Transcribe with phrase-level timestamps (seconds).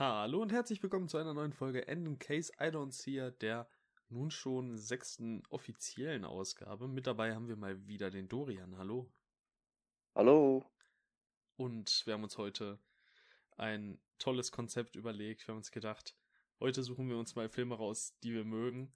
[0.00, 3.32] Hallo und herzlich willkommen zu einer neuen Folge End in Case I Don't See Her,
[3.32, 3.68] der
[4.08, 6.88] nun schon sechsten offiziellen Ausgabe.
[6.88, 8.78] Mit dabei haben wir mal wieder den Dorian.
[8.78, 9.12] Hallo.
[10.14, 10.64] Hallo.
[11.58, 12.78] Und wir haben uns heute
[13.58, 15.46] ein tolles Konzept überlegt.
[15.46, 16.16] Wir haben uns gedacht,
[16.60, 18.94] heute suchen wir uns mal Filme raus, die wir mögen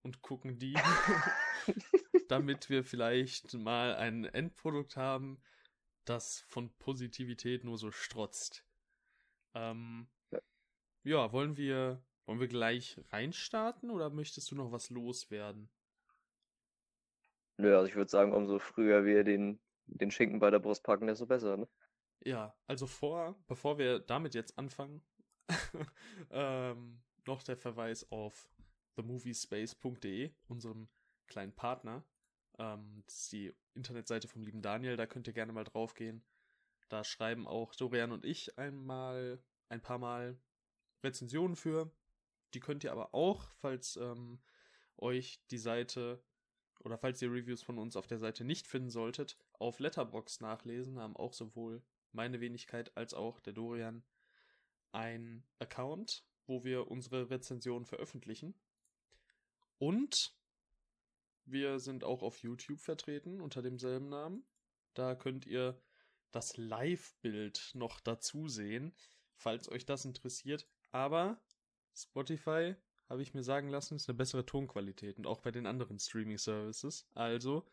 [0.00, 0.72] und gucken die,
[2.28, 5.38] damit wir vielleicht mal ein Endprodukt haben,
[6.06, 8.64] das von Positivität nur so strotzt.
[9.52, 10.08] Ähm,
[11.06, 11.32] Ja.
[11.32, 15.70] wollen wir, wollen wir gleich reinstarten oder möchtest du noch was loswerden?
[17.58, 21.06] Nö, also ich würde sagen, umso früher wir den, den Schinken bei der Brust packen,
[21.06, 21.68] desto besser, ne?
[22.24, 25.00] Ja, also vor, bevor wir damit jetzt anfangen,
[26.30, 28.50] ähm, noch der Verweis auf
[28.96, 30.88] themoviespace.de, unserem
[31.28, 32.04] kleinen Partner.
[32.58, 36.24] Ähm, das ist die Internetseite vom lieben Daniel, da könnt ihr gerne mal drauf gehen.
[36.88, 40.38] Da schreiben auch Dorian und ich einmal, ein paar Mal
[41.02, 41.90] Rezensionen für.
[42.54, 44.40] Die könnt ihr aber auch, falls ähm,
[44.96, 46.22] euch die Seite
[46.80, 50.98] oder falls ihr Reviews von uns auf der Seite nicht finden solltet, auf Letterbox nachlesen,
[50.98, 54.04] haben auch sowohl meine Wenigkeit als auch der Dorian
[54.92, 58.54] ein Account, wo wir unsere Rezensionen veröffentlichen.
[59.78, 60.34] Und
[61.44, 64.44] wir sind auch auf YouTube vertreten unter demselben Namen.
[64.94, 65.80] Da könnt ihr
[66.32, 68.94] das Live-Bild noch dazu sehen,
[69.34, 70.66] falls euch das interessiert.
[70.92, 71.40] Aber
[71.94, 72.74] Spotify,
[73.08, 77.06] habe ich mir sagen lassen, ist eine bessere Tonqualität und auch bei den anderen Streaming-Services.
[77.14, 77.64] Also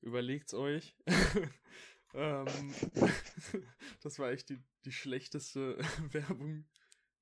[0.00, 0.96] überlegt's euch.
[2.14, 2.46] ähm,
[4.02, 5.78] das war echt die, die schlechteste
[6.12, 6.64] Werbung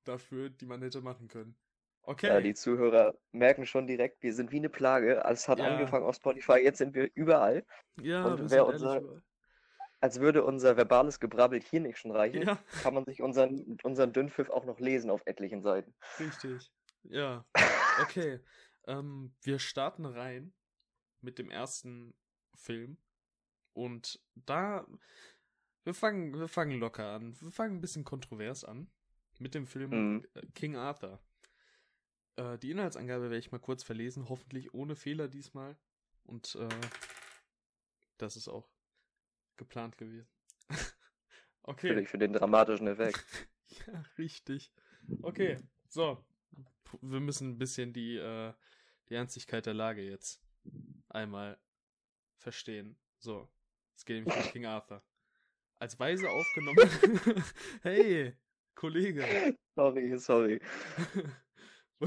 [0.04, 1.56] dafür, die man hätte machen können.
[2.04, 2.26] Okay.
[2.26, 5.22] Ja, die Zuhörer merken schon direkt, wir sind wie eine Plage.
[5.24, 5.66] Es hat Ja.
[5.66, 7.64] angefangen auf Spotify, jetzt sind wir überall.
[8.00, 9.22] ja, und wir wer unser- über-
[10.02, 14.12] Als würde unser verbales Gebrabbel hier nicht schon reichen, Ja, kann man sich unseren, unseren
[14.12, 15.94] Dünnpfiff auch noch lesen auf etlichen Seiten.
[16.18, 16.70] richtig.
[17.04, 17.44] Ja,
[18.02, 18.40] okay.
[18.88, 20.52] Ähm, wir starten rein
[21.20, 22.14] mit dem ersten
[22.56, 22.96] Film.
[23.74, 24.84] Und da,
[25.84, 27.40] wir fangen, wir fangen locker an.
[27.40, 28.90] Wir fangen ein bisschen kontrovers an.
[29.38, 30.26] Mit dem Film Mhm.
[30.34, 31.22] äh, King Arthur.
[32.34, 35.76] Äh, die Inhaltsangabe werde ich mal kurz verlesen, hoffentlich ohne Fehler diesmal.
[36.24, 36.68] Und äh,
[38.18, 38.68] das ist auch
[39.56, 40.28] geplant gewesen.
[41.62, 41.88] okay.
[41.88, 43.24] Natürlich für den dramatischen Effekt.
[43.86, 44.70] Ja, richtig.
[45.22, 45.56] Okay,
[45.88, 46.22] so.
[47.00, 48.52] Wir müssen ein bisschen die, äh,
[49.08, 50.42] die Ernstigkeit der Lage jetzt
[51.08, 51.58] einmal
[52.36, 52.98] verstehen.
[53.18, 53.48] So,
[53.96, 55.02] es geht nämlich um King Arthur.
[55.76, 56.76] Als Weise aufgenommen.
[57.82, 58.36] hey,
[58.74, 59.56] Kollege.
[59.74, 60.60] Sorry, sorry.
[61.98, 62.06] Wo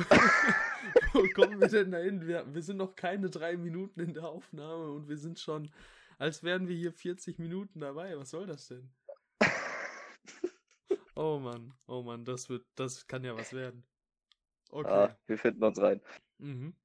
[1.13, 2.27] wo kommen wir denn dahin?
[2.27, 5.71] Wir, wir sind noch keine drei Minuten in der Aufnahme und wir sind schon,
[6.17, 8.17] als wären wir hier 40 Minuten dabei.
[8.17, 8.89] Was soll das denn?
[11.17, 13.85] Oh Mann, oh Mann, das wird, das kann ja was werden.
[14.69, 14.89] Okay.
[14.89, 16.01] Ah, wir finden uns rein.
[16.39, 16.75] Mhm.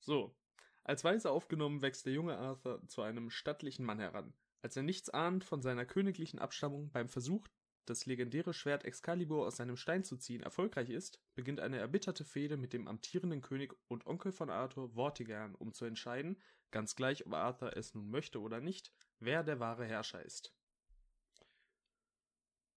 [0.00, 0.34] So.
[0.82, 4.32] Als Weise aufgenommen wächst der junge Arthur zu einem stattlichen Mann heran.
[4.62, 7.46] Als er nichts ahnt von seiner königlichen Abstammung beim Versuch,
[7.84, 12.56] das legendäre Schwert Excalibur aus seinem Stein zu ziehen, erfolgreich ist, beginnt eine erbitterte Fehde
[12.56, 17.34] mit dem amtierenden König und Onkel von Arthur, Vortigern, um zu entscheiden, ganz gleich ob
[17.34, 20.54] Arthur es nun möchte oder nicht, wer der wahre Herrscher ist.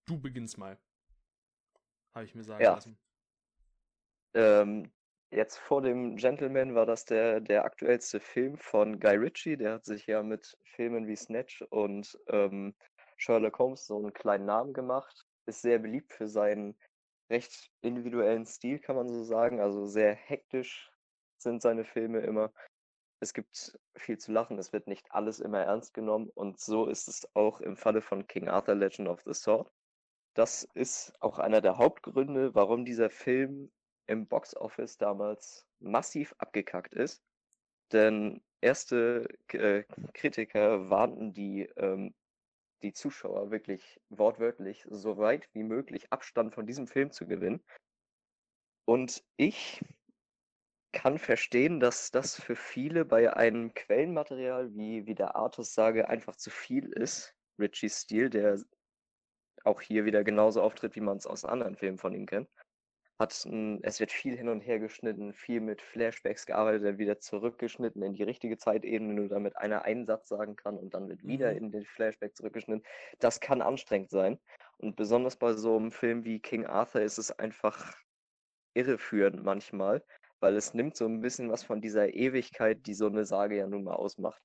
[0.06, 0.78] Du beginnst mal.
[2.14, 2.70] Habe ich mir sagen Ja.
[2.70, 2.98] lassen.
[4.34, 4.92] Ähm,
[5.30, 9.56] jetzt vor dem Gentleman war das der, der aktuellste Film von Guy Ritchie.
[9.56, 12.74] Der hat sich ja mit Filmen wie Snatch und ähm,
[13.16, 15.24] Sherlock Holmes so einen kleinen Namen gemacht.
[15.46, 16.76] Ist sehr beliebt für seinen
[17.30, 19.60] recht individuellen Stil, kann man so sagen.
[19.60, 20.90] Also sehr hektisch
[21.38, 22.52] sind seine Filme immer.
[23.24, 26.28] Es gibt viel zu lachen, es wird nicht alles immer ernst genommen.
[26.34, 29.72] Und so ist es auch im Falle von King Arthur Legend of the Sword.
[30.34, 33.72] Das ist auch einer der Hauptgründe, warum dieser Film
[34.06, 37.22] im Boxoffice damals massiv abgekackt ist.
[37.92, 42.14] Denn erste äh, Kritiker warnten die, ähm,
[42.82, 47.64] die Zuschauer wirklich wortwörtlich, so weit wie möglich Abstand von diesem Film zu gewinnen.
[48.84, 49.80] Und ich
[50.94, 56.50] kann verstehen, dass das für viele bei einem Quellenmaterial wie, wie der Artus-Sage einfach zu
[56.50, 57.34] viel ist.
[57.58, 58.58] Richies Stil, der
[59.64, 62.48] auch hier wieder genauso auftritt, wie man es aus anderen Filmen von ihm kennt
[63.18, 67.20] hat ein, es wird viel hin und her geschnitten, viel mit Flashbacks gearbeitet, dann wieder
[67.20, 71.24] zurückgeschnitten in die richtige Zeitebene, nur damit einer einen Satz sagen kann und dann wird
[71.24, 71.58] wieder Mhm.
[71.58, 72.84] in den Flashback zurückgeschnitten.
[73.20, 74.38] Das kann anstrengend sein.
[74.78, 77.94] Und besonders bei so einem Film wie King Arthur ist es einfach
[78.74, 80.04] irreführend manchmal,
[80.44, 83.66] weil es nimmt so ein bisschen was von dieser Ewigkeit, die so eine Sage ja
[83.66, 84.42] nun mal ausmacht.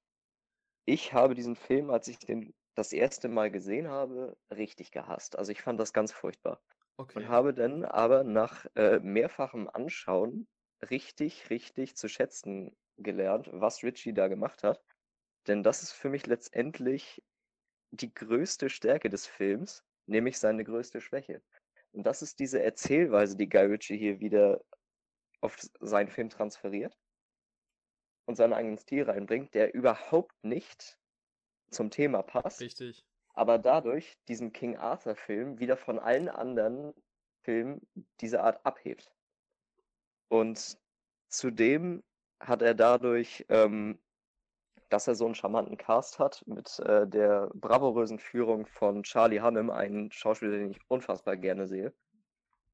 [0.86, 5.38] Ich habe diesen Film, als ich den das erste Mal gesehen habe, richtig gehasst.
[5.38, 6.62] Also ich fand das ganz furchtbar.
[6.96, 7.20] Okay.
[7.20, 10.48] Und habe dann aber nach äh, mehrfachem Anschauen
[10.90, 14.82] richtig, richtig zu schätzen gelernt, was Richie da gemacht hat.
[15.48, 17.22] Denn das ist für mich letztendlich
[17.92, 21.42] die größte Stärke des Films, nämlich seine größte Schwäche.
[21.92, 24.62] Und das ist diese Erzählweise, die Guy Ritchie hier wieder
[25.42, 26.98] auf seinen Film transferiert
[28.26, 30.98] und seinen eigenen Stil reinbringt, der überhaupt nicht
[31.72, 32.62] zum Thema passt.
[32.62, 33.06] Richtig.
[33.34, 36.94] Aber dadurch diesen King Arthur-Film wieder von allen anderen
[37.42, 37.82] Filmen
[38.22, 39.12] dieser Art abhebt.
[40.28, 40.78] Und
[41.30, 42.04] zudem
[42.40, 44.00] hat er dadurch, ähm,
[44.90, 49.70] dass er so einen charmanten Cast hat, mit äh, der bravourösen Führung von Charlie Hunnam,
[49.70, 51.94] einen Schauspieler, den ich unfassbar gerne sehe.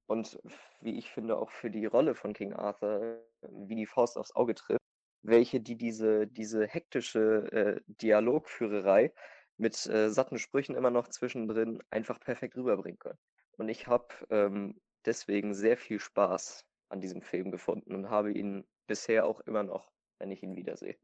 [0.08, 0.40] Und
[0.82, 4.56] wie ich finde, auch für die Rolle von King Arthur, wie die Faust aufs Auge
[4.56, 4.82] trifft,
[5.24, 9.14] welche die diese, diese hektische äh, Dialogführerei
[9.58, 13.20] mit äh, satten Sprüchen immer noch zwischendrin einfach perfekt rüberbringen können.
[13.58, 18.68] Und ich habe ähm, deswegen sehr viel Spaß an diesem Film gefunden und habe ihn
[18.88, 20.98] bisher auch immer noch, wenn ich ihn wiedersehe.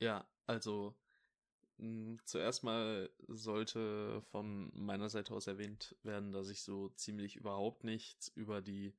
[0.00, 0.94] Ja, also
[2.24, 8.28] zuerst mal sollte von meiner Seite aus erwähnt werden, dass ich so ziemlich überhaupt nichts
[8.28, 8.94] über die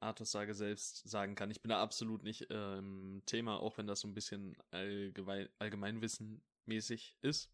[0.00, 1.50] Artussage selbst sagen kann.
[1.50, 5.48] Ich bin da absolut nicht äh, im Thema, auch wenn das so ein bisschen allgemein,
[5.58, 7.50] allgemeinwissenmäßig ist.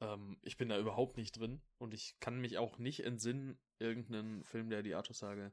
[0.00, 4.44] Ähm, ich bin da überhaupt nicht drin und ich kann mich auch nicht entsinnen, irgendeinen
[4.44, 5.52] Film, der die Artussage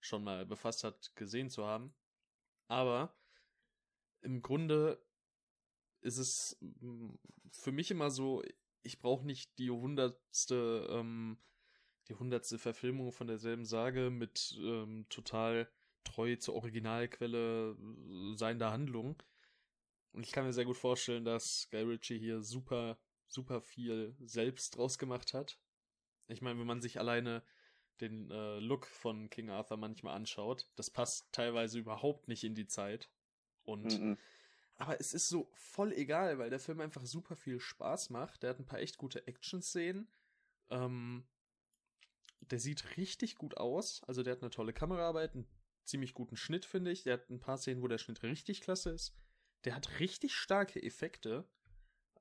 [0.00, 1.92] schon mal befasst hat, gesehen zu haben.
[2.68, 3.14] Aber
[4.20, 5.02] im Grunde
[6.08, 7.10] ist es mm,
[7.52, 8.42] für mich immer so,
[8.82, 11.38] ich brauche nicht die hundertste ähm,
[12.08, 15.70] die hundertste Verfilmung von derselben Sage mit ähm, total
[16.04, 19.22] treu zur Originalquelle äh, seiender Handlung.
[20.12, 24.76] Und ich kann mir sehr gut vorstellen, dass Guy Ritchie hier super, super viel selbst
[24.76, 25.58] draus gemacht hat.
[26.28, 27.42] Ich meine, wenn man sich alleine
[28.00, 32.66] den äh, Look von King Arthur manchmal anschaut, das passt teilweise überhaupt nicht in die
[32.66, 33.10] Zeit.
[33.64, 34.18] Und mm -mm.
[34.78, 38.42] Aber es ist so voll egal, weil der Film einfach super viel Spaß macht.
[38.42, 40.08] Der hat ein paar echt gute Action-Szenen.
[40.70, 41.26] Ähm,
[42.40, 44.02] der sieht richtig gut aus.
[44.06, 45.48] Also der hat eine tolle Kameraarbeit, einen
[45.84, 47.02] ziemlich guten Schnitt, finde ich.
[47.02, 49.16] Der hat ein paar Szenen, wo der Schnitt richtig klasse ist.
[49.64, 51.48] Der hat richtig starke Effekte.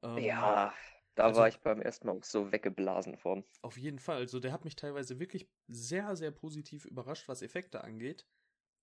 [0.01, 0.73] Ähm, ja,
[1.13, 3.43] da also, war ich beim ersten Mal auch so weggeblasen von.
[3.61, 4.17] Auf jeden Fall.
[4.17, 8.27] Also der hat mich teilweise wirklich sehr, sehr positiv überrascht, was Effekte angeht.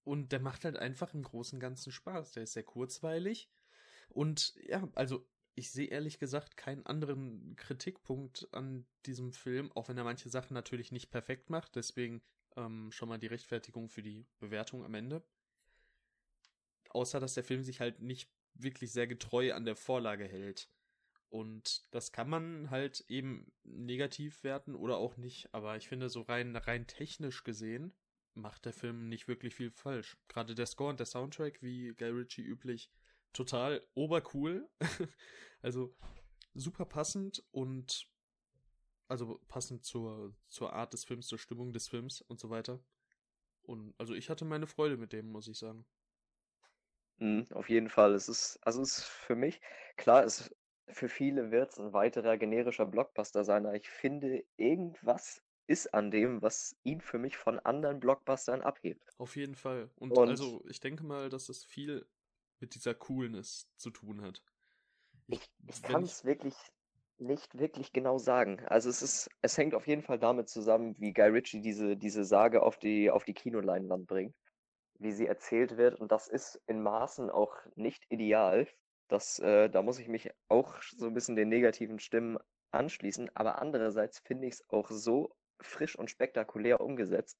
[0.04, 2.32] Und der macht halt einfach im Großen Ganzen Spaß.
[2.32, 3.50] Der ist sehr kurzweilig.
[4.14, 5.26] Und ja, also
[5.56, 10.54] ich sehe ehrlich gesagt keinen anderen Kritikpunkt an diesem Film, auch wenn er manche Sachen
[10.54, 11.76] natürlich nicht perfekt macht.
[11.76, 12.22] Deswegen
[12.56, 15.22] ähm, schon mal die Rechtfertigung für die Bewertung am Ende.
[16.90, 20.68] Außer dass der Film sich halt nicht wirklich sehr getreu an der Vorlage hält.
[21.28, 25.52] Und das kann man halt eben negativ werten oder auch nicht.
[25.52, 27.92] Aber ich finde, so rein, rein technisch gesehen
[28.34, 30.16] macht der Film nicht wirklich viel falsch.
[30.28, 32.90] Gerade der Score und der Soundtrack, wie Guy Ritchie üblich,
[33.34, 34.68] total obercool.
[35.62, 35.94] also
[36.54, 38.08] super passend und
[39.08, 42.80] also passend zur, zur Art des Films, zur Stimmung des Films und so weiter.
[43.62, 45.84] Und also ich hatte meine Freude mit dem, muss ich sagen.
[47.18, 48.14] Mhm, auf jeden Fall.
[48.14, 49.60] Es ist, also es ist für mich,
[49.96, 50.54] klar, es,
[50.88, 56.10] für viele wird es ein weiterer generischer Blockbuster sein, aber ich finde, irgendwas ist an
[56.10, 59.08] dem, was ihn für mich von anderen Blockbustern abhebt.
[59.16, 59.90] Auf jeden Fall.
[59.96, 62.06] Und, und also ich denke mal, dass es viel
[62.64, 64.42] mit dieser Coolness zu tun hat.
[65.26, 66.54] Ich, ich, kann es wirklich
[67.18, 68.60] nicht wirklich genau sagen.
[68.66, 72.24] Also es ist, es hängt auf jeden Fall damit zusammen, wie Guy Ritchie diese, diese
[72.24, 74.34] Sage auf die, auf die Kinoleinwand bringt,
[74.98, 76.00] wie sie erzählt wird.
[76.00, 78.66] Und das ist in Maßen auch nicht ideal.
[79.08, 82.38] Das, äh, da muss ich mich auch so ein bisschen den negativen Stimmen
[82.70, 83.30] anschließen.
[83.34, 87.38] Aber andererseits finde ich es auch so frisch und spektakulär umgesetzt,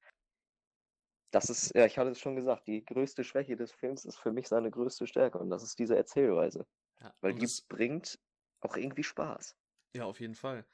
[1.34, 4.32] das ist, ja, ich hatte es schon gesagt, die größte Schwäche des Films ist für
[4.32, 6.66] mich seine größte Stärke und das ist diese Erzählweise.
[7.00, 8.18] Ja, Weil die bringt
[8.60, 9.56] auch irgendwie Spaß.
[9.94, 10.64] Ja, auf jeden Fall.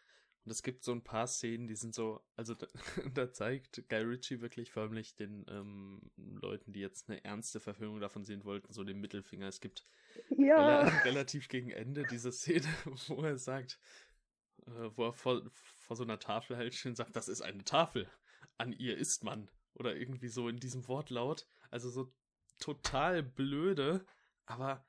[0.44, 2.66] Und es gibt so ein paar Szenen, die sind so, also da,
[3.14, 8.24] da zeigt Guy Ritchie wirklich förmlich den ähm, Leuten, die jetzt eine ernste Verfilmung davon
[8.24, 9.48] sehen wollten, so den Mittelfinger.
[9.48, 9.86] Es gibt
[10.36, 10.80] ja.
[10.80, 12.68] rel relativ gegen Ende diese Szene,
[13.08, 13.78] wo er sagt,
[14.66, 18.10] äh, wo er vor, vor so einer Tafel halt schön sagt, das ist eine Tafel.
[18.58, 19.50] An ihr ist man.
[19.74, 21.46] Oder irgendwie so in diesem Wortlaut.
[21.70, 22.12] Also so
[22.58, 24.04] total blöde,
[24.46, 24.86] aber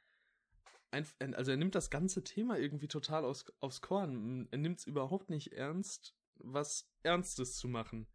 [0.91, 4.47] ein, also er nimmt das ganze Thema irgendwie total aus, aufs Korn.
[4.51, 8.07] Er nimmt es überhaupt nicht ernst, was Ernstes zu machen.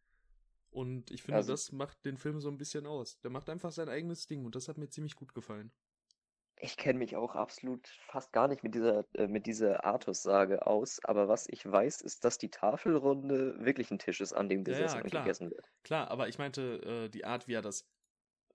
[0.70, 3.18] Und ich finde, also, das macht den Film so ein bisschen aus.
[3.20, 5.72] Der macht einfach sein eigenes Ding und das hat mir ziemlich gut gefallen.
[6.58, 11.02] Ich kenne mich auch absolut fast gar nicht mit dieser, äh, mit dieser Artus-Sage aus,
[11.02, 14.78] aber was ich weiß, ist, dass die Tafelrunde wirklich ein Tisch ist, an dem Ja,
[14.78, 15.12] gesessen ja, und klar.
[15.12, 15.72] gegessen wird.
[15.84, 17.88] Klar, aber ich meinte, äh, die Art, wie er das,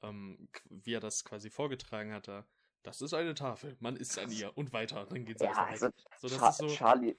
[0.04, 2.48] ähm, wie er das quasi vorgetragen hat, da,
[2.84, 5.70] das ist eine Tafel, man isst an ihr und weiter, dann geht sie Ja, einfach
[5.70, 5.94] also weg.
[6.18, 7.16] So, das Cha ist so, Charlie,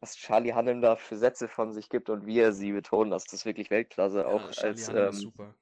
[0.00, 3.32] was Charlie Hunnam da für Sätze von sich gibt und wie er sie betont, das
[3.32, 4.26] ist wirklich Weltklasse.
[4.26, 5.54] ja, Auch Charlie als Hunnam ist ähm, super.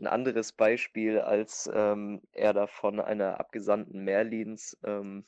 [0.00, 5.26] Ein anderes Beispiel, als ähm, er da von einer Abgesandten Merlins, ähm,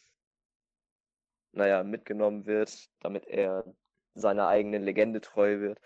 [1.53, 3.65] naja, mitgenommen wird, damit er
[4.15, 5.81] seiner eigenen Legende treu wird.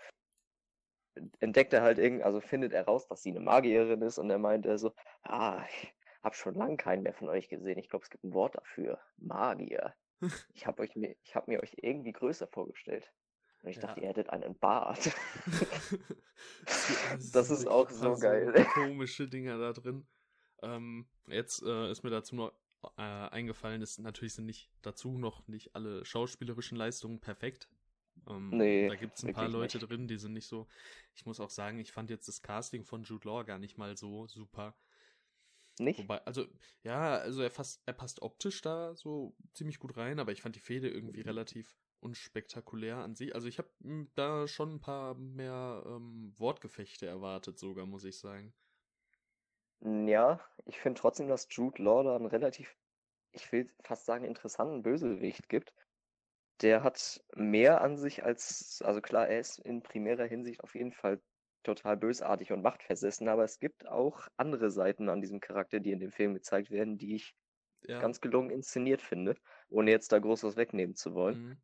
[1.39, 4.37] Entdeckt er halt irgend, also findet er raus, dass sie eine Magierin ist und er
[4.37, 7.77] meint er so, ah, ich habe schon lange keinen mehr von euch gesehen.
[7.79, 8.99] Ich glaube, es gibt ein Wort dafür.
[9.17, 9.93] Magier.
[10.55, 13.13] Ich habe euch mir, ich habe mir euch irgendwie größer vorgestellt.
[13.67, 14.03] Und ich dachte, Ja.
[14.03, 15.11] ihr hättet einen Bart.
[17.33, 18.53] Das ist auch so geil.
[18.73, 20.07] komische Dinger da drin.
[20.61, 22.53] Ähm, jetzt äh, ist mir dazu noch
[22.97, 27.69] äh, eingefallen, ist natürlich sind nicht dazu noch nicht alle schauspielerischen Leistungen perfekt.
[28.29, 29.89] Ähm, Nee, da gibt es ein paar Leute nicht.
[29.89, 30.67] drin, die sind nicht so.
[31.15, 33.97] Ich muss auch sagen, ich fand jetzt das Casting von Jude Law gar nicht mal
[33.97, 34.75] so super.
[35.79, 35.99] Nicht?
[35.99, 36.45] Wobei, also,
[36.83, 40.55] ja, also er, fasst, er passt optisch da so ziemlich gut rein, aber ich fand
[40.55, 43.35] die Fehde irgendwie relativ unspektakulär an sich.
[43.35, 43.69] Also ich habe
[44.15, 48.53] da schon ein paar mehr ähm, Wortgefechte erwartet, sogar, muss ich sagen.
[49.81, 52.75] Ja, ich finde trotzdem, dass Jude Law da einen relativ,
[53.33, 55.73] ich will fast sagen, interessanten Bösewicht gibt.
[56.61, 60.93] Der hat mehr an sich als, also klar, er ist in primärer Hinsicht auf jeden
[60.93, 61.21] Fall
[61.63, 65.99] total bösartig und machtversessen, aber es gibt auch andere Seiten an diesem Charakter, die in
[65.99, 67.35] dem Film gezeigt werden, die ich
[67.81, 67.99] Ja.
[67.99, 69.35] ganz gelungen inszeniert finde,
[69.69, 71.39] ohne jetzt da groß was wegnehmen zu wollen.
[71.39, 71.61] Mhm.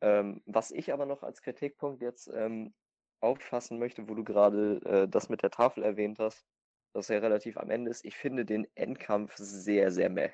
[0.00, 2.74] Ähm, was ich aber noch als Kritikpunkt jetzt ähm,
[3.20, 6.46] auffassen möchte, wo du gerade äh, das mit der Tafel erwähnt hast,
[6.92, 10.30] dass er relativ am Ende ist, ich finde den Endkampf sehr, sehr meh.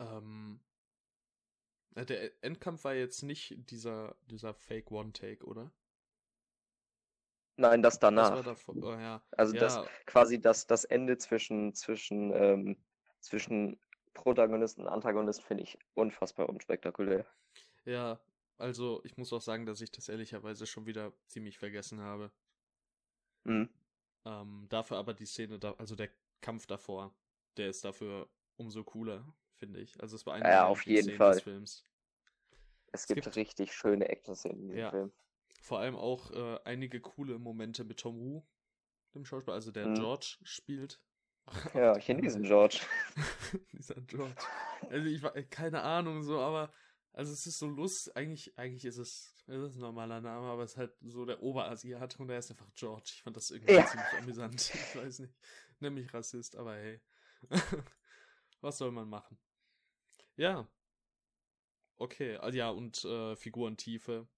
[0.00, 0.60] Ähm,
[1.94, 5.70] äh, der Endkampf war jetzt nicht dieser, dieser Fake One-Take, oder?
[7.56, 8.42] Nein, das Das war danach.
[8.42, 8.76] davor.
[8.80, 9.22] Oh, ja.
[9.32, 12.76] Also das Ja, quasi das, das Ende zwischen, zwischen, ähm,
[13.20, 13.78] zwischen
[14.14, 17.26] Protagonist und Antagonist finde ich unfassbar unspektakulär.
[17.84, 18.20] ja,
[18.58, 22.30] also ich muss auch sagen, dass ich das ehrlicherweise schon wieder ziemlich vergessen habe.
[23.44, 23.68] Mhm.
[24.24, 26.10] Ähm, dafür aber die Szene, da, also der
[26.40, 27.14] Kampf davor,
[27.56, 29.24] der ist dafür umso cooler,
[29.56, 30.00] finde ich.
[30.02, 31.34] Also es war eine Ja, auf jeden Lieblingsszenen Fall.
[31.34, 31.84] des Films.
[32.92, 34.90] Es Es gibt gibt- richtig schöne Action-Szenen in diesem Ja.
[34.90, 35.12] Film.
[35.60, 38.42] Vor allem auch äh, einige coole Momente mit Tom Wu,
[39.14, 39.94] dem Schauspieler, also der Mhm.
[39.94, 41.00] George spielt.
[41.74, 42.80] Ja, Chinesen George.
[43.72, 44.34] Dieser George.
[44.90, 46.72] Also ich war keine Ahnung so, aber
[47.18, 50.62] also es ist so Lust, eigentlich, eigentlich ist es, es ist ein normaler Name, aber
[50.62, 53.10] es ist halt so der Oberasiat und er ist einfach George.
[53.16, 53.84] Ich fand das irgendwie Ja.
[53.86, 54.72] ziemlich amüsant.
[54.74, 55.34] Ich weiß nicht.
[55.80, 57.00] Nenn mich Rassist, aber hey.
[58.60, 59.36] Was soll man machen?
[60.36, 60.68] Ja.
[61.96, 64.28] Okay, also ja, und äh, Figurentiefe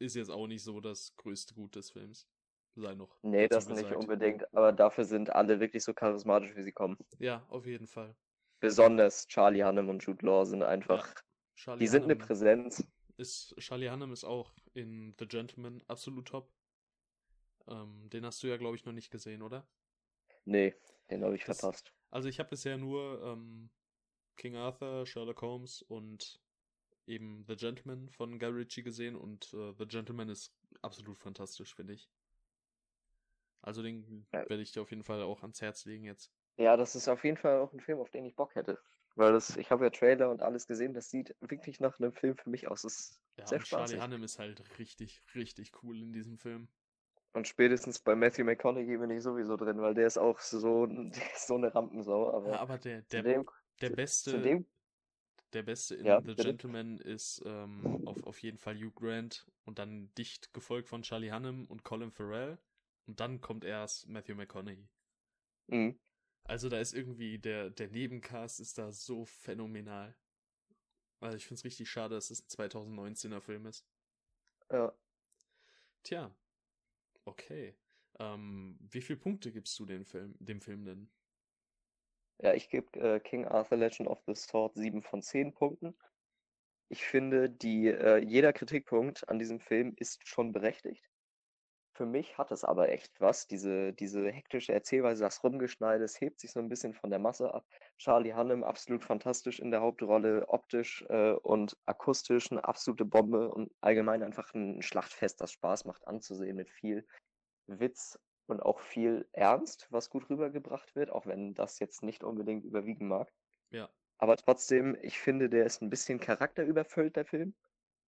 [0.00, 2.26] ist jetzt auch nicht so das größte Gut des Films.
[2.74, 3.16] Sei noch.
[3.22, 6.96] Nee, das nicht unbedingt, aber dafür sind alle wirklich so charismatisch, wie sie kommen.
[7.20, 8.16] Ja, auf jeden Fall.
[8.58, 11.14] Besonders Charlie Hunnam und Jude Law sind einfach,
[11.54, 12.86] Charlie die sind eine Hunnam Präsenz.
[13.16, 16.50] ist Charlie Hunnam ist auch in The Gentleman absolut top.
[17.68, 19.66] Ähm, den hast du ja, glaube ich, noch nicht gesehen, oder?
[20.44, 20.74] Nee,
[21.10, 21.92] den habe ich Das- verpasst.
[22.10, 23.70] Also ich habe bisher nur ähm,
[24.36, 26.40] King Arthur, Sherlock Holmes und
[27.06, 31.94] eben The Gentleman von Guy Ritchie gesehen und äh, The Gentleman ist absolut fantastisch, finde
[31.94, 32.08] ich.
[33.60, 34.40] Also den Ja.
[34.48, 36.32] werde ich dir auf jeden Fall auch ans Herz legen jetzt.
[36.56, 38.78] Ja, das ist auf jeden Fall auch ein Film, auf den ich Bock hätte.
[39.16, 42.36] Weil das, ich habe ja Trailer und alles gesehen, das sieht wirklich nach einem Film
[42.36, 42.82] für mich aus.
[42.82, 44.00] Das ist Ja, sehr und Charlie spaßig.
[44.00, 46.68] Hunnam ist halt richtig, richtig cool in diesem Film.
[47.34, 51.32] Und spätestens bei Matthew McConaughey bin ich sowieso drin, weil der ist auch so, der
[51.34, 52.32] ist so eine Rampensau.
[52.34, 53.44] Aber Ja, aber der, der, dem,
[53.80, 54.66] der beste, dem,
[55.52, 56.34] Der Beste in Ja, The bitte?
[56.36, 61.30] Gentleman ist ähm, auf, auf jeden Fall Hugh Grant und dann dicht gefolgt von Charlie
[61.32, 62.58] Hunnam und Colin Farrell
[63.06, 64.88] und dann kommt erst Matthew McConaughey.
[65.68, 65.96] Mhm.
[66.52, 70.14] Also da ist irgendwie der, der Nebencast ist da so phänomenal.
[71.18, 73.86] Also ich finde es richtig schade, dass es ein 2019er Film ist.
[74.70, 74.92] Ja.
[76.02, 76.30] Tja,
[77.24, 77.74] okay.
[78.18, 81.10] Ähm, wie viele Punkte gibst du dem Film, dem Film denn?
[82.36, 85.96] Ja, ich gebe äh, King Arthur Legend of the Sword 7 von 10 Punkten.
[86.90, 91.11] Ich finde, die, äh, jeder Kritikpunkt an diesem Film ist schon berechtigt.
[91.94, 93.46] Für mich hat es aber echt was.
[93.46, 97.52] Diese, diese hektische Erzählweise, das Rumgeschneide, es hebt sich so ein bisschen von der Masse
[97.52, 97.66] ab.
[97.98, 103.70] Charlie Hunnam absolut fantastisch in der Hauptrolle, optisch äh, und akustisch eine absolute Bombe und
[103.82, 107.06] allgemein einfach ein Schlachtfest, das Spaß macht anzusehen mit viel
[107.66, 112.64] Witz und auch viel Ernst, was gut rübergebracht wird, auch wenn das jetzt nicht unbedingt
[112.64, 113.30] überwiegen mag.
[113.70, 113.90] Ja.
[114.18, 117.54] Aber trotzdem, ich finde, der ist ein bisschen charakterüberfüllt, der Film.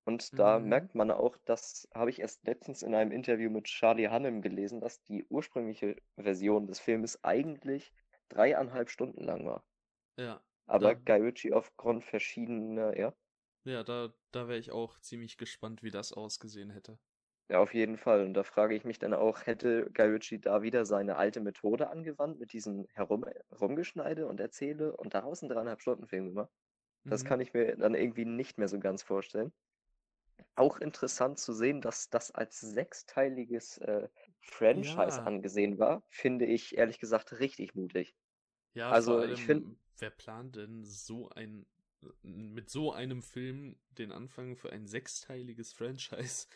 [0.04, 0.61] Und da Mhm.
[0.61, 4.80] merkt man auch, das habe ich erst letztens in einem Interview mit Charlie Hunnam gelesen,
[4.80, 7.92] dass die ursprüngliche Version des Filmes eigentlich
[8.28, 9.64] dreieinhalb Stunden lang war.
[10.16, 10.44] Ja.
[10.66, 13.14] Aber Da- Guy Ritchie aufgrund verschiedener, ja,
[13.64, 16.99] Ja, da, da wäre ich auch ziemlich gespannt, wie das ausgesehen hätte.
[17.50, 18.25] ja, auf jeden Fall.
[18.25, 21.90] Und da frage ich mich dann auch, hätte Guy Ritchie da wieder seine alte Methode
[21.90, 26.50] angewandt mit diesem Herum Herumgeschneide und Erzähle und daraus einen dreieinhalb Stunden Film gemacht?
[27.08, 27.25] Das Mhm.
[27.25, 29.52] kann ich mir dann irgendwie nicht mehr so ganz vorstellen.
[30.56, 34.08] Auch interessant zu sehen, dass das als sechsteiliges äh,
[34.40, 35.26] Franchise Ja.
[35.26, 38.16] angesehen war, finde ich ehrlich gesagt richtig mutig.
[38.74, 41.66] Ja, Also, vor ich allem, find- wer plant denn so ein,
[42.22, 46.46] mit so einem Film den Anfang für ein sechsteiliges Franchise?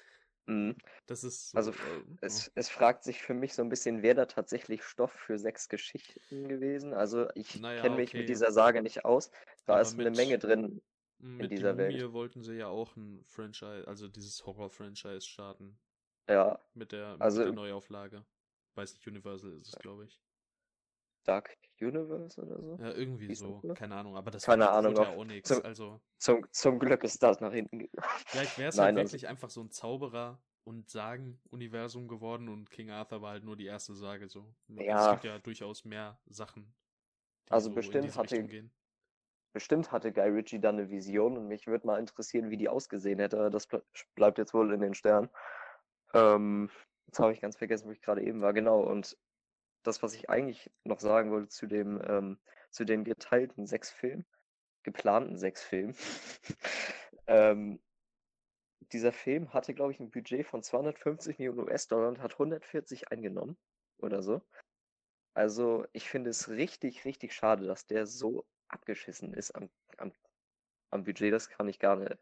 [0.46, 0.76] Mhm.
[1.06, 4.14] Das ist so, Also, äh, Es, es fragt sich für mich so ein bisschen, wäre
[4.16, 6.94] da tatsächlich Stoff für sechs Geschichten gewesen?
[6.94, 8.16] Also ich Naja, kenne mich okay.
[8.16, 9.30] mit dieser Sage nicht aus.
[9.66, 10.82] Da Aber ist eine Menge drin.
[11.18, 12.00] Mit dieser die Welt.
[12.00, 15.78] Mumie wollten sie ja auch ein Franchise, also dieses Horror-Franchise starten.
[16.28, 18.24] Ja, Mit der, Also- mit der Neuauflage.
[18.74, 20.20] Weiß nicht, Universal ist es, glaube ich.
[21.24, 22.76] Dark Universe oder so.
[22.80, 23.60] Ja, irgendwie so.
[23.62, 23.74] ne?
[23.74, 25.48] Keine Ahnung, aber das Keine Ahnung, ja auch nichts.
[25.48, 28.08] zum- Also, Zum, zum Glück ist das nach hinten gegangen.
[28.26, 32.90] vielleicht wäre es halt also- wirklich einfach so ein Zauberer und Sagen-Universum geworden und King
[32.90, 34.54] Arthur war halt nur die erste Sage so.
[34.68, 35.06] Also Ja.
[35.06, 36.74] Es gibt ja durchaus mehr Sachen,
[37.48, 38.70] die Also so in bestimmt hatte-.
[39.52, 43.18] Bestimmt hatte Guy Ritchie dann eine Vision und mich würde mal interessieren, wie die ausgesehen
[43.18, 43.50] hätte.
[43.50, 43.82] Das ble
[44.14, 45.30] bleibt jetzt wohl in den Sternen.
[46.14, 46.70] Ähm,
[47.06, 48.52] jetzt habe ich ganz vergessen, wo ich gerade eben war.
[48.52, 48.80] Genau.
[48.80, 49.16] Und
[49.82, 52.38] das, was ich eigentlich noch sagen wollte zu dem, ähm,
[52.70, 54.26] zu den geteilten sechs Filmen,
[54.82, 55.96] geplanten sechs Filmen.
[57.26, 57.80] ähm,
[58.92, 63.56] dieser Film hatte, glaube ich, ein Budget von 250 Millionen US-Dollar und hat 140 eingenommen
[63.98, 64.42] oder so.
[65.34, 70.12] Also, ich finde es richtig, richtig schade, dass der so abgeschissen ist am, am,
[70.90, 71.32] am Budget.
[71.32, 72.16] Das kann ich gar nicht.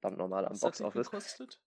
[0.00, 1.10] Verdammt normal am Was hat der Boxoffice.
[1.10, 1.60] gekostet?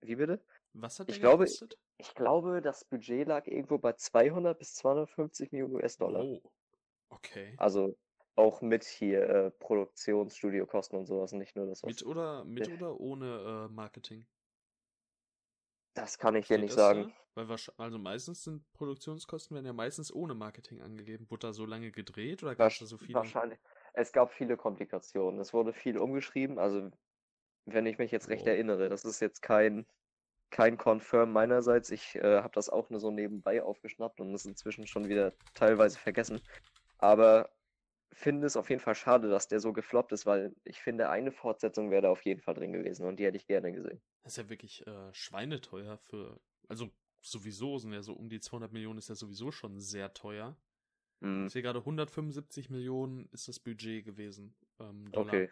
[0.00, 0.44] Wie bitte?
[0.72, 1.78] Was hat Ich der glaube, gekostet?
[1.98, 6.24] Ich glaube, das Budget lag irgendwo bei 200 bis 250 Millionen US-Dollar.
[6.24, 6.42] Oh,
[7.10, 7.54] okay.
[7.58, 7.96] Also
[8.34, 11.88] auch mit hier äh, Produktionsstudiokosten und sowas, nicht nur das, was.
[11.88, 14.26] Mit oder, mit oder ohne äh, Marketing?
[15.94, 17.08] Das kann ich dir nicht sagen.
[17.08, 17.14] da?
[17.34, 21.26] Weil wahrsch- also meistens sind Produktionskosten werden ja meistens ohne Marketing angegeben.
[21.30, 23.14] Wurde da so lange gedreht oder gab es da so viele?
[23.14, 23.58] Wahrscheinlich.
[23.94, 25.40] Es gab viele Komplikationen.
[25.40, 26.58] Es wurde viel umgeschrieben.
[26.58, 26.90] Also,
[27.66, 28.50] wenn ich mich jetzt recht Oh.
[28.50, 29.86] erinnere, das ist jetzt kein,
[30.50, 31.90] kein Confirm meinerseits.
[31.90, 35.98] Ich äh, habe das auch nur so nebenbei aufgeschnappt und es inzwischen schon wieder teilweise
[35.98, 36.40] vergessen.
[36.98, 37.50] Aber
[38.12, 41.32] finde es auf jeden Fall schade, dass der so gefloppt ist, weil ich finde, eine
[41.32, 44.00] Fortsetzung wäre da auf jeden Fall drin gewesen und die hätte ich gerne gesehen.
[44.22, 46.40] Das ist ja wirklich äh, schweineteuer für.
[46.68, 50.56] Also sowieso sind ja so um die 200 Millionen ist ja sowieso schon sehr teuer.
[51.20, 54.54] Hm, Ich sehe gerade 175 Millionen ist das Budget gewesen.
[54.78, 55.28] Ähm, Dollar.
[55.28, 55.50] okay.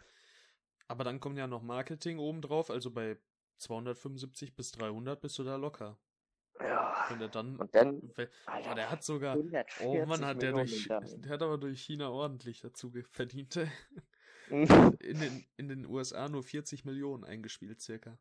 [0.88, 3.16] Aber dann kommt ja noch Marketing obendrauf, also bei
[3.58, 5.98] 275 bis 300 bist du da locker.
[6.62, 7.06] Ja.
[7.08, 7.56] Wenn er dann.
[7.56, 8.12] Und dann,
[8.46, 9.32] Alter, der hat sogar.
[9.36, 10.88] 140 Oh Mann, hat der durch.
[11.24, 13.56] Der hat aber durch China ordentlich dazu verdient.
[13.56, 13.70] Alter,
[15.00, 18.18] In den, in den USA nur 40 Millionen eingespielt, circa.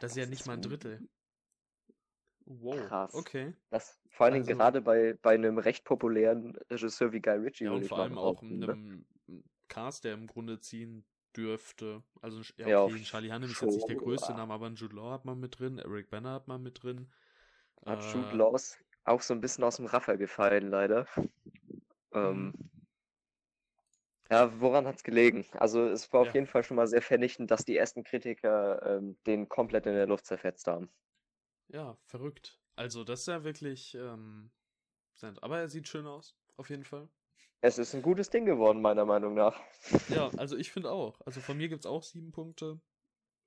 [0.00, 1.08] Das ist ja nicht mal ein Drittel.
[2.44, 2.76] Wow.
[2.86, 3.12] Krass.
[3.14, 3.52] Okay.
[3.70, 7.64] Das vor allen Dingen Also- gerade bei, bei einem recht populären Regisseur wie Guy Ritchie.
[7.64, 8.72] Ja, und vor allem auch behaupten, ne?
[8.72, 9.06] einem
[9.68, 11.04] Cast, der im Grunde ziehen
[11.36, 12.02] dürfte.
[12.22, 14.32] Also, ja, Ja, okay, auf Charlie Hunnam ist jetzt nicht der größte.
[14.32, 17.10] Name, aber ein Jude Law hat man mit drin, Eric Banner hat man mit drin.
[17.86, 21.06] Hat Äh, Jude Laws auch so ein bisschen aus dem Raffer gefallen, leider.
[22.12, 22.86] Ähm, Mhm.
[24.30, 25.46] ja, woran hat's gelegen?
[25.52, 26.34] Also es war auf Ja.
[26.34, 30.06] jeden Fall schon mal sehr vernichtend, dass die ersten Kritiker ähm, den komplett in der
[30.06, 30.90] Luft zerfetzt haben.
[31.68, 32.60] Ja, verrückt.
[32.74, 33.94] Also, das ist ja wirklich.
[33.94, 34.50] Ähm,
[35.40, 37.08] aber er sieht schön aus, auf jeden Fall.
[37.60, 39.60] Es ist ein gutes Ding geworden, meiner Meinung nach.
[40.08, 41.20] Ja, also ich finde auch.
[41.24, 42.80] Also von mir gibt's auch sieben Punkte.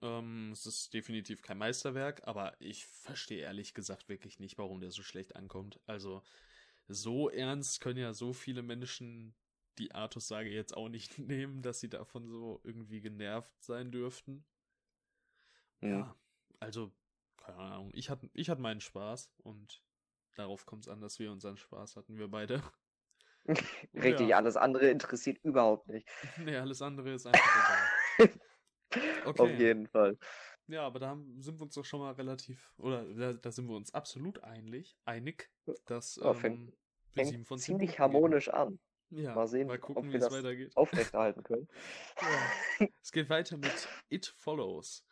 [0.01, 4.91] Ähm, es ist definitiv kein Meisterwerk, aber ich verstehe ehrlich gesagt wirklich nicht, warum der
[4.91, 5.79] so schlecht ankommt.
[5.87, 6.23] Also
[6.87, 9.35] so ernst können ja so viele Menschen
[9.77, 14.45] die Artus-Sage jetzt auch nicht nehmen, dass sie davon so irgendwie genervt sein dürften.
[15.81, 16.15] Ja,
[16.59, 16.91] also,
[17.37, 17.91] keine Ahnung.
[17.93, 19.81] Ich hatte ich hatte meinen Spaß und
[20.35, 22.61] darauf kommt es an, dass wir unseren Spaß hatten, wir beide.
[23.93, 24.37] Richtig, Ja.
[24.37, 26.07] alles andere interessiert überhaupt nicht.
[26.37, 28.39] nee, alles andere ist einfach egal.
[29.25, 29.55] Auf Okay.
[29.57, 30.17] jeden Fall.
[30.67, 33.75] Ja, aber da sind wir uns doch schon mal relativ, oder da, da sind wir
[33.75, 35.49] uns absolut einig, einig,
[35.85, 36.73] dass Ja, fängt- ähm,
[37.15, 38.79] wir sieben von ziemlich harmonisch an.
[39.11, 40.77] Ja, Mal sehen, mal ob gucken, wir wie es das weitergeht.
[40.77, 41.67] aufrechterhalten können.
[42.79, 42.87] Ja.
[43.01, 45.03] Es geht weiter mit It Follows.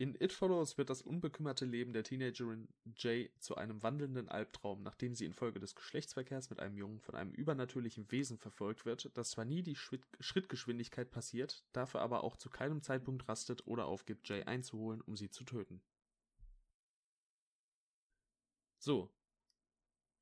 [0.00, 5.16] In It Follows wird das unbekümmerte Leben der Teenagerin Jay zu einem wandelnden Albtraum, nachdem
[5.16, 9.44] sie infolge des Geschlechtsverkehrs mit einem Jungen von einem übernatürlichen Wesen verfolgt wird, das zwar
[9.44, 15.00] nie die Schrittgeschwindigkeit passiert, dafür aber auch zu keinem Zeitpunkt rastet oder aufgibt, Jay einzuholen,
[15.00, 15.82] um sie zu töten.
[18.78, 19.10] So,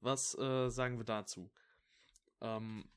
[0.01, 1.51] was äh, sagen wir dazu?
[2.41, 2.89] Ähm,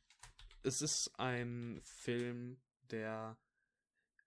[0.63, 3.37] es ist ein Film, der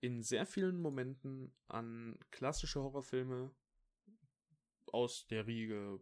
[0.03, 3.55] in sehr vielen Momenten an klassische Horrorfilme
[4.87, 6.01] aus der Riege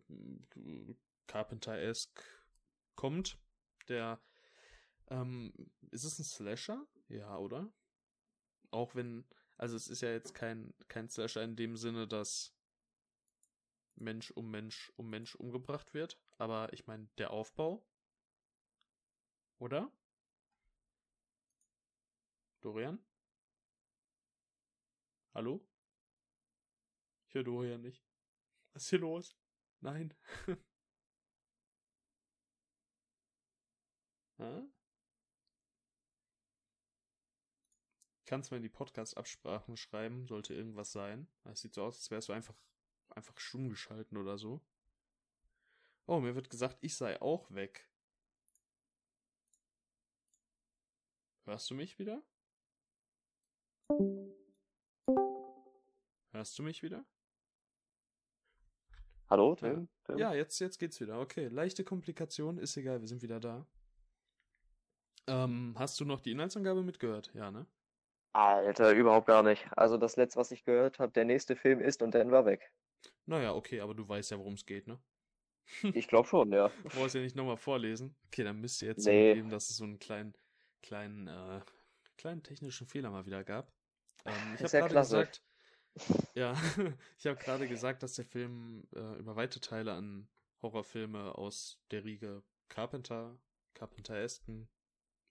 [0.56, 0.94] äh,
[1.26, 2.24] Carpenter-esque
[2.96, 3.38] kommt.
[3.88, 4.18] Der,
[5.08, 5.52] ähm,
[5.90, 6.86] ist es ein Slasher?
[7.08, 7.70] Ja, oder?
[8.70, 9.26] Auch wenn,
[9.58, 12.56] also es ist ja jetzt kein, kein Slasher in dem Sinne, dass
[13.96, 17.86] Mensch um Mensch um Mensch umgebracht wird, aber ich meine, der Aufbau,
[19.58, 19.92] oder?
[22.62, 22.98] Dorian?
[25.34, 25.64] Hallo?
[27.28, 28.04] Ich höre Dorian nicht.
[28.72, 29.36] Was ist hier los?
[29.80, 30.14] Nein.
[38.30, 41.26] Kannst mal in die Podcast-Absprachen schreiben, sollte irgendwas sein.
[41.42, 42.54] Es sieht so aus, als wärst du einfach,
[43.08, 44.60] einfach stumm geschalten oder so.
[46.06, 47.90] Oh, mir wird gesagt, ich sei auch weg.
[51.44, 52.22] Hörst du mich wieder?
[56.40, 57.04] Hörst du mich wieder?
[59.28, 59.90] Hallo, Tim?
[60.04, 60.16] Tim?
[60.16, 61.20] Ja, jetzt, jetzt geht's wieder.
[61.20, 63.66] Okay, leichte Komplikation, ist egal, wir sind wieder da.
[65.26, 67.30] Ähm, hast du noch die Inhaltsangabe mitgehört?
[67.34, 67.66] Ja, ne?
[68.32, 69.68] Alter, überhaupt gar nicht.
[69.76, 72.72] Also das letzte, was ich gehört habe, der nächste Film ist und dann war weg.
[73.26, 74.98] Naja, okay, aber du weißt ja, worum es geht, ne?
[75.94, 76.68] Ich glaube schon, ja.
[76.68, 78.16] Du brauchst ja nicht nochmal vorlesen.
[78.28, 79.32] Okay, dann müsst ihr jetzt nee.
[79.32, 80.34] zugeben, dass es so einen kleinen,
[80.80, 81.60] kleinen, äh,
[82.16, 83.70] kleinen technischen Fehler mal wieder gab.
[84.24, 85.42] Ähm, ich habe gerade gesagt,
[86.34, 86.54] ja,
[87.18, 90.28] ich habe gerade gesagt, dass der Film äh, über weite Teile an
[90.62, 93.38] Horrorfilme aus der Riege Carpenter,
[93.74, 94.68] Carpenter-esken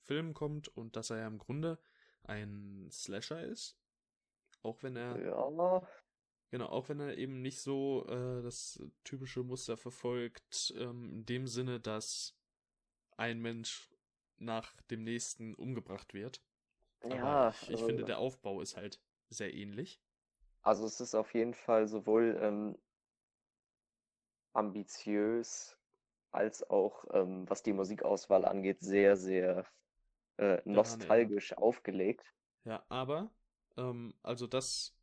[0.01, 1.77] Filmen kommt und dass er ja im Grunde
[2.23, 3.77] ein Slasher ist.
[4.63, 5.19] Auch wenn er.
[5.21, 5.88] Ja.
[6.51, 11.47] Genau, auch wenn er eben nicht so äh, das typische Muster verfolgt, ähm, in dem
[11.47, 12.36] Sinne, dass
[13.17, 13.91] ein Mensch
[14.38, 16.41] nach dem nächsten umgebracht wird.
[17.03, 17.23] Ja.
[17.23, 20.01] Aber ich, ich äh, finde, der Aufbau ist halt sehr ähnlich.
[20.61, 22.77] Also es ist auf jeden Fall sowohl ähm,
[24.53, 25.77] ambitiös
[26.31, 29.65] als auch, ähm, was die Musikauswahl angeht, sehr, sehr
[30.37, 31.63] äh, nostalgisch ja, nee.
[31.63, 32.25] aufgelegt.
[32.65, 33.31] Ja, aber,
[33.77, 34.95] ähm, also das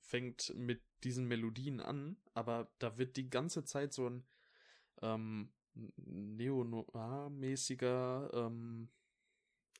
[0.00, 4.26] fängt mit diesen Melodien an, aber da wird die ganze Zeit so ein
[5.02, 8.88] ähm, Neo-Noir-mäßiger ähm,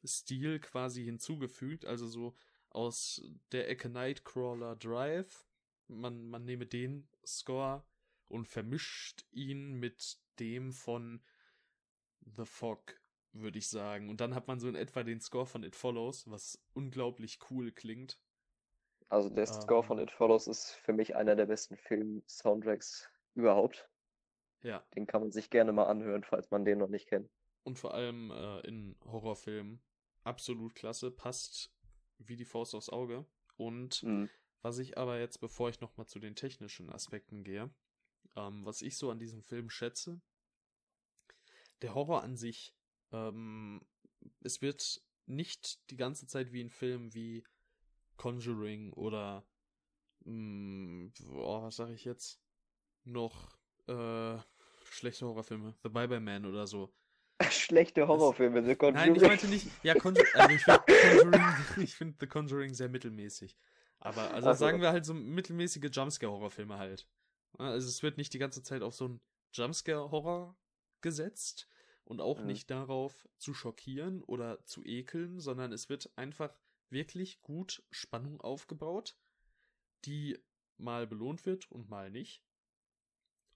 [0.04, 2.36] Stil quasi hinzugefügt, also so
[2.76, 5.46] aus der Ecke Nightcrawler Drive.
[5.88, 7.84] Man, man nehme den Score
[8.28, 11.24] und vermischt ihn mit dem von
[12.36, 13.00] The Fog,
[13.32, 14.10] würde ich sagen.
[14.10, 17.72] Und dann hat man so in etwa den Score von It Follows, was unglaublich cool
[17.72, 18.20] klingt.
[19.08, 23.88] Also der ähm, Score von It Follows ist für mich einer der besten Film-Soundtracks überhaupt.
[24.62, 24.84] Ja.
[24.94, 27.30] Den kann man sich gerne mal anhören, falls man den noch nicht kennt.
[27.62, 29.80] Und vor allem äh, in Horrorfilmen
[30.24, 31.75] absolut klasse, passt
[32.18, 33.26] wie die Faust aufs Auge.
[33.56, 34.28] Und mhm.
[34.62, 37.70] was ich aber jetzt, bevor ich nochmal zu den technischen Aspekten gehe,
[38.36, 40.20] ähm, was ich so an diesem Film schätze,
[41.82, 42.74] der Horror an sich,
[43.12, 43.84] ähm,
[44.40, 47.44] es wird nicht die ganze Zeit wie ein Film wie
[48.16, 49.46] Conjuring oder
[50.24, 52.40] mh, mm, oh, was sage ich jetzt?
[53.04, 54.38] Noch äh,
[54.90, 56.92] schlechte Horrorfilme, The Bye Bye Man oder so
[57.50, 59.12] Schlechte Horrorfilme, The Conjuring.
[59.12, 63.56] Nein, ich meinte nicht, ja, Conjur also ich finde find The Conjuring sehr mittelmäßig.
[63.98, 64.58] Aber, also so.
[64.58, 67.06] sagen wir halt so mittelmäßige Jumpscare-Horrorfilme halt.
[67.58, 69.20] Also es wird nicht die ganze Zeit auf so einen
[69.52, 70.56] Jumpscare-Horror
[71.00, 71.68] gesetzt
[72.04, 72.46] und auch mhm.
[72.46, 76.54] nicht darauf zu schockieren oder zu ekeln, sondern es wird einfach
[76.90, 79.16] wirklich gut Spannung aufgebaut,
[80.04, 80.38] die
[80.78, 82.45] mal belohnt wird und mal nicht.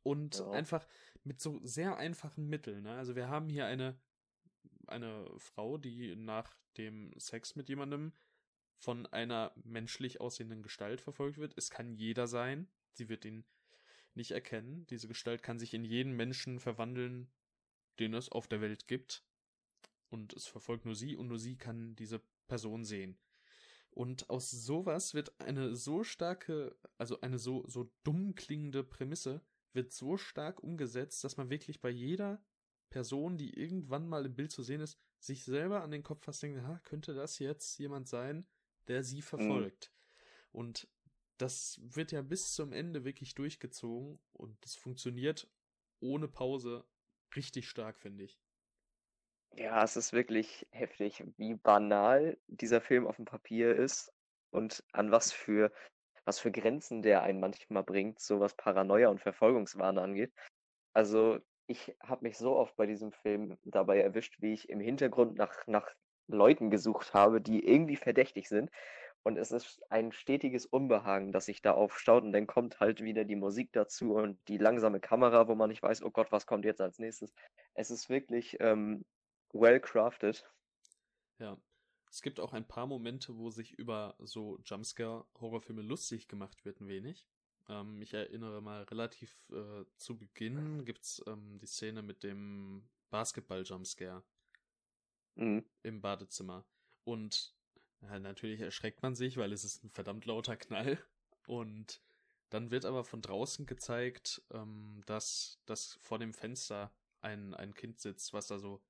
[0.03, 0.51] Und ja.
[0.51, 0.87] einfach
[1.25, 2.85] mit so sehr einfachen Mitteln.
[2.85, 2.93] Ne?
[2.93, 3.99] Also wir haben hier eine,
[4.87, 8.13] eine Frau, die nach dem Sex mit jemandem
[8.79, 11.53] von einer menschlich aussehenden Gestalt verfolgt wird.
[11.57, 12.69] Es kann jeder sein.
[12.93, 13.45] Sie wird ihn
[14.15, 14.87] nicht erkennen.
[14.87, 17.31] Diese Gestalt kann sich in jeden Menschen verwandeln,
[17.99, 19.23] den es auf der Welt gibt.
[20.09, 23.19] Und es verfolgt nur sie und nur sie kann diese Person sehen.
[23.91, 29.93] Und aus sowas wird eine so starke, also eine so, so dumm klingende Prämisse wird
[29.93, 32.43] so stark umgesetzt, dass man wirklich bei jeder
[32.91, 36.43] Person, die irgendwann mal im Bild zu sehen ist, sich selber an den Kopf fasst
[36.43, 38.47] denkt, ha, könnte das jetzt jemand sein,
[38.89, 39.23] der sie mhm.
[39.23, 39.93] verfolgt?
[39.93, 40.59] Mhm.
[40.59, 40.89] Und
[41.39, 45.49] das wird ja bis zum Ende wirklich durchgezogen und das funktioniert
[46.01, 46.85] ohne Pause
[47.35, 48.39] richtig stark, finde ich.
[49.57, 54.13] Ja, es ist wirklich heftig, wie banal dieser Film auf dem Papier ist
[54.51, 55.73] und an was für
[56.31, 60.33] was für Grenzen der einen manchmal bringt, so was Paranoia und Verfolgungswahn angeht.
[60.95, 65.37] Also, ich habe mich so oft bei diesem Film dabei erwischt, wie ich im Hintergrund
[65.39, 65.89] nach nach
[66.29, 68.71] Leuten gesucht habe, die irgendwie verdächtig sind.
[69.25, 73.25] Und es ist ein stetiges Unbehagen, das sich da aufstaut und dann kommt halt wieder
[73.25, 76.65] die Musik dazu und die langsame Kamera, wo man nicht weiß: „Oh Gott, was kommt
[76.67, 77.33] jetzt als Nächstes?“
[77.75, 79.05] Es ist wirklich, ähm,
[79.53, 80.51] well crafted.
[81.39, 81.57] Ja.
[82.11, 86.89] Es gibt auch ein paar Momente, wo sich über so Jumpscare-Horrorfilme lustig gemacht wird, ein
[86.89, 87.27] wenig.
[87.69, 94.23] Ähm, ich erinnere mal relativ äh, zu Beginn gibt's ähm, die Szene mit dem Basketball-Jumpscare
[95.37, 95.65] Mhm.
[95.83, 96.65] im Badezimmer.
[97.05, 97.55] Und
[98.03, 100.99] ja, natürlich erschreckt man sich, weil es ist ein verdammt lauter Knall.
[101.47, 102.01] Und
[102.51, 108.01] dann wird aber von draußen gezeigt, ähm, dass, dass vor dem Fenster ein, ein Kind
[108.01, 108.83] sitzt, was da so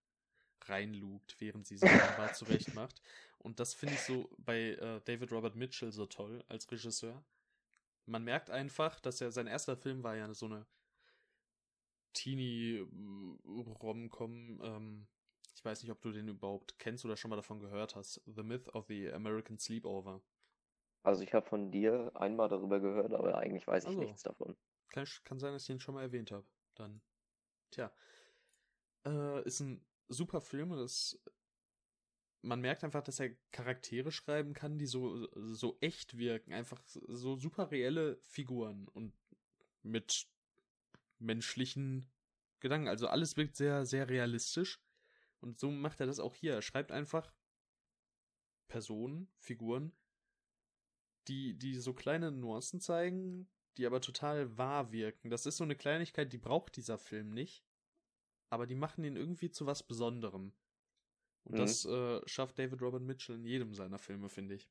[0.68, 3.02] reinlugt, während sie sich im Bad zurechtmacht.
[3.38, 7.22] Und das finde ich so bei äh, David Robert Mitchell so toll als Regisseur.
[8.06, 10.66] Man merkt einfach, dass er sein erster Film war ja so eine
[12.12, 14.60] Teenie-Rom-Com.
[14.62, 15.06] Ähm,
[15.54, 18.20] ich weiß nicht, ob du den überhaupt kennst oder schon mal davon gehört hast.
[18.26, 20.22] The Myth of the American Sleepover.
[21.02, 24.00] Also ich habe von dir einmal darüber gehört, aber eigentlich weiß ich Also.
[24.00, 24.56] nichts davon.
[24.88, 26.46] Kann, kann sein, dass ich den schon mal erwähnt habe.
[26.74, 27.00] Dann.
[27.70, 27.92] Tja.
[29.06, 30.70] Äh, ist ein super Film.
[30.70, 31.18] Das,
[32.42, 36.52] man merkt einfach, dass er Charaktere schreiben kann, die so, so echt wirken.
[36.52, 39.14] Einfach so super reelle Figuren und
[39.82, 40.26] mit
[41.18, 42.06] menschlichen
[42.60, 42.88] Gedanken.
[42.88, 44.82] Also alles wirkt sehr, sehr realistisch.
[45.40, 46.54] Und so macht er das auch hier.
[46.54, 47.32] Er schreibt einfach
[48.68, 49.92] Personen, Figuren,
[51.28, 55.30] die, die so kleine Nuancen zeigen, die aber total wahr wirken.
[55.30, 57.64] Das ist so eine Kleinigkeit, die braucht dieser Film nicht.
[58.50, 60.52] Aber die machen ihn irgendwie zu was Besonderem.
[61.44, 61.58] Und Mhm.
[61.58, 64.70] das äh, schafft David Robert Mitchell in jedem seiner Filme, finde ich.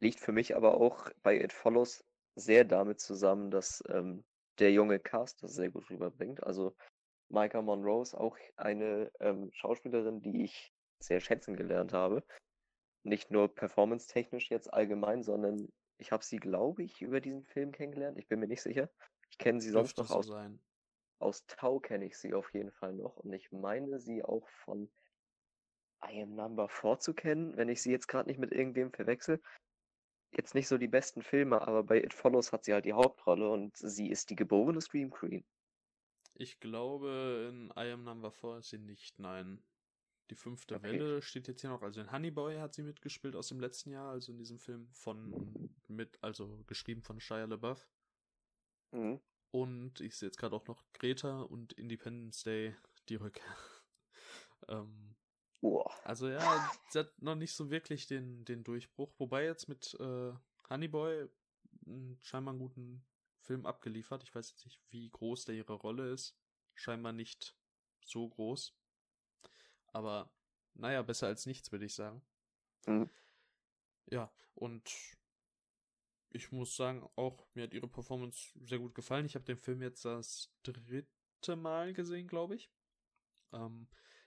[0.00, 2.04] Liegt für mich aber auch bei It Follows
[2.36, 4.24] sehr damit zusammen, dass ähm,
[4.58, 6.42] der junge Cast das sehr gut rüberbringt.
[6.42, 6.76] Also
[7.30, 12.24] Micah Monroe ist auch eine ähm, Schauspielerin, die ich sehr schätzen gelernt habe.
[13.04, 18.18] Nicht nur performance-technisch jetzt allgemein, sondern ich habe sie, glaube ich, über diesen Film kennengelernt.
[18.18, 18.90] Ich bin mir nicht sicher.
[19.30, 20.60] Ich kenne sie sonst noch so aus, sein.
[21.24, 23.16] Aus Tau kenne ich sie auf jeden Fall noch.
[23.16, 24.90] Und ich meine sie auch von
[26.04, 29.40] I Am Number 4 zu kennen, wenn ich sie jetzt gerade nicht mit irgendwem verwechsel.
[30.36, 33.48] Jetzt nicht so die besten Filme, aber bei It Follows hat sie halt die Hauptrolle
[33.48, 35.44] und sie ist die geborene Scream Queen.
[36.34, 39.62] Ich glaube, in I Am Number 4 ist sie nicht, nein.
[40.30, 40.84] Die fünfte Okay.
[40.84, 41.82] Welle steht jetzt hier noch.
[41.82, 44.88] Also in Honey Boy hat sie mitgespielt aus dem letzten Jahr, also in diesem Film
[44.92, 47.86] von mit, also geschrieben von Shia LaBeouf.
[48.92, 49.20] Mhm.
[49.54, 52.74] Und ich sehe jetzt gerade auch noch Greta und Independence Day,
[53.08, 53.56] die Rückkehr.
[54.68, 55.14] ähm,
[56.02, 59.14] also ja, sie hat noch nicht so wirklich den, den Durchbruch.
[59.16, 60.32] Wobei jetzt mit äh,
[60.68, 61.28] Honey Boy
[61.82, 63.06] mh, scheinbar einen guten
[63.42, 64.24] Film abgeliefert.
[64.24, 66.36] Ich weiß jetzt nicht, wie groß da ihre Rolle ist.
[66.74, 67.56] Scheinbar nicht
[68.04, 68.76] so groß.
[69.86, 70.32] Aber
[70.74, 72.22] naja, besser als nichts, würde ich sagen.
[72.88, 73.08] Mhm.
[74.06, 74.90] Ja, und
[76.34, 79.24] ich muss sagen, auch mir hat ihre Performance sehr gut gefallen.
[79.24, 82.70] Ich habe den Film jetzt das dritte Mal gesehen, glaube ich.
[83.52, 83.86] Ähm,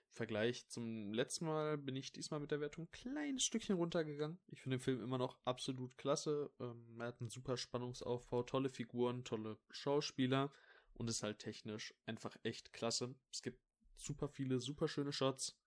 [0.10, 4.40] Im Vergleich zum letzten Mal bin ich diesmal mit der Wertung ein kleines Stückchen runtergegangen.
[4.48, 6.50] Ich finde den Film immer noch absolut klasse.
[6.62, 10.50] Ähm, er hat einen super Spannungsaufbau, tolle Figuren, tolle Schauspieler
[10.94, 13.16] und ist halt technisch einfach echt klasse.
[13.34, 13.60] Es gibt
[13.98, 15.60] super viele, super schöne Shots.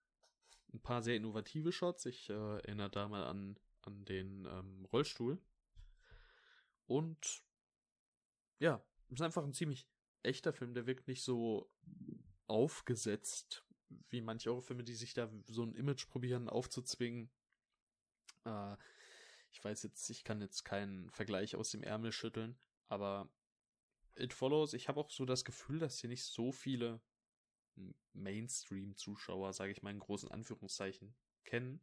[0.73, 2.07] Ein paar sehr innovative Shots.
[2.07, 5.39] Ich äh, erinnere da mal an, an den ähm, Rollstuhl.
[6.91, 7.41] Und
[8.59, 9.87] ja, ist einfach ein ziemlich
[10.23, 10.73] echter Film.
[10.73, 11.71] Der wirkt nicht so
[12.47, 13.65] aufgesetzt
[14.09, 17.31] wie manche Horrorfilme, die sich da so ein Image probieren aufzuzwingen.
[18.43, 18.75] Äh,
[19.53, 23.31] ich weiß jetzt, ich kann jetzt keinen Vergleich aus dem Ärmel schütteln, aber
[24.15, 27.01] It Follows, ich habe auch so das Gefühl, dass hier nicht so viele
[28.11, 31.81] Mainstream-Zuschauer, sage ich mal in großen Anführungszeichen, kennen.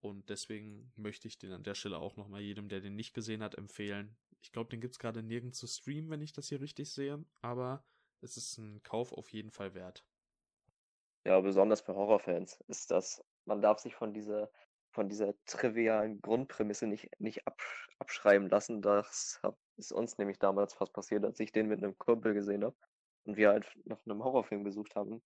[0.00, 3.42] Und deswegen möchte ich den an der Stelle auch nochmal jedem, der den nicht gesehen
[3.42, 4.16] hat, empfehlen.
[4.42, 7.84] Ich glaube, den gibt's gerade nirgends zu streamen, wenn ich das hier richtig sehe, aber
[8.22, 10.04] es ist ein Kauf auf jeden Fall wert.
[11.26, 14.50] Ja, besonders für Horrorfans ist das, man darf sich von dieser,
[14.92, 18.80] von dieser trivialen Grundprämisse nicht, nicht absch abschreiben lassen.
[18.80, 22.64] Das hab, ist uns nämlich damals fast passiert, als ich den mit einem Kumpel gesehen
[22.64, 22.76] habe
[23.24, 25.22] und wir halt nach einem Horrorfilm gesucht haben.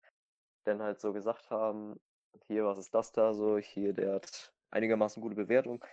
[0.65, 2.01] Dann halt so gesagt haben,
[2.49, 3.59] hier, was ist das da so?
[3.59, 5.85] Hier, der hat einigermaßen gute Bewertung.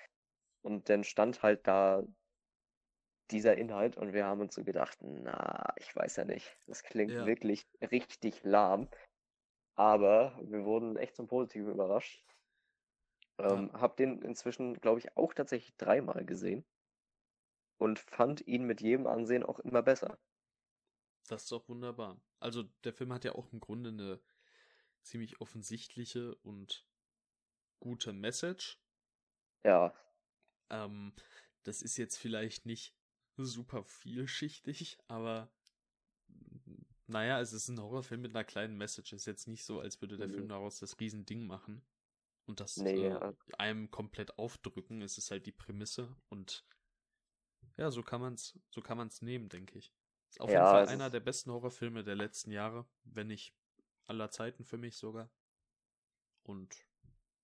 [0.62, 2.04] Und dann stand halt da
[3.32, 6.58] dieser Inhalt und wir haben uns so gedacht, na, ich weiß ja nicht.
[6.68, 7.26] Das klingt Ja.
[7.26, 8.90] wirklich richtig lahm.
[9.76, 12.24] Aber wir wurden echt zum Positiven überrascht.
[13.40, 13.54] Ja.
[13.54, 16.66] Ähm, hab den inzwischen, glaube ich, auch tatsächlich dreimal gesehen
[17.78, 20.20] und fand ihn mit jedem Ansehen auch immer besser.
[21.28, 22.20] Das ist doch wunderbar.
[22.40, 24.20] Also der Film hat ja auch im Grunde eine
[25.02, 26.86] ziemlich offensichtliche und
[27.82, 28.80] gute Message.
[29.64, 29.94] Ja,
[30.72, 31.14] Ähm,
[31.64, 32.96] das ist jetzt vielleicht nicht
[33.38, 35.52] super vielschichtig, aber
[37.08, 39.14] naja, es ist ein Horrorfilm mit einer kleinen Message.
[39.14, 40.30] Es ist jetzt nicht so, als würde der Mhm.
[40.30, 41.84] Film daraus das Riesending machen
[42.46, 43.34] und das Nee, äh, ja.
[43.58, 45.02] einem komplett aufdrücken.
[45.02, 46.66] Es ist halt die Prämisse und
[47.78, 49.94] ja, so kann man's, so kann man's nehmen, denke ich.
[50.30, 53.54] Ist auf jeden Ja, Fall es einer der besten Horrorfilme der letzten Jahre, wenn nicht
[54.08, 55.30] aller Zeiten für mich sogar.
[56.44, 56.86] Und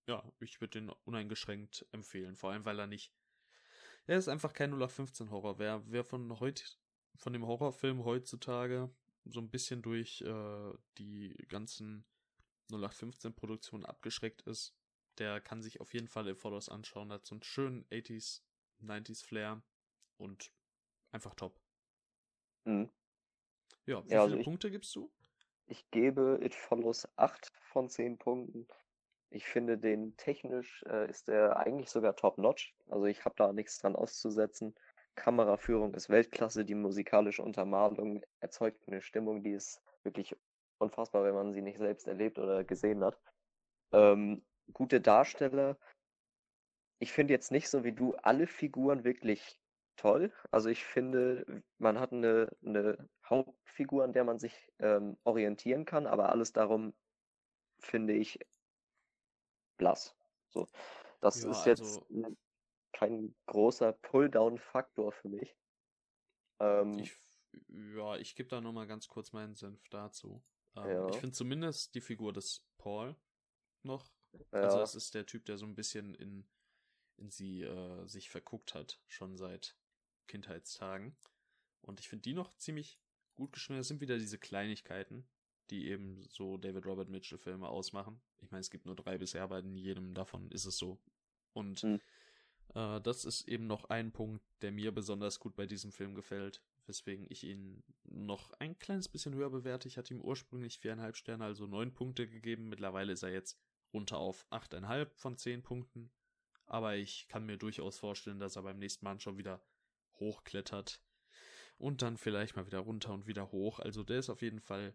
[0.08, 2.36] ja, ich würde den uneingeschränkt empfehlen.
[2.36, 3.12] Vor allem, weil er nicht.
[4.08, 5.60] Er ist einfach kein 0815 Horror.
[5.60, 6.64] Wer, wer von heute,
[7.16, 8.90] von dem Horrorfilm heutzutage
[9.26, 12.06] so ein bisschen durch äh, die ganzen
[12.72, 14.74] 0815 Produktionen abgeschreckt ist,
[15.18, 17.12] der kann sich auf jeden Fall It Follows anschauen.
[17.12, 18.42] Hat so einen schönen 80s,
[18.82, 19.62] 90s Flair
[20.18, 20.54] und
[21.12, 21.60] einfach top.
[22.64, 22.90] Mhm.
[23.86, 25.12] Ja, wie Ja, also viele ich- Punkte gibst du?
[25.66, 28.68] Ich gebe It Follows 8 von 10 Punkten.
[29.30, 32.74] Ich finde den technisch äh, ist der eigentlich sogar top-notch.
[32.90, 34.74] Also ich habe da nichts dran auszusetzen.
[35.16, 40.36] Kameraführung ist Weltklasse, die musikalische Untermalung erzeugt eine Stimmung, die ist wirklich
[40.78, 43.20] unfassbar, wenn man sie nicht selbst erlebt oder gesehen hat.
[43.92, 45.78] Ähm, gute Darsteller.
[47.00, 49.60] Ich finde jetzt nicht so wie du alle Figuren wirklich
[49.98, 50.32] toll.
[50.52, 56.08] Also ich finde, man hat eine, eine Hauptfigur, an der man sich ähm, orientieren kann,
[56.08, 56.94] aber alles darum
[57.80, 58.40] finde ich
[59.78, 60.16] blass.
[60.50, 60.68] So,
[61.22, 62.36] das Ja, ist jetzt also-
[62.94, 65.56] kein großer Pull-down-Faktor für mich.
[66.60, 67.16] Ähm, Ich,
[67.68, 70.44] ja, ich gebe da nochmal ganz kurz meinen Senf dazu.
[70.76, 71.10] Ähm, Ja.
[71.10, 73.16] Ich finde zumindest die Figur des Paul
[73.84, 74.12] noch.
[74.52, 76.48] Also ja, das ist der Typ, der so ein bisschen in,
[77.18, 79.78] in sie äh, sich verguckt hat, schon seit
[80.28, 81.16] Kindheitstagen.
[81.82, 83.00] Und ich finde die noch ziemlich
[83.36, 83.80] gut geschrieben.
[83.80, 85.28] Das sind wieder diese Kleinigkeiten,
[85.70, 88.22] die eben so David Robert Mitchell Filme ausmachen.
[88.42, 91.00] Ich meine, es gibt nur drei bisher, aber in jedem davon ist es so.
[91.54, 92.00] Und Hm.
[92.76, 96.62] äh, das ist eben noch ein Punkt, der mir besonders gut bei diesem Film gefällt,
[96.86, 99.88] weswegen ich ihn noch ein kleines bisschen höher bewerte.
[99.88, 102.70] Ich hatte ihm ursprünglich viereinhalb Sterne, also neun Punkte gegeben.
[102.70, 103.60] Mittlerweile ist er jetzt
[103.94, 106.12] runter auf achteinhalb von zehn Punkten.
[106.66, 109.62] Aber ich kann mir durchaus vorstellen, dass er beim nächsten Mal schon wieder
[110.20, 111.02] hochklettert
[111.78, 113.80] und dann vielleicht mal wieder runter und wieder hoch.
[113.80, 114.94] Also der ist auf jeden Fall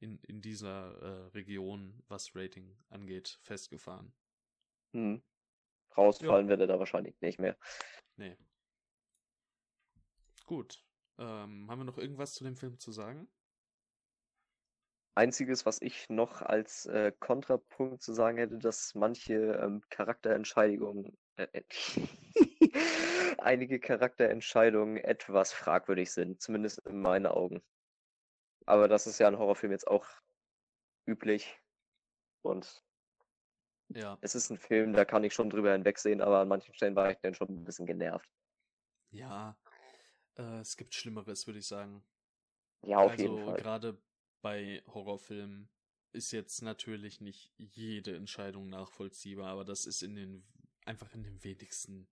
[0.00, 4.12] in, in dieser äh, Region, was Rating angeht, festgefahren.
[4.92, 5.22] hm.
[5.96, 7.56] Rausfallen wird er da wahrscheinlich nicht mehr.
[8.16, 8.36] Nee.
[10.46, 10.84] Gut.
[11.18, 13.28] Ähm, haben wir noch irgendwas zu dem Film zu sagen?
[15.16, 21.46] Einziges, was ich noch als äh, Kontrapunkt zu sagen hätte, dass manche ähm, Charakterentscheidungen, äh,
[21.52, 21.62] äh,
[23.38, 27.62] einige Charakterentscheidungen etwas fragwürdig sind, zumindest in meinen Augen.
[28.66, 30.06] Aber das ist ja ein Horrorfilm jetzt auch
[31.06, 31.60] üblich.
[32.42, 32.82] Und
[33.88, 34.18] Ja.
[34.20, 37.10] es ist ein Film, da kann ich schon drüber hinwegsehen, aber an manchen Stellen war
[37.10, 38.28] ich dann schon ein bisschen genervt.
[39.10, 39.56] Ja.
[40.36, 42.02] Äh, es gibt Schlimmeres, würde ich sagen.
[42.82, 43.56] Ja, auf also jeden Fall.
[43.56, 43.98] gerade
[44.42, 45.68] bei Horrorfilmen
[46.12, 50.44] ist jetzt natürlich nicht jede Entscheidung nachvollziehbar, aber das ist in den
[50.84, 52.08] einfach in den wenigsten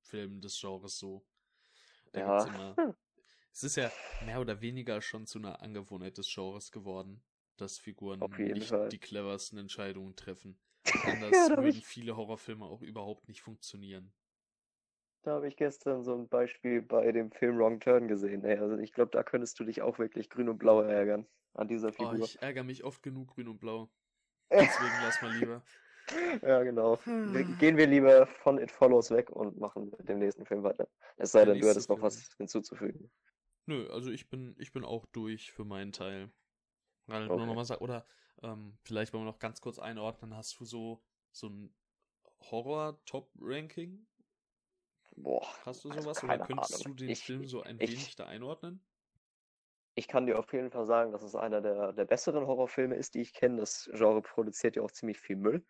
[0.00, 1.24] Filmen des Genres so.
[2.12, 2.38] Da Ja.
[2.38, 2.78] gibt's immer.
[3.56, 3.90] Es ist ja
[4.26, 7.22] mehr oder weniger schon zu einer Angewohnheit des Genres geworden,
[7.56, 8.90] dass Figuren nicht Fall.
[8.90, 10.58] die cleversten Entscheidungen treffen.
[10.84, 14.12] Ja, Anders hab würden ich- viele Horrorfilme auch überhaupt nicht funktionieren.
[15.22, 18.44] Da habe ich gestern so ein Beispiel bei dem Film Wrong Turn gesehen.
[18.44, 21.66] Ey, also ich glaube, da könntest du dich auch wirklich grün und blau ärgern an
[21.66, 22.26] dieser Oh, Figur.
[22.26, 23.88] ich ärgere mich oft genug grün und blau.
[24.50, 25.62] Deswegen lass mal lieber.
[26.42, 26.98] Ja, genau.
[27.04, 27.56] Hm.
[27.58, 30.86] Gehen wir lieber von It Follows weg und machen mit dem nächsten Film weiter.
[31.16, 33.10] Es sei denn, du hättest noch was hinzuzufügen.
[33.66, 36.30] Nö, also ich bin, ich bin auch durch für meinen Teil.
[37.06, 37.46] Nur Okay.
[37.46, 38.06] noch mal sagen, oder
[38.42, 41.74] ähm, vielleicht wollen wir noch ganz kurz einordnen, hast du so, so ein
[42.50, 44.06] Horror-Top-Ranking?
[45.16, 46.22] Boah, Hast du Also sowas?
[46.22, 46.86] keine oder könntest Ahnung.
[46.86, 48.86] du den Ich- Film so ein ich- wenig da einordnen?
[49.94, 53.14] ich kann dir auf jeden Fall sagen, dass es einer der, der besseren Horrorfilme ist,
[53.14, 53.56] die ich kenne.
[53.60, 55.64] Das Genre produziert ja auch ziemlich viel Müll.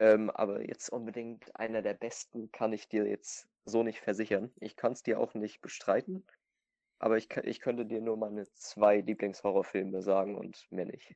[0.00, 4.52] Ähm, aber jetzt unbedingt einer der besten kann ich dir jetzt so nicht versichern.
[4.60, 6.26] Ich kann es dir auch nicht bestreiten.
[6.98, 11.14] Aber ich, ich könnte dir nur meine zwei Lieblingshorrorfilme sagen und mehr nicht.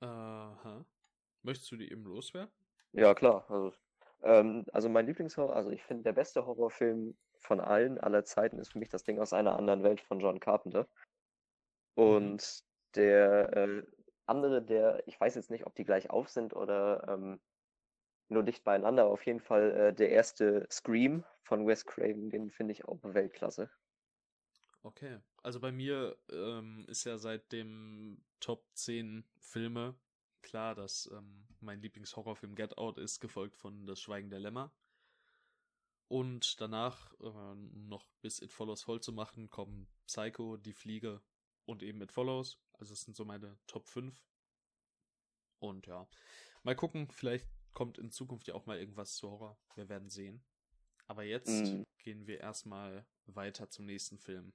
[0.00, 0.84] Aha.
[1.42, 2.52] Möchtest du die eben loswerden?
[2.92, 3.46] Ja, klar.
[3.48, 3.72] Also,
[4.22, 8.72] ähm, also mein Lieblingshorror, also ich finde, der beste Horrorfilm von allen aller Zeiten ist
[8.72, 10.88] für mich das Ding aus einer anderen Welt von John Carpenter.
[11.96, 12.04] Mhm.
[12.04, 12.64] Und
[12.94, 13.82] der äh,
[14.26, 17.40] andere, der, ich weiß jetzt nicht, ob die gleich auf sind oder ähm,
[18.28, 22.72] nur dicht beieinander, auf jeden Fall äh, der erste Scream von Wes Craven, den finde
[22.72, 23.70] ich auch Weltklasse.
[24.86, 25.18] Okay.
[25.42, 29.98] Also bei mir ähm, ist ja seit dem Top 10 Filme
[30.42, 34.72] klar, dass ähm, mein Lieblingshorrorfilm Get Out ist, gefolgt von Das Schweigen der Lämmer.
[36.06, 41.20] Und danach, äh, noch bis It Follows voll zu machen, kommen Psycho, Die Fliege
[41.64, 42.60] und eben It Follows.
[42.74, 44.24] Also das sind so meine Top 5.
[45.58, 46.08] Und ja,
[46.62, 49.58] mal gucken, vielleicht kommt in Zukunft ja auch mal irgendwas zu Horror.
[49.74, 50.44] Wir werden sehen.
[51.08, 51.84] Aber jetzt Mhm.
[51.98, 54.52] gehen wir erstmal weiter zum nächsten Film.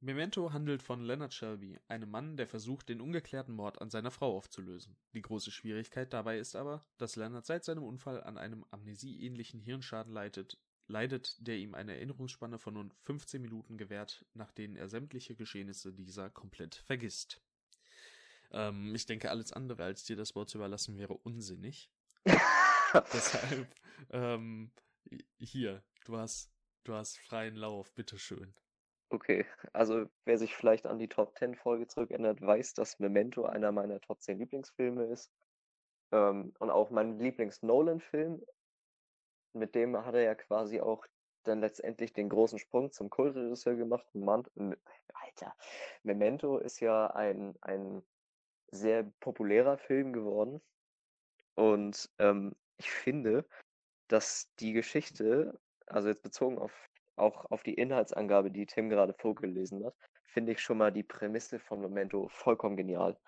[0.00, 4.36] Memento handelt von Leonard Shelby, einem Mann, der versucht, den ungeklärten Mord an seiner Frau
[4.36, 4.96] aufzulösen.
[5.12, 10.12] Die große Schwierigkeit dabei ist aber, dass Leonard seit seinem Unfall an einem amnesieähnlichen Hirnschaden
[10.12, 15.34] leidet, leidet, der ihm eine Erinnerungsspanne von nun 15 Minuten gewährt, nach denen er sämtliche
[15.34, 17.42] Geschehnisse dieser komplett vergisst.
[18.52, 21.90] Ähm, ich denke, alles andere als dir das Wort zu überlassen wäre unsinnig.
[23.12, 23.74] Deshalb,
[24.10, 24.70] ähm,
[25.38, 26.52] hier, du hast,
[26.84, 28.54] du hast freien Lauf, bitteschön.
[29.10, 33.72] Okay, also wer sich vielleicht an die Top 10 Folge zurückerinnert, weiß, dass Memento einer
[33.72, 35.30] meiner Top 10 Lieblingsfilme ist.
[36.12, 38.44] Ähm, und auch mein Lieblings-Nolan-Film.
[39.54, 41.06] Mit dem hat er ja quasi auch
[41.44, 44.06] dann letztendlich den großen Sprung zum Kultregisseur gemacht.
[44.14, 44.44] Man,
[45.14, 45.56] Alter,
[46.02, 48.02] Memento ist ja ein, ein
[48.70, 50.60] sehr populärer Film geworden.
[51.54, 53.46] Und ähm, ich finde,
[54.08, 56.72] dass die Geschichte, also jetzt bezogen auf
[57.18, 59.94] auch auf die Inhaltsangabe, die Tim gerade vorgelesen hat,
[60.24, 63.18] finde ich schon mal die Prämisse von Memento vollkommen genial.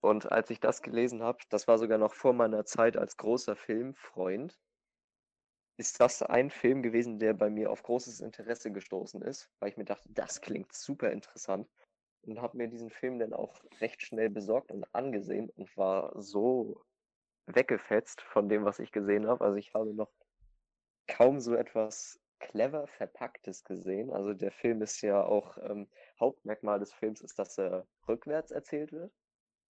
[0.00, 3.56] Und als ich das gelesen habe, das war sogar noch vor meiner Zeit als großer
[3.56, 4.58] Filmfreund,
[5.78, 9.76] ist das ein Film gewesen, der bei mir auf großes Interesse gestoßen ist, weil ich
[9.76, 11.68] mir dachte, das klingt super interessant.
[12.22, 16.82] Und habe mir diesen Film dann auch recht schnell besorgt und angesehen und war so
[17.46, 19.44] weggefetzt von dem, was ich gesehen habe.
[19.44, 20.10] Also ich habe noch
[21.06, 24.10] kaum so etwas clever verpacktes gesehen.
[24.10, 28.92] Also der Film ist ja auch, ähm, Hauptmerkmal des Films ist, dass er rückwärts erzählt
[28.92, 29.12] wird.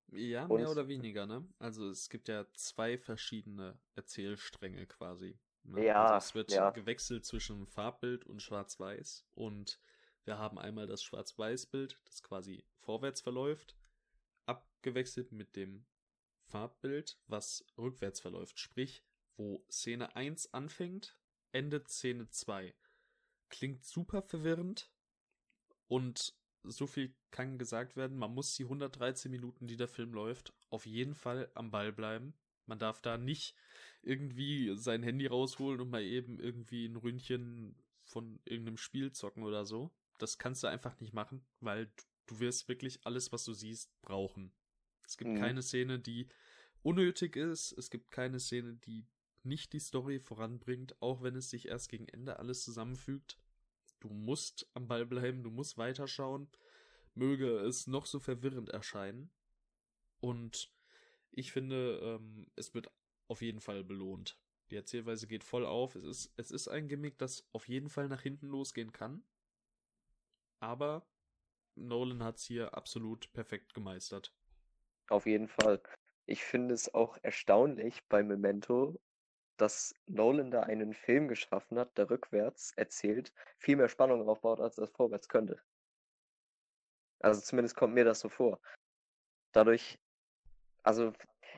[0.09, 1.47] Ja, Und- mehr oder weniger, ne?
[1.59, 5.39] Also es gibt ja zwei verschiedene Erzählstränge quasi.
[5.65, 5.85] Ne?
[5.87, 6.71] Ja, also es wird ja.
[6.71, 9.81] gewechselt zwischen Farbbild und Schwarz-Weiß und
[10.25, 13.77] wir haben einmal das Schwarz-Weiß-Bild, das quasi vorwärts verläuft,
[14.45, 15.87] abgewechselt mit dem
[16.45, 18.59] Farbbild, was rückwärts verläuft.
[18.59, 19.05] Sprich,
[19.37, 21.19] wo Szene 1 anfängt,
[21.53, 22.75] endet Szene 2.
[23.49, 24.91] Klingt super verwirrend
[25.89, 30.53] und so viel kann gesagt werden, man muss die 113 Minuten, die der Film läuft,
[30.69, 32.35] auf jeden Fall am Ball bleiben.
[32.67, 33.55] Man darf da nicht
[34.03, 39.65] irgendwie sein Handy rausholen und mal eben irgendwie ein Ründchen von irgendeinem Spiel zocken oder
[39.65, 39.93] so.
[40.19, 41.93] Das kannst du einfach nicht machen, weil
[42.27, 44.53] du wirst wirklich alles, was du siehst, brauchen.
[45.07, 45.37] Es gibt Mhm.
[45.39, 46.29] keine Szene, die
[46.83, 47.73] unnötig ist.
[47.73, 49.07] Es gibt keine Szene, die
[49.47, 53.39] nicht die Story voranbringt, auch wenn es sich erst gegen Ende alles zusammenfügt.
[54.01, 56.49] Du musst am Ball bleiben, du musst weiterschauen,
[57.15, 59.31] möge es noch so verwirrend erscheinen.
[60.21, 60.71] Und
[61.31, 62.91] ich finde, ähm, es wird
[63.29, 64.39] auf jeden Fall belohnt.
[64.71, 65.95] Die Erzählweise geht voll auf.
[65.95, 69.23] Es ist, es ist ein Gimmick, das auf jeden Fall nach hinten losgehen kann.
[70.61, 71.07] Aber
[71.77, 74.33] Nolan hat es hier absolut perfekt gemeistert.
[75.09, 75.81] Auf jeden Fall.
[76.27, 79.01] Ich finde es auch erstaunlich bei Memento,
[79.57, 84.77] dass Nolan da einen Film geschaffen hat, der rückwärts erzählt, viel mehr Spannung aufbaut, als
[84.77, 85.61] das vorwärts könnte.
[87.21, 88.61] Also zumindest kommt mir das so vor.
[89.53, 89.99] Dadurch,
[90.83, 91.13] also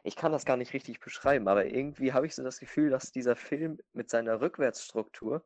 [0.05, 3.11] ich kann das gar nicht richtig beschreiben, aber irgendwie habe ich so das Gefühl, dass
[3.11, 5.45] dieser Film mit seiner Rückwärtsstruktur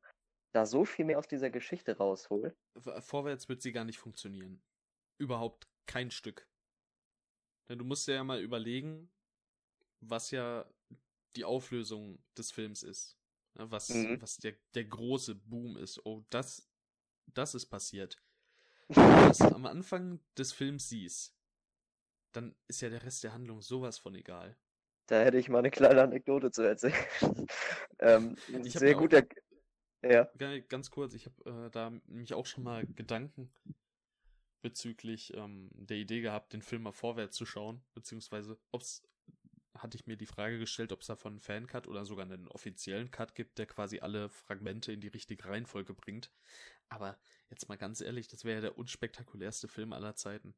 [0.52, 2.54] da so viel mehr aus dieser Geschichte rausholt.
[2.76, 4.62] V- Vorwärts wird sie gar nicht funktionieren.
[5.18, 6.46] Überhaupt kein Stück.
[7.68, 9.10] Denn du musst dir ja mal überlegen,
[10.00, 10.68] was ja
[11.36, 13.16] die Auflösung des Films ist.
[13.58, 14.20] Ja, Was, Mhm.
[14.20, 16.04] was der, der große Boom ist.
[16.06, 16.68] Oh, das,
[17.34, 18.20] das ist passiert.
[18.88, 21.34] Wenn du das am Anfang des Films siehst,
[22.32, 24.56] dann ist ja der Rest der Handlung sowas von egal.
[25.06, 26.94] Da hätte ich mal eine kleine Anekdote zu erzählen.
[27.98, 29.22] ähm, hab sehr guter.
[30.02, 30.28] Ja.
[30.38, 33.52] Ga- Ganz kurz, ich habe äh, da mich auch schon mal Gedanken
[34.62, 39.02] bezüglich ähm, der Idee gehabt, den Film mal vorwärts zu schauen, beziehungsweise ob's
[39.78, 43.10] hatte ich mir die Frage gestellt, ob es davon einen Fan-Cut oder sogar einen offiziellen
[43.10, 46.30] Cut gibt, der quasi alle Fragmente in die richtige Reihenfolge bringt.
[46.88, 47.18] Aber
[47.50, 50.54] jetzt mal ganz ehrlich, das wäre ja der unspektakulärste Film aller Zeiten.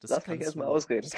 [0.00, 1.10] Das Lass mich erstmal ausreden.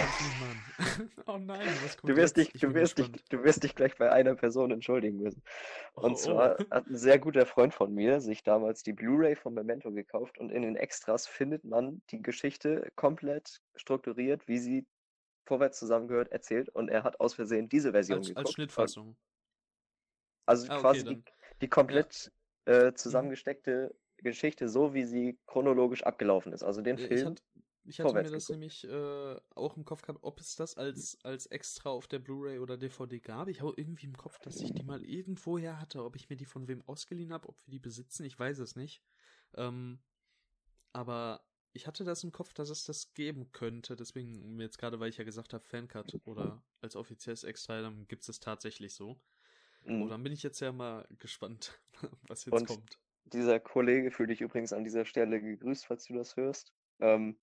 [1.27, 2.37] Oh nein, was kommt Du wirst, jetzt?
[2.37, 5.43] dich, Ich du, wirst dich, du wirst dich gleich bei einer Person entschuldigen müssen.
[5.95, 6.65] Und Oh, zwar oh.
[6.71, 10.51] hat ein sehr guter Freund von mir sich damals die Blu-ray von Memento gekauft und
[10.51, 14.87] in den Extras findet man die Geschichte komplett strukturiert, wie sie
[15.45, 18.47] vorwärts zusammengehört, erzählt und er hat aus Versehen diese Version Als, geguckt.
[18.47, 19.17] als Schnittfassung.
[20.47, 21.05] Also Ah, okay, quasi.
[21.05, 21.09] Mhm.
[21.09, 21.23] die,
[21.63, 22.33] die komplett
[22.65, 26.63] äh, zusammengesteckte Geschichte, so wie sie chronologisch abgelaufen ist.
[26.63, 27.27] Also den Ich, Film.
[27.31, 27.43] hat,
[27.85, 28.51] ich hatte mir das geguckt.
[28.51, 32.59] nämlich äh, auch im Kopf gehabt, ob es das als, als extra auf der Blu-ray
[32.61, 33.49] oder DVD gab.
[33.49, 36.05] Ich habe irgendwie im Kopf, dass ich die mal irgendwoher hatte.
[36.05, 38.77] Ob ich mir die von wem ausgeliehen habe, ob wir die besitzen, ich weiß es
[38.77, 39.03] nicht.
[39.55, 39.99] Ähm,
[40.93, 43.97] aber ich hatte das im Kopf, dass es das geben könnte.
[43.97, 48.23] Deswegen, jetzt gerade, weil ich ja gesagt habe, Fancut oder als offizielles Extra, dann gibt
[48.23, 49.21] es es tatsächlich so.
[49.85, 50.03] Mhm.
[50.03, 51.81] Oh, dann bin ich jetzt ja mal gespannt,
[52.29, 52.99] was jetzt Und- kommt.
[53.27, 57.39] Dieser Kollege, fühle dich übrigens an dieser Stelle gegrüßt, falls du das hörst, ähm,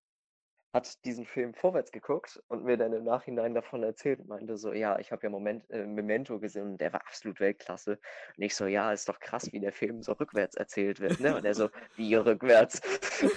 [0.72, 4.72] hat diesen Film vorwärts geguckt und mir dann im Nachhinein davon erzählt und meinte so,
[4.72, 7.98] ja, ich habe ja Moment, äh, Memento gesehen und der war absolut Weltklasse.
[8.36, 11.36] Und ich so, ja, ist doch krass, wie der Film so rückwärts erzählt wird, ne?
[11.36, 12.80] Und er so, wie rückwärts?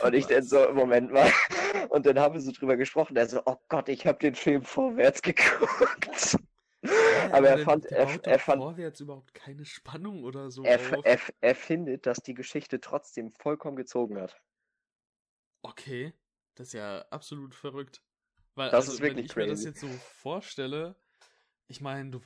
[0.03, 1.31] Und ich dann so, Moment mal.
[1.89, 4.61] Und dann haben wir so drüber gesprochen, er so, oh Gott, ich habe den Film
[4.61, 6.38] vorwärts geguckt.
[6.84, 6.91] Ja,
[7.31, 11.17] Aber er der- fand, er, er fand, vorwärts überhaupt keine Spannung oder so er, er,
[11.41, 14.39] er findet, dass die Geschichte trotzdem vollkommen gezogen hat.
[15.63, 16.13] Okay,
[16.56, 18.01] das ist ja absolut verrückt.
[18.56, 19.68] Weil, Das also, ist wirklich wenn ich mir das crazy.
[19.70, 20.95] jetzt so vorstelle,
[21.68, 22.20] ich meine, du,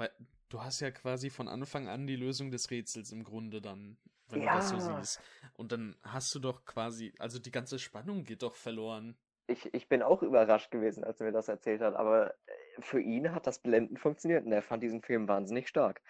[0.49, 3.97] du hast ja quasi von Anfang an die Lösung des Rätsels im Grunde dann,
[4.29, 4.79] wenn du das so Ja.
[4.79, 5.21] siehst.
[5.53, 9.17] Und dann hast du doch quasi, also die ganze Spannung geht doch verloren.
[9.47, 12.99] Ich, ich bin auch überrascht gewesen, als er mir das erzählt hat, aber äh, für
[12.99, 16.01] ihn hat das blendend funktioniert und er fand diesen Film wahnsinnig stark.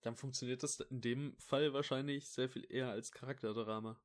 [0.00, 4.00] Dann funktioniert das in dem Fall wahrscheinlich sehr viel eher als Charakterdrama.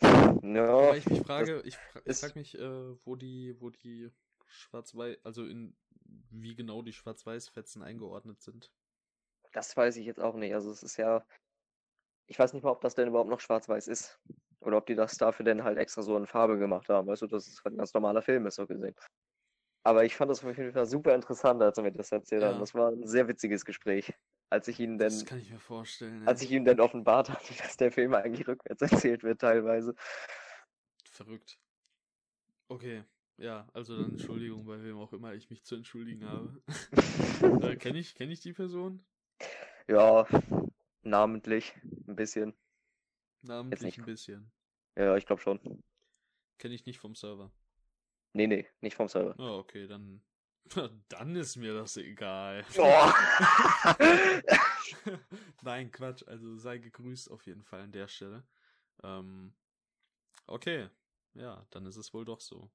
[0.00, 4.10] Ja, Wobei ich mich frage, ich, ich frage mich, äh, wo die, wo die
[4.46, 5.74] Schwarz-Weiß, also in
[6.30, 8.70] wie genau die Schwarz-Weiß-Fetzen eingeordnet sind.
[9.52, 10.54] das weiß ich jetzt auch nicht.
[10.54, 11.24] Also es ist ja,
[12.26, 14.20] ich weiß nicht mal, ob das denn überhaupt noch schwarz-weiß ist.
[14.60, 17.06] Oder ob die das dafür denn halt extra so in Farbe gemacht haben.
[17.06, 18.94] Weißt du, dass es halt ein ganz normaler Film ist, so gesehen.
[19.84, 22.54] Aber ich fand das auf jeden Fall super interessant, als er mir das erzählt hat.
[22.54, 22.58] Ja.
[22.58, 24.12] Das war ein sehr witziges Gespräch.
[24.48, 26.26] Als ich ihn Das denn, kann ich mir vorstellen.
[26.26, 26.46] als ja.
[26.46, 29.94] ich ihm dann offenbart hatte, dass der Film eigentlich rückwärts erzählt wird teilweise.
[31.04, 31.58] Verrückt.
[32.68, 33.04] Okay,
[33.38, 36.62] ja, also dann Entschuldigung, bei wem auch immer ich mich zu entschuldigen habe.
[37.62, 39.04] äh, Kenne ich, kenn ich die Person?
[39.88, 40.26] Ja,
[41.02, 41.74] namentlich
[42.08, 42.54] ein bisschen.
[43.42, 44.52] Namentlich ein bisschen.
[44.96, 45.82] Ja, ich glaube schon.
[46.58, 47.52] Kenne ich nicht vom Server.
[48.32, 49.34] Nee, nee, nicht vom Server.
[49.38, 50.22] Oh, okay, dann.
[51.08, 52.64] Dann ist mir das egal.
[52.78, 53.12] Oh.
[55.62, 56.22] Nein, Quatsch.
[56.26, 58.44] Also sei gegrüßt auf jeden Fall an der Stelle.
[59.02, 59.52] Ähm,
[60.46, 60.88] okay,
[61.34, 62.70] ja, dann ist es wohl doch so.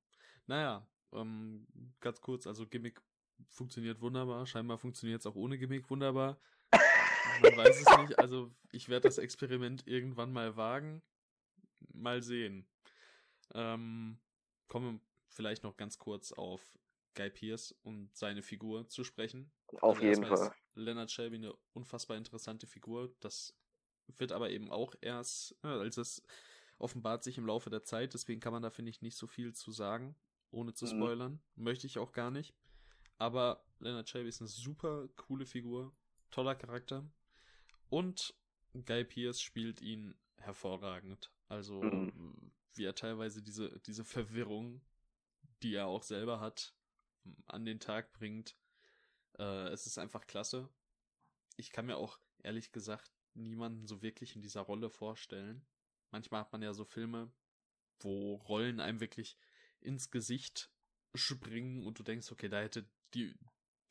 [0.46, 1.68] Naja, ähm,
[2.00, 3.02] ganz kurz, also Gimmick
[3.50, 4.46] funktioniert wunderbar.
[4.46, 6.40] Scheinbar funktioniert es auch ohne Gimmick wunderbar.
[7.42, 8.20] Man weiß es nicht.
[8.20, 11.02] Also ich werde das Experiment irgendwann mal wagen.
[11.94, 12.68] Mal sehen.
[13.54, 14.20] Ähm,
[14.68, 16.62] kommen wir vielleicht noch ganz kurz auf
[17.16, 19.52] Guy Pierce und seine Figur zu sprechen.
[19.82, 20.48] Auf Also jeden Fall.
[20.48, 23.14] Ist Leonard Shelby eine unfassbar interessante Figur.
[23.20, 23.54] Das
[24.18, 26.24] wird aber eben auch erst, ja, also es
[26.78, 28.14] offenbart sich im Laufe der Zeit.
[28.14, 30.16] Deswegen kann man da, finde ich, nicht so viel zu sagen,
[30.52, 30.92] ohne zu Mhm.
[30.92, 31.42] spoilern.
[31.56, 32.54] Möchte ich auch gar nicht.
[33.18, 35.94] Aber Leonard Shelby ist eine super coole Figur.
[36.32, 37.06] Toller Charakter.
[37.90, 38.34] Und
[38.74, 41.32] Guy Pierce spielt ihn hervorragend.
[41.50, 42.52] Also, Mhm.
[42.74, 44.82] wie er teilweise diese, diese Verwirrung,
[45.62, 46.74] die er auch selber hat,
[47.46, 48.58] an den Tag bringt.
[49.38, 50.70] Äh, es ist einfach klasse.
[51.58, 55.66] Ich kann mir auch ehrlich gesagt niemanden so wirklich in dieser Rolle vorstellen.
[56.12, 57.32] Manchmal hat man ja so Filme,
[58.00, 59.38] wo Rollen einem wirklich
[59.80, 60.72] ins Gesicht
[61.16, 63.34] springen und du denkst, okay, da hätte die,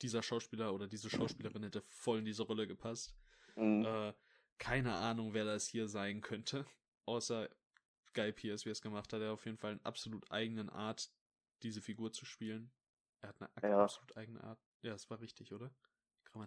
[0.03, 3.15] dieser Schauspieler oder diese Schauspielerin hätte voll in diese Rolle gepasst.
[3.57, 3.85] Mhm.
[3.85, 4.15] Äh,
[4.59, 6.67] keine Ahnung, wer das hier sein könnte.
[7.07, 7.49] Außer
[8.15, 9.21] Guy Pierce, wie er es gemacht hat.
[9.21, 11.11] Er hat auf jeden Fall einen absolut eigenen Art,
[11.63, 12.71] diese Figur zu spielen.
[13.23, 13.85] Er hat eine Ja.
[13.85, 14.61] absolut eigene Art.
[14.83, 15.71] Ja, das war richtig, oder?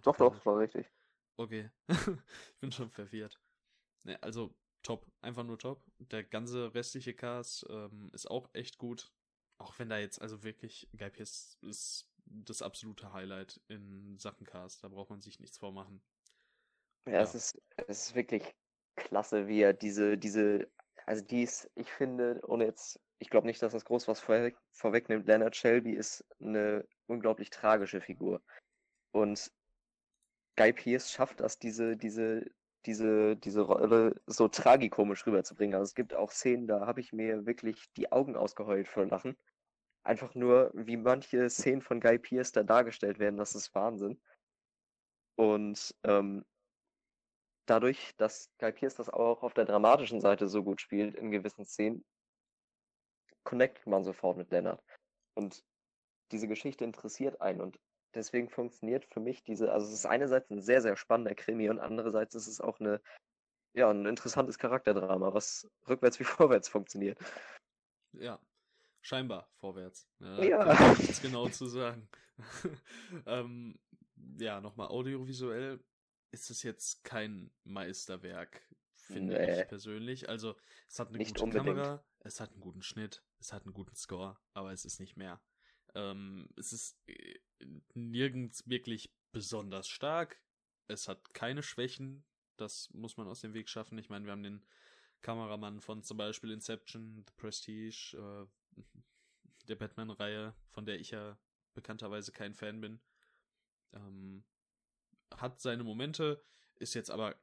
[0.02, 0.90] Doch, doch, war richtig.
[1.36, 1.70] Okay.
[1.88, 3.40] ich bin schon verwirrt.
[4.04, 5.06] Ne, also top.
[5.22, 5.84] Einfach nur top.
[5.98, 9.12] Der ganze restliche Cast ähm, ist auch echt gut.
[9.58, 14.84] Auch wenn da jetzt, also wirklich, Guy Pierce ist das absolute Highlight in Sachen Cast.
[14.84, 16.02] Da braucht man sich nichts vormachen.
[17.06, 17.34] Ja, es Ja.
[17.34, 18.54] ist, es ist wirklich
[18.96, 20.70] klasse, wie er diese, diese,
[21.06, 25.26] also dies, ich finde, ohne jetzt, ich glaube nicht, dass das groß was vorweg, vorwegnimmt,
[25.26, 28.42] Leonard Shelby ist eine unglaublich tragische Figur.
[29.12, 29.52] Und
[30.56, 32.46] Guy Pearce schafft das, diese, diese,
[32.86, 35.74] diese, diese Rolle so tragikomisch rüberzubringen.
[35.74, 39.36] Also es gibt auch Szenen, da habe ich mir wirklich die Augen ausgeheult vor Lachen.
[40.04, 44.20] einfach nur, wie manche Szenen von Guy Pearce da dargestellt werden, das ist Wahnsinn.
[45.36, 46.44] Und ähm,
[47.66, 51.64] dadurch, dass Guy Pearce das auch auf der dramatischen Seite so gut spielt in gewissen
[51.64, 52.04] Szenen,
[53.44, 54.82] connectet man sofort mit Lennart.
[55.34, 55.64] Und
[56.32, 57.78] diese Geschichte interessiert einen und
[58.14, 61.78] deswegen funktioniert für mich diese, also es ist einerseits ein sehr, sehr spannender Krimi und
[61.78, 63.00] andererseits ist es auch eine,
[63.74, 67.18] ja, ein interessantes Charakterdrama, was rückwärts wie vorwärts funktioniert.
[68.12, 68.40] Ja,
[69.00, 70.08] scheinbar vorwärts.
[70.20, 70.42] Ja.
[70.42, 70.96] ja.
[70.98, 72.08] Ich genau zu sagen.
[73.26, 73.78] ähm,
[74.38, 75.80] ja, nochmal audiovisuell
[76.30, 78.62] ist es jetzt kein Meisterwerk,
[78.94, 79.60] finde nee.
[79.60, 80.28] ich persönlich.
[80.28, 80.56] Also
[80.88, 81.76] es hat eine nicht gute unbedingt.
[81.76, 85.18] Kamera, es hat einen guten Schnitt, es hat einen guten Score, aber es ist nicht
[85.18, 85.38] mehr.
[85.94, 87.38] Ähm, es ist äh,
[87.92, 90.40] nirgends wirklich besonders stark.
[90.88, 92.24] Es hat keine Schwächen.
[92.56, 93.98] Das muss man aus dem Weg schaffen.
[93.98, 94.64] Ich meine, wir haben den
[95.20, 98.80] Kameramann von zum Beispiel Inception, The Prestige, äh,
[99.68, 101.38] der Batman-Reihe, von der ich ja
[101.74, 102.98] bekannterweise kein Fan bin.
[103.92, 104.42] Ähm,
[105.36, 106.42] hat seine Momente,
[106.76, 107.36] ist jetzt aber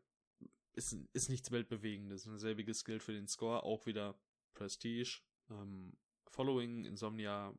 [0.73, 2.25] ist, ist nichts Weltbewegendes.
[2.25, 4.19] Ein selbiges gilt für den Score, auch wieder
[4.53, 5.21] Prestige,
[5.51, 5.97] ähm,
[6.27, 7.53] Following, Insomnia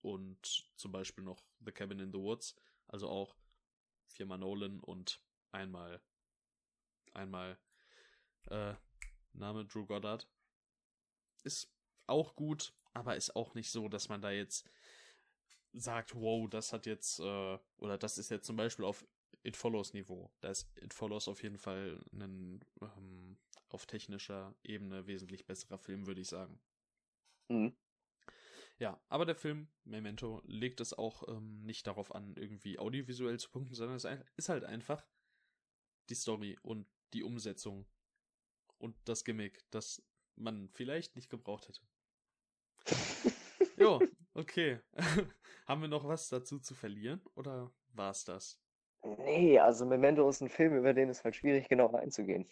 [0.00, 2.56] und zum Beispiel noch The Cabin in the Woods,
[2.88, 3.36] also auch
[4.08, 6.02] viermal Nolan und einmal
[7.14, 7.58] einmal
[8.48, 8.74] äh,
[9.32, 10.28] Name Drew Goddard.
[11.44, 11.70] Ist
[12.06, 14.68] auch gut, aber ist auch nicht so, dass man da jetzt
[15.72, 19.06] sagt, wow, das hat jetzt, äh, oder das ist jetzt zum Beispiel auf
[19.42, 20.30] It Follows Niveau.
[20.40, 23.38] Da ist It Follows auf jeden Fall ein ähm,
[23.72, 26.60] auf technischer Ebene wesentlich besserer Film, würde ich sagen.
[27.48, 27.74] Mhm.
[28.78, 33.50] Ja, aber der Film Memento legt es auch ähm, nicht darauf an, irgendwie audiovisuell zu
[33.50, 34.06] punkten, sondern es
[34.36, 35.06] ist halt einfach
[36.08, 37.86] die Story und die Umsetzung
[38.78, 40.02] und das Gimmick, das
[40.34, 41.80] man vielleicht nicht gebraucht hätte.
[43.76, 44.00] jo,
[44.34, 44.80] okay.
[45.66, 48.60] Haben wir noch was dazu zu verlieren oder war's das?
[49.18, 52.48] Nee, also Memento ist ein Film, über den ist halt schwierig genau einzugehen.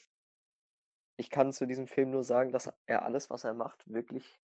[1.20, 4.40] Ich kann zu diesem Film nur sagen, dass er alles, was er macht, wirklich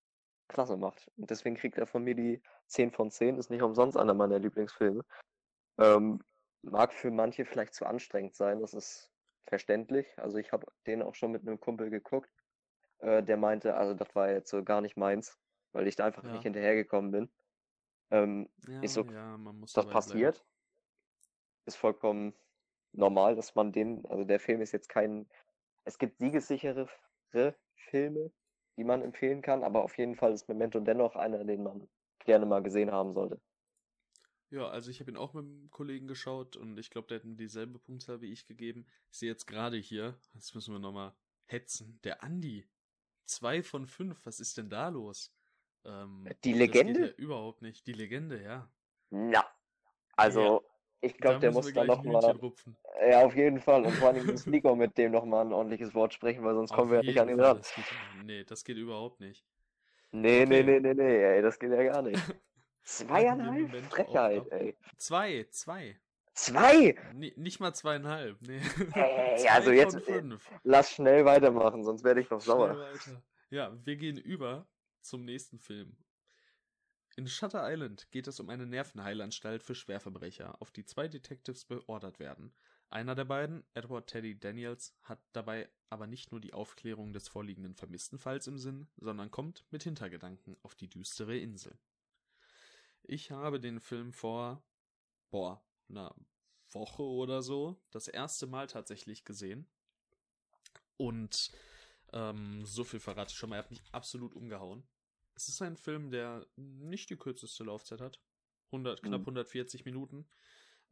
[0.47, 1.11] klasse macht.
[1.17, 3.39] Und deswegen kriegt er von mir die 10 von 10.
[3.39, 5.03] Ist nicht umsonst einer meiner Lieblingsfilme.
[5.79, 6.23] Ähm,
[6.61, 9.11] mag für manche vielleicht zu anstrengend sein, das ist
[9.47, 10.07] verständlich.
[10.19, 12.29] Also ich habe den auch schon mit einem Kumpel geguckt.
[12.99, 15.39] Äh, der meinte, also das war jetzt so gar nicht meins,
[15.73, 16.33] weil ich da einfach Ja.
[16.33, 17.31] nicht hinterhergekommen bin.
[18.11, 20.45] Ähm, Ja, ist so, ja, man muss das passiert.
[21.65, 22.35] Ist vollkommen
[22.93, 25.27] normal, dass man den, also der Film ist jetzt kein,
[25.87, 26.89] es gibt siegessichere
[27.91, 28.31] Filme,
[28.77, 31.89] die man empfehlen kann, aber auf jeden Fall ist Memento dennoch einer, den man
[32.25, 33.41] gerne mal gesehen haben sollte.
[34.51, 37.25] Ja, also ich habe ihn auch mit einem Kollegen geschaut und ich glaube, der hat
[37.25, 38.87] ihm dieselbe Punktzahl wie ich gegeben.
[39.11, 41.15] Ich sehe jetzt gerade hier, jetzt müssen wir nochmal
[41.47, 42.67] hetzen, der Andi.
[43.25, 45.33] Zwei von fünf, was ist denn da los?
[45.85, 47.09] Ähm, Die Legende?
[47.09, 47.87] ja überhaupt nicht.
[47.87, 48.71] Die Legende, ja.
[49.11, 49.45] Na,
[50.17, 50.65] also
[51.07, 52.77] ich glaube, der muss da gleich noch ein mal, Hühnchen rupfen.
[53.09, 55.95] ja auf jeden Fall und vor allem muss Nico mit dem noch mal ein ordentliches
[55.95, 57.59] Wort sprechen, weil sonst kommen wir ja nicht an ihn ran.
[57.59, 57.85] Das geht,
[58.25, 59.45] nee, das geht überhaupt nicht.
[60.13, 60.65] Nee, nee, Okay.
[60.65, 62.21] nee, nee, nee, ey, das geht ja gar nicht.
[62.83, 63.75] Zweieinhalb?
[63.91, 64.77] Frechheit, auch ey.
[64.97, 65.99] Zwei, zwei.
[66.35, 66.95] Zwei?
[67.15, 68.37] Ni- nicht mal zweieinhalb.
[68.43, 68.61] Nee.
[68.95, 70.49] Ey, Zwei also jetzt- fünf.
[70.65, 72.79] Lass schnell weitermachen, sonst werde ich noch Schnell sauer.
[72.79, 73.23] weiter.
[73.51, 74.67] Ja, wir gehen über
[75.01, 75.97] zum nächsten Film.
[77.19, 82.19] In Shutter Island geht es um eine Nervenheilanstalt für Schwerverbrecher, auf die zwei Detectives beordert
[82.19, 82.53] werden.
[82.91, 87.75] Einer der beiden, Edward Teddy Daniels, hat dabei aber nicht nur die Aufklärung des vorliegenden
[87.75, 91.79] vermissten Falls im Sinn, sondern kommt mit Hintergedanken auf die düstere Insel.
[93.03, 94.63] Ich habe den Film vor,
[95.31, 96.15] boah, einer
[96.69, 99.67] Woche oder so das erste Mal tatsächlich gesehen.
[100.99, 101.51] Und
[102.13, 104.87] ähm, so viel verrate ich schon mal, er hat mich absolut umgehauen.
[105.37, 108.21] Es ist ein Film, der nicht die kürzeste Laufzeit hat.
[108.73, 109.27] 100, knapp Mhm.
[109.27, 110.27] 140 Minuten.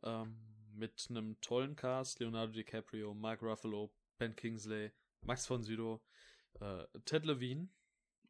[0.02, 0.38] Ähm,
[0.74, 2.20] mit einem tollen Cast.
[2.20, 4.92] Leonardo DiCaprio, Mark Ruffalo, Ben Kingsley,
[5.22, 6.00] Max von Sydow,
[6.60, 7.68] äh, Ted Levine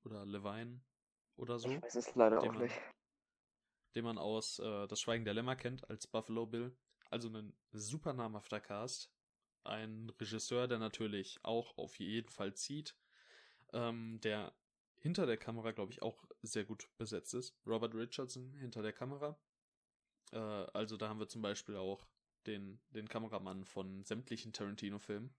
[0.04, 0.80] oder Levine
[1.36, 2.74] oder so Ich weiß es leider auch man- nicht.
[3.96, 6.76] den man aus äh, Das Schweigen der Lämmer kennt, als Buffalo Bill.
[7.10, 9.10] Also ein super namhafter Cast.
[9.64, 12.96] Ein Regisseur, der natürlich auch auf jeden Fall zieht.
[13.72, 14.54] Ähm, der
[15.04, 17.54] hinter der Kamera, glaube ich, auch sehr gut besetzt ist.
[17.66, 19.38] Robert Richardson hinter der Kamera.
[20.32, 22.06] Äh, also da haben wir zum Beispiel auch
[22.46, 25.34] den, den Kameramann von sämtlichen Tarantino-Filmen.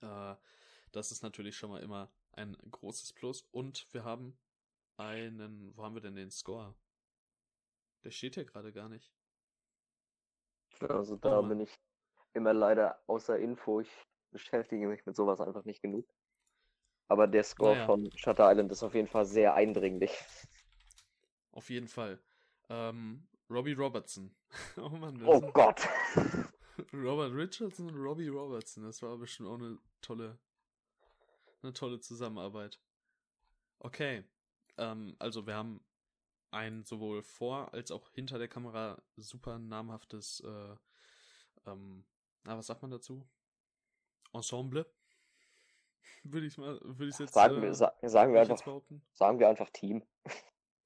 [0.00, 0.34] Äh,
[0.90, 3.42] das ist natürlich schon mal immer ein großes Plus.
[3.52, 4.36] Und wir haben
[4.96, 6.74] einen, wo haben wir denn den Score?
[8.02, 9.14] Der steht hier gerade gar nicht.
[10.80, 11.50] Also da Mann.
[11.50, 11.78] bin ich
[12.34, 13.78] immer leider außer Info.
[13.78, 16.12] Ich beschäftige mich mit sowas einfach nicht genug.
[17.10, 17.86] Aber der Score Naja.
[17.86, 20.12] von Shutter Island ist auf jeden Fall sehr eindringlich.
[21.50, 22.22] auf jeden Fall.
[22.68, 24.32] Ähm, Robbie Robertson.
[24.76, 25.20] oh Mann.
[25.26, 25.88] Oh Gott.
[26.92, 28.84] Robert Richardson und Robbie Robertson.
[28.84, 30.38] Das war bestimmt auch eine tolle,
[31.62, 32.78] eine tolle Zusammenarbeit.
[33.80, 34.22] Okay.
[34.78, 35.80] Ähm, also wir haben
[36.52, 40.76] ein sowohl vor als auch hinter der Kamera super namhaftes, äh,
[41.66, 42.04] ähm,
[42.44, 43.28] na, was sagt man dazu?
[44.32, 44.86] Ensemble.
[46.22, 48.82] Würde ich mal, würde ich jetzt sagen, äh, wir, sa sagen wir einfach,
[49.12, 50.02] sagen wir einfach Team.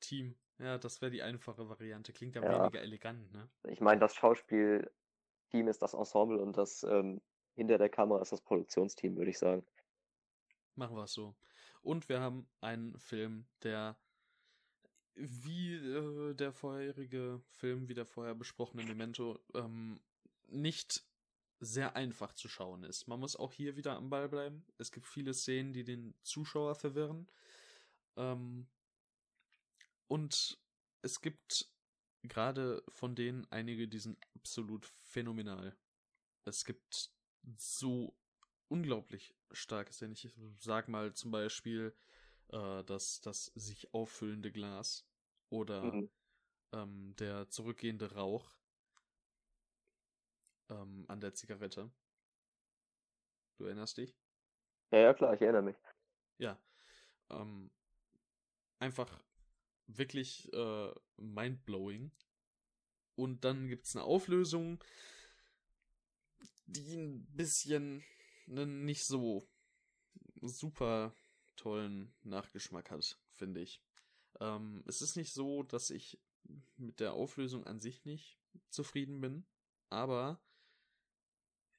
[0.01, 0.37] Team.
[0.59, 2.13] Ja, das wäre die einfache Variante.
[2.13, 2.63] Klingt ja, ja.
[2.63, 3.49] weniger elegant, ne?
[3.69, 7.21] Ich meine, das Schauspielteam ist das Ensemble und das ähm,
[7.55, 9.67] hinter der Kamera ist das Produktionsteam, würde ich sagen.
[10.77, 11.35] Machen wir es so.
[11.83, 13.97] Und wir haben einen Film, der
[15.17, 20.01] wie äh, der vorherige Film, wie der vorher besprochene Memento, ähm,
[20.49, 21.05] nicht
[21.61, 23.09] sehr einfach zu schauen ist.
[23.09, 24.65] Man muss auch hier wieder am Ball bleiben.
[24.79, 27.29] Es gibt viele Szenen, die den Zuschauer verwirren.
[28.17, 28.67] Ähm,
[30.09, 30.59] und
[31.03, 31.71] es gibt
[32.23, 35.77] gerade von denen einige, die sind absolut phänomenal.
[36.45, 37.11] Es gibt
[37.57, 38.17] so
[38.69, 40.15] unglaublich starke Szenen.
[40.15, 41.95] Ich sag mal zum Beispiel
[42.49, 45.07] äh, das, das sich auffüllende Glas
[45.51, 46.11] oder mhm.
[46.73, 48.51] ähm, der zurückgehende Rauch
[50.69, 51.91] ähm, an der Zigarette.
[53.57, 54.17] Du erinnerst dich?
[54.91, 55.77] Ja, ja, klar, ich erinnere mich.
[56.39, 56.61] Ja.
[57.31, 57.71] Ähm,
[58.79, 59.23] einfach
[59.87, 62.11] wirklich äh, mindblowing.
[63.17, 64.83] Und dann gibt es eine Auflösung,
[66.67, 68.05] die ein bisschen
[68.49, 69.49] einen nicht so
[70.41, 71.15] super
[71.57, 73.83] tollen Nachgeschmack hat, finde ich.
[74.41, 76.21] Ähm, es ist nicht so, dass ich
[76.77, 78.39] mit der Auflösung an sich nicht
[78.69, 79.47] zufrieden bin,
[79.91, 80.44] aber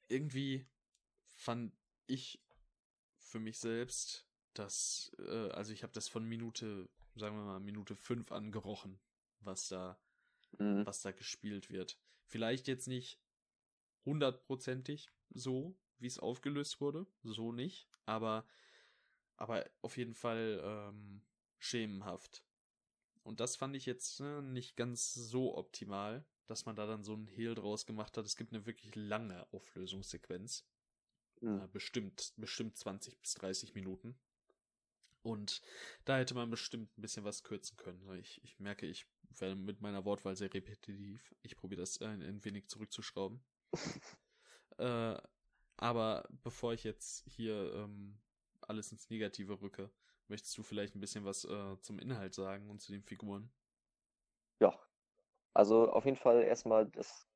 [0.08, 0.66] irgendwie
[1.26, 1.72] fand
[2.06, 2.42] ich
[3.18, 7.94] für mich selbst, dass, äh, also ich habe das von Minute, sagen wir mal, Minute
[7.94, 8.98] 5 angerochen,
[9.40, 9.98] was da,
[10.58, 10.86] mhm.
[10.86, 11.98] was da gespielt wird.
[12.24, 13.20] Vielleicht jetzt nicht
[14.04, 18.46] hundertprozentig so, wie es aufgelöst wurde, so nicht, aber,
[19.36, 21.22] aber auf jeden Fall ähm,
[21.58, 22.44] schemenhaft.
[23.22, 27.12] Und das fand ich jetzt ne, nicht ganz so optimal dass man da dann so
[27.12, 28.24] einen Hehl draus gemacht hat.
[28.24, 30.64] Es gibt eine wirklich lange Auflösungssequenz.
[31.40, 31.68] Mhm.
[31.72, 34.18] Bestimmt, bestimmt 20 bis 30 Minuten.
[35.22, 35.60] Und
[36.04, 38.08] da hätte man bestimmt ein bisschen was kürzen können.
[38.20, 39.06] Ich, ich merke, ich
[39.40, 41.34] werde mit meiner Wortwahl sehr repetitiv.
[41.42, 43.40] Ich probiere das ein, ein wenig zurückzuschrauben.
[44.78, 45.16] äh,
[45.76, 48.18] aber bevor ich jetzt hier ähm,
[48.60, 49.90] alles ins Negative rücke,
[50.28, 53.50] möchtest du vielleicht ein bisschen was äh, zum Inhalt sagen und zu den Figuren?
[54.60, 54.85] Ja,
[55.56, 57.26] also auf jeden Fall erstmal das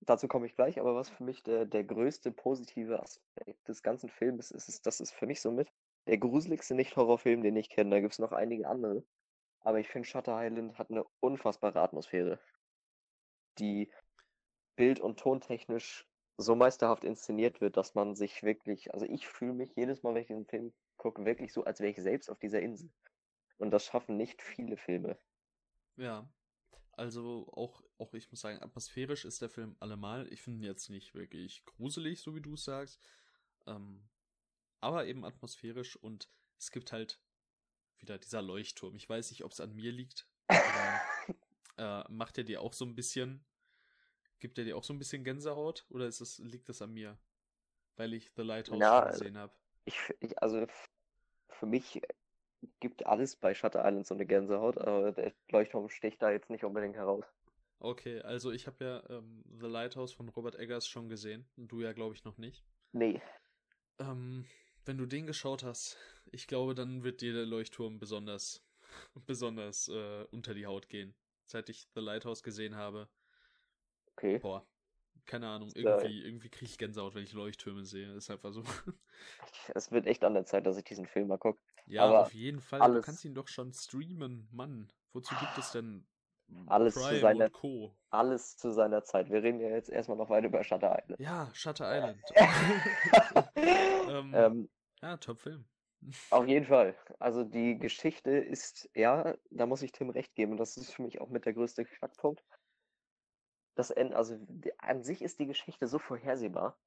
[0.00, 4.08] dazu komme ich gleich, aber was für mich der, der größte positive Aspekt des ganzen
[4.08, 5.72] Films ist, ist, das ist für mich somit
[6.06, 7.90] der gruseligste Nicht-Horrorfilm, den ich kenne.
[7.90, 9.04] Da gibt es noch einige andere.
[9.60, 12.40] Aber ich finde, Shutter Island hat eine unfassbare Atmosphäre,
[13.58, 13.92] die
[14.76, 16.06] bild- und tontechnisch
[16.38, 20.22] so meisterhaft inszeniert wird, dass man sich wirklich, also ich fühle mich jedes Mal, wenn
[20.22, 22.90] ich diesen Film gucke, wirklich so, als wäre ich selbst auf dieser Insel.
[23.58, 25.18] Und das schaffen nicht viele Filme.
[25.96, 26.26] Ja,
[26.92, 30.30] also auch, auch ich muss sagen, atmosphärisch ist der Film allemal.
[30.32, 33.00] Ich finde ihn jetzt nicht wirklich gruselig, so wie du es sagst.
[33.66, 34.08] Ähm,
[34.80, 36.28] aber eben atmosphärisch und
[36.58, 37.20] es gibt halt
[37.98, 38.94] wieder dieser Leuchtturm.
[38.96, 40.26] Ich weiß nicht, ob es an mir liegt.
[40.48, 41.00] Aber,
[41.76, 43.44] äh, macht er dir auch so ein bisschen,
[44.38, 47.18] gibt er dir auch so ein bisschen Gänsehaut oder ist es, liegt das an mir?
[47.96, 49.52] Weil ich The Lighthouse ja, gesehen habe.
[49.84, 50.66] Ich, ich, also
[51.48, 52.00] für mich
[52.80, 56.64] gibt alles bei Shutter Island so eine Gänsehaut, aber der Leuchtturm sticht da jetzt nicht
[56.64, 57.24] unbedingt heraus.
[57.78, 61.80] Okay, also ich habe ja ähm, The Lighthouse von Robert Eggers schon gesehen und du
[61.80, 62.64] ja, glaube ich, noch nicht.
[62.92, 63.22] Nee.
[63.98, 64.44] Ähm,
[64.84, 65.96] wenn du den geschaut hast,
[66.30, 68.62] ich glaube, dann wird dir der Leuchtturm besonders,
[69.26, 71.14] besonders äh, unter die Haut gehen.
[71.44, 73.08] Seit ich The Lighthouse gesehen habe.
[74.12, 74.38] Okay.
[74.38, 74.66] Boah,
[75.26, 78.12] keine Ahnung, irgendwie, irgendwie kriege ich Gänsehaut, wenn ich Leuchttürme sehe.
[78.14, 78.62] Ist einfach so.
[79.74, 81.60] Es wird echt an der Zeit, dass ich diesen Film mal gucke.
[81.86, 82.80] Ja, Aber auf jeden Fall.
[82.80, 84.90] Alles, du kannst ihn doch schon streamen, Mann.
[85.12, 86.06] Wozu gibt es denn
[86.66, 87.94] alles Prime zu seiner, Co.
[88.10, 89.30] Alles zu seiner Zeit.
[89.30, 91.20] Wir reden ja jetzt erstmal noch weiter über Shutter Island.
[91.20, 92.22] Ja, Shutter Island.
[93.56, 94.68] ähm, ähm,
[95.02, 95.64] ja, Top-Film.
[96.30, 96.96] Auf jeden Fall.
[97.18, 100.52] Also die Geschichte ist, ja, da muss ich Tim recht geben.
[100.52, 102.42] Und das ist für mich auch mit der größte Knackpunkt
[103.74, 104.38] das Ende, also
[104.78, 106.78] an sich ist die Geschichte so vorhersehbar,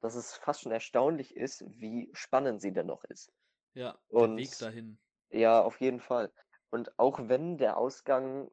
[0.00, 3.32] dass es fast schon erstaunlich ist, wie spannend sie denn noch ist.
[3.74, 4.98] Ja, und, der Weg dahin.
[5.30, 6.32] Ja, auf jeden Fall.
[6.70, 8.50] Und auch wenn der Ausgang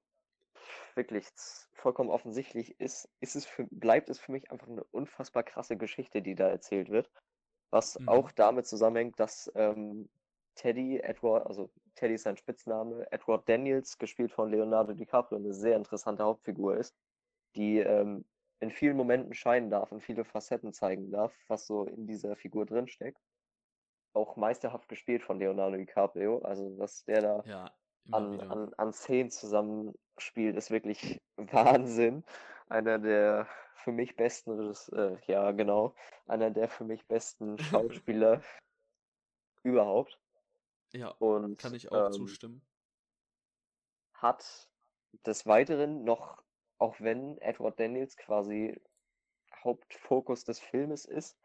[0.95, 1.27] wirklich
[1.73, 6.21] vollkommen offensichtlich ist, ist es für, bleibt es für mich einfach eine unfassbar krasse Geschichte,
[6.21, 7.09] die da erzählt wird.
[7.71, 8.09] Was mhm.
[8.09, 10.09] auch damit zusammenhängt, dass ähm,
[10.55, 15.77] Teddy Edward, also Teddy ist sein Spitzname, Edward Daniels, gespielt von Leonardo DiCaprio, eine sehr
[15.77, 16.95] interessante Hauptfigur ist,
[17.55, 18.25] die ähm,
[18.59, 22.65] in vielen Momenten scheinen darf und viele Facetten zeigen darf, was so in dieser Figur
[22.65, 23.21] drinsteckt.
[24.13, 27.71] Auch meisterhaft gespielt von Leonardo DiCaprio, also was der da Ja,
[28.11, 32.23] an, an, an Szenen zusammenspielt, ist wirklich Wahnsinn.
[32.69, 35.95] Einer der für mich besten, äh, ja genau,
[36.27, 38.41] einer der für mich besten Schauspieler
[39.63, 40.19] überhaupt.
[40.93, 42.61] Ja, Und kann ich auch ähm, zustimmen.
[44.13, 44.69] hat
[45.25, 46.43] des Weiteren noch,
[46.79, 48.81] auch wenn Edward Daniels quasi
[49.63, 51.37] Hauptfokus des Filmes ist,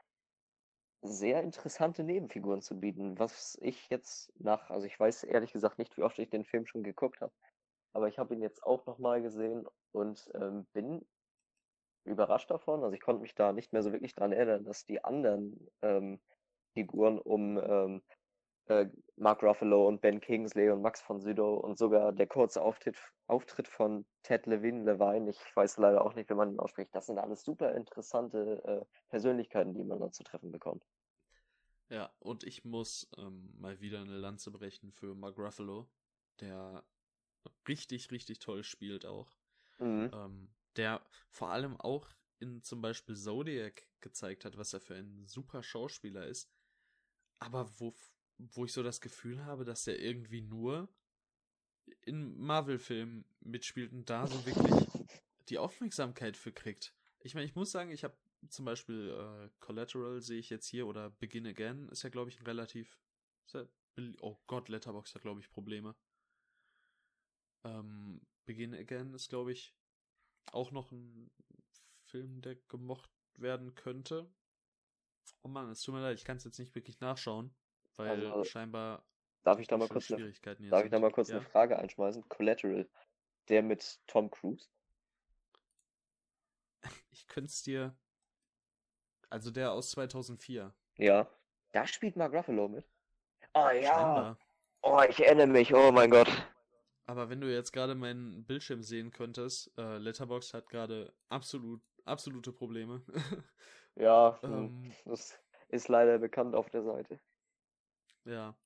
[1.03, 5.97] sehr interessante Nebenfiguren zu bieten, was ich jetzt nach, also ich weiß ehrlich gesagt nicht,
[5.99, 7.33] wie oft ich den Film schon geguckt habe,
[7.93, 11.05] aber ich habe ihn jetzt auch nochmal gesehen und ähm, bin
[12.05, 12.83] überrascht davon.
[12.83, 16.21] Also ich konnte mich da nicht mehr so wirklich dran erinnern, dass die anderen ähm,
[16.75, 18.03] Figuren um ähm,
[18.67, 18.87] äh,
[19.17, 22.97] Mark Ruffalo und Ben Kingsley und Max von Sydow und sogar der kurze Auftritt,
[23.27, 26.95] Auftritt von Ted Levine, Levine, ich weiß leider auch nicht, wie man ihn ausspricht.
[26.95, 30.85] Das sind alles super interessante äh, Persönlichkeiten, die man da zu treffen bekommt.
[31.91, 35.89] Ja, und ich muss ähm, mal wieder eine Lanze brechen für Mark Ruffalo,
[36.41, 36.83] der
[37.69, 39.31] richtig, richtig toll spielt auch.
[39.79, 40.11] Mhm.
[40.13, 42.09] Ähm, der vor allem auch
[42.39, 46.51] in zum Beispiel Zodiac gezeigt hat, was er für ein super Schauspieler ist.
[47.39, 47.95] Aber wo,
[48.39, 50.89] wo ich so das Gefühl habe, dass er irgendwie nur
[52.03, 54.87] in Marvel-Filmen mitspielt und da so wirklich
[55.49, 56.95] die Aufmerksamkeit für kriegt.
[57.21, 58.17] Ich meine, ich muss sagen, ich habe
[58.49, 62.39] zum Beispiel äh, Collateral sehe ich jetzt hier oder Begin Again ist ja, glaube ich,
[62.39, 62.99] ein relativ.
[63.53, 63.67] ja
[64.21, 65.95] oh Gott, Letterbox hat, glaube ich, Probleme.
[67.65, 69.75] Ähm, Begin Again ist, glaube ich,
[70.53, 71.31] auch noch ein
[72.03, 74.31] Film, der gemocht werden könnte.
[75.43, 77.55] Oh Mann, es tut mir leid, ich kann es jetzt nicht wirklich nachschauen,
[77.97, 79.05] weil Also, scheinbar
[79.45, 80.33] Darf ich da mal kurz eine,
[80.71, 81.37] darf ich da mal kurz ja.
[81.37, 82.27] eine Frage einschmeißen?
[82.31, 82.89] Collateral,
[83.49, 84.69] der mit Tom Cruise?
[87.13, 87.97] Ich könnte es dir.
[89.31, 90.75] Also der aus 2004.
[90.97, 91.31] Ja.
[91.73, 92.85] Da spielt Mark Ruffalo mit.
[93.53, 93.83] Oh ja.
[93.83, 94.39] Scheinbar.
[94.83, 95.73] Oh, ich erinnere mich.
[95.75, 96.29] Oh mein Gott.
[97.07, 102.53] Aber wenn du jetzt gerade meinen Bildschirm sehen könntest, äh, Letterboxd hat gerade absolut, absolute
[102.53, 103.03] Probleme.
[103.97, 105.39] Ja, hm, ähm, das
[105.69, 107.21] ist leider bekannt auf der Seite.
[108.25, 108.57] Ja.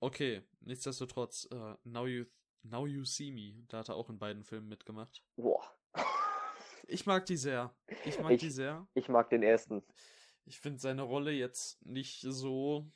[0.00, 2.24] Okay, nichtsdestotrotz, äh, Now You
[2.62, 5.22] Now You See Me, da hat er auch in beiden Filmen mitgemacht.
[5.36, 5.62] Boah.
[6.86, 7.74] Ich mag die sehr.
[8.04, 8.86] Ich mag Ich- die sehr.
[8.94, 9.82] Ich mag den ersten.
[10.46, 12.90] Ich finde seine Rolle jetzt nicht so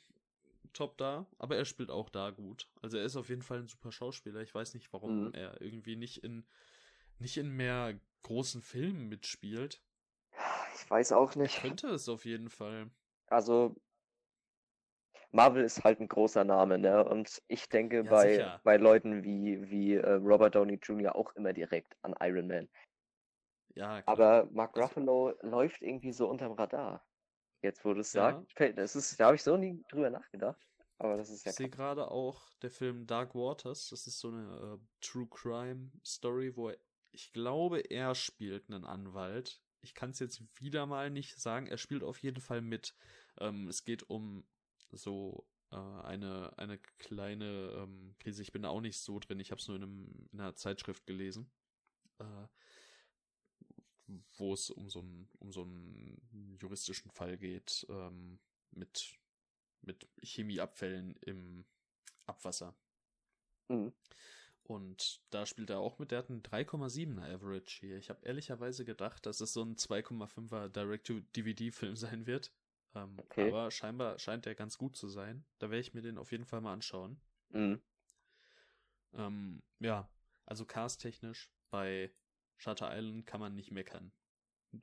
[0.73, 2.67] top da, aber er spielt auch da gut.
[2.81, 4.41] Also er ist auf jeden Fall ein super Schauspieler.
[4.41, 5.33] Ich weiß nicht, warum Mhm.
[5.33, 6.45] er irgendwie nicht in
[7.17, 9.81] nicht in mehr großen Filmen mitspielt.
[10.75, 11.59] Ich weiß auch nicht.
[11.59, 12.89] Könnte es auf jeden Fall.
[13.27, 13.75] Also,
[15.31, 17.03] Marvel ist halt ein großer Name, ne?
[17.05, 18.61] Und ich denke Ja, bei, sicher.
[18.63, 21.15] bei Leuten wie, wie äh, Robert Downey Jr.
[21.15, 22.67] auch immer direkt an Iron Man.
[23.75, 24.03] Ja, klar.
[24.07, 27.05] Aber Mark Also- Ruffalo läuft irgendwie so unterm Radar.
[27.61, 28.43] Jetzt, wo du es Ja.
[28.57, 30.59] sagst, das ist, da habe ich so nie drüber nachgedacht.
[30.97, 33.89] Aber das ist ja Ich sehe gerade auch der Film Dark Waters.
[33.89, 36.77] Das ist so eine äh, True Crime Story, wo er,
[37.11, 39.61] ich glaube, er spielt einen Anwalt.
[39.81, 41.67] Ich kann es jetzt wieder mal nicht sagen.
[41.67, 42.95] Er spielt auf jeden Fall mit.
[43.39, 44.45] Ähm, es geht um
[44.91, 48.41] so äh, eine, eine kleine ähm, Krise.
[48.41, 49.39] Ich bin da auch nicht so drin.
[49.39, 51.49] Ich habe es nur in, einem, in einer Zeitschrift gelesen.
[52.19, 52.47] Äh,
[54.37, 58.39] wo es um so einen um so einen juristischen Fall geht ähm,
[58.71, 59.19] mit
[59.81, 61.65] mit Chemieabfällen im
[62.25, 62.75] Abwasser.
[63.69, 63.93] Mhm.
[64.63, 67.97] Und da spielt er auch mit, der hat einen 3,7er Average hier.
[67.97, 72.51] Ich habe ehrlicherweise gedacht, dass es so ein 2,5er Direct-to-DVD-Film sein wird.
[72.93, 73.55] Ähm, Okay.
[73.55, 75.45] Aber scheinbar scheint der ganz gut zu sein.
[75.59, 77.21] Da werde ich mir den auf jeden Fall mal anschauen.
[77.53, 77.79] Mhm.
[79.13, 80.09] Ähm, ja,
[80.45, 82.11] also cast-technisch bei
[82.57, 84.11] Shutter Island kann man nicht meckern.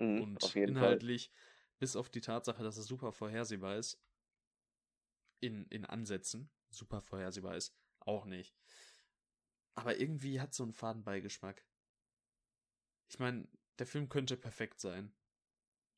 [0.00, 1.04] Mhm, Und jeden Fall.
[1.04, 1.32] inhaltlich,
[1.78, 4.00] bis auf die Tatsache, dass es super vorhersehbar ist,
[5.40, 8.54] in, in Ansätzen super vorhersehbar ist, auch nicht.
[9.76, 11.64] Aber irgendwie hat so einen Fadenbeigeschmack.
[13.08, 13.48] Ich meine,
[13.80, 15.12] der Film könnte perfekt sein.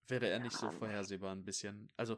[0.08, 0.72] Wäre er nicht so Ja.
[0.72, 1.90] vorhersehbar ein bisschen.
[1.96, 2.16] Also,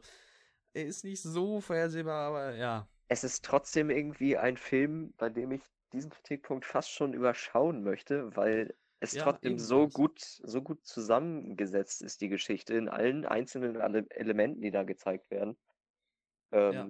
[0.73, 2.87] er ist nicht so vorhersehbar, aber ja.
[3.09, 5.61] Es ist trotzdem irgendwie ein Film, bei dem ich
[5.91, 12.01] diesen Kritikpunkt fast schon überschauen möchte, weil es Ja, trotzdem so gut, so gut zusammengesetzt
[12.01, 15.57] ist, die Geschichte, in allen einzelnen Ele- Elementen, die da gezeigt werden.
[16.51, 16.89] Ähm, Ja.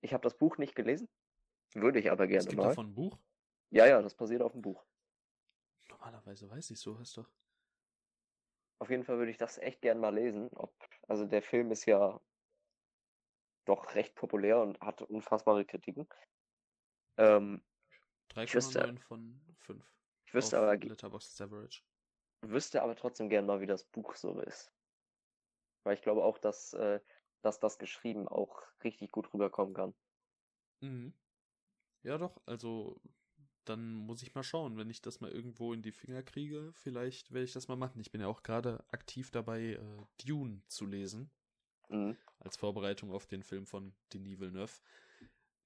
[0.00, 1.08] Ich habe das Buch nicht gelesen,
[1.74, 2.68] würde ich aber Es gerne gibt mal.
[2.68, 3.18] davon ein Buch.
[3.70, 4.86] Ja, ja, das basiert auf dem Buch.
[5.90, 7.28] Normalerweise weiß ich sowas doch.
[8.80, 10.48] Auf jeden Fall würde ich das echt gern mal lesen.
[10.54, 10.72] Ob,
[11.08, 12.20] also der Film ist ja
[13.66, 16.08] doch recht populär und hat unfassbare Kritiken.
[17.18, 17.62] Ähm,
[18.30, 19.84] 3,9 von 5.
[20.26, 21.82] Ich wüsste aber, Letterboxd Average.
[22.42, 24.72] wüsste aber trotzdem gern mal, wie das Buch so ist.
[25.84, 27.00] Weil ich glaube auch, dass, äh,
[27.42, 29.94] dass das geschrieben auch richtig gut rüberkommen kann.
[30.82, 31.12] Mhm.
[32.02, 33.00] Ja, doch, also
[33.68, 37.32] dann muss ich mal schauen, wenn ich das mal irgendwo in die Finger kriege, vielleicht
[37.32, 38.00] werde ich das mal machen.
[38.00, 39.78] Ich bin ja auch gerade aktiv dabei, äh,
[40.24, 41.30] Dune zu lesen.
[41.88, 42.16] Mhm.
[42.40, 44.80] Als Vorbereitung auf den Film von Denis Villeneuve,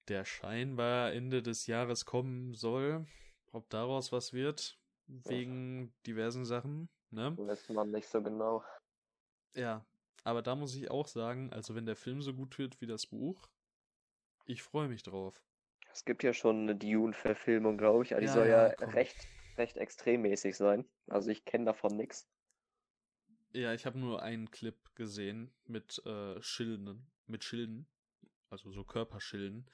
[0.08, 3.06] der scheinbar Ende des Jahres kommen soll.
[3.52, 7.36] Ob daraus was wird, wegen diversen Sachen, ne?
[7.36, 8.64] Weiß man nicht so genau.
[9.54, 9.84] Ja,
[10.24, 13.06] aber da muss ich auch sagen, also wenn der Film so gut wird wie das
[13.06, 13.48] Buch,
[14.46, 15.42] ich freue mich drauf.
[15.92, 19.28] Es gibt ja schon eine Dune-Verfilmung, glaube ich, aber die Ja, soll ja, ja recht,
[19.56, 20.84] recht extremmäßig sein.
[21.08, 22.28] Also ich kenne davon nichts.
[23.52, 27.86] Ja, ich habe nur einen Clip gesehen mit äh, Schilden, mit Schilden,
[28.50, 29.66] also so Körperschilden.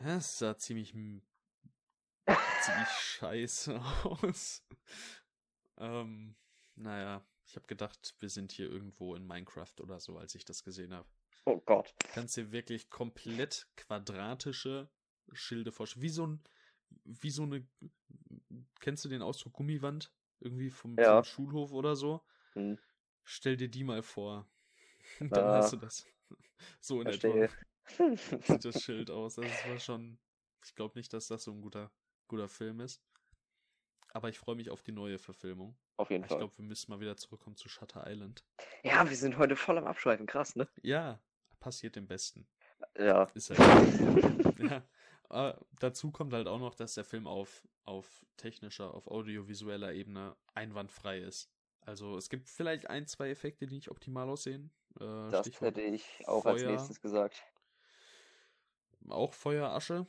[0.00, 1.28] Es sah ziemlich ziemlich
[2.98, 4.64] scheiße aus.
[5.78, 6.34] ähm,
[6.74, 10.64] naja, ich habe gedacht, wir sind hier irgendwo in Minecraft oder so, als ich das
[10.64, 11.08] gesehen habe.
[11.44, 11.94] Oh Gott.
[12.14, 14.88] Kannst dir wirklich komplett quadratische
[15.32, 16.02] Schilde vorstellen.
[16.02, 16.40] Wie so ein,
[17.04, 17.66] wie so eine,
[18.80, 20.12] kennst du den Ausdruck Gummiwand?
[20.40, 21.16] Irgendwie vom, Ja.
[21.22, 22.20] vom Schulhof oder so?
[22.54, 22.78] Hm,
[23.24, 24.48] Stell dir die mal vor.
[25.20, 25.56] Und dann Ah.
[25.58, 26.06] hast du das.
[26.80, 27.44] So in verstehe.
[27.44, 27.56] etwa
[28.42, 29.38] sieht das Schild aus.
[29.38, 30.18] Also es war schon.
[30.64, 31.90] Ich glaube nicht, dass das so ein guter,
[32.28, 33.02] guter Film ist.
[34.12, 35.76] Aber ich freue mich auf die neue Verfilmung.
[35.96, 36.38] Auf jeden Ich Fall.
[36.38, 38.44] glaube, wir müssen mal wieder zurückkommen zu Shutter Island.
[38.84, 40.26] Ja, wir sind heute voll am Abschweifen.
[40.26, 40.68] Krass, ne?
[40.82, 41.20] Ja,
[41.62, 42.46] passiert dem Besten.
[42.98, 43.24] Ja.
[43.34, 43.58] Ist halt.
[44.58, 44.82] ja.
[45.30, 50.36] Äh, dazu kommt halt auch noch, dass der Film auf, auf technischer, auf audiovisueller Ebene
[50.52, 51.48] einwandfrei ist.
[51.80, 54.70] Also es gibt vielleicht ein, zwei Effekte, die nicht optimal aussehen.
[55.00, 56.70] Äh, Das Stichwort hätte ich auch als Feuer.
[56.72, 57.42] nächstes gesagt.
[59.08, 60.06] Auch Feuerasche?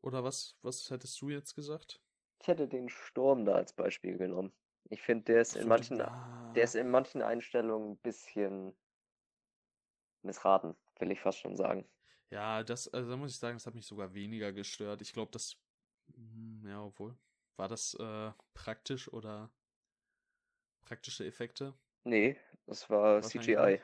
[0.00, 2.00] Oder was, was hättest du jetzt gesagt?
[2.40, 4.52] Ich hätte den Sturm da als Beispiel genommen.
[4.90, 8.74] Ich finde, der ist in manchen, der ist in manchen Einstellungen ein bisschen
[10.24, 11.88] missraten, will ich fast schon sagen.
[12.30, 15.02] Ja, das, also da muss ich sagen, das hat mich sogar weniger gestört.
[15.02, 15.56] Ich glaube, das,
[16.14, 17.16] hm, ja, obwohl,
[17.56, 19.50] war das äh, praktisch oder
[20.82, 21.74] praktische Effekte?
[22.04, 23.80] Nee, das war CGI.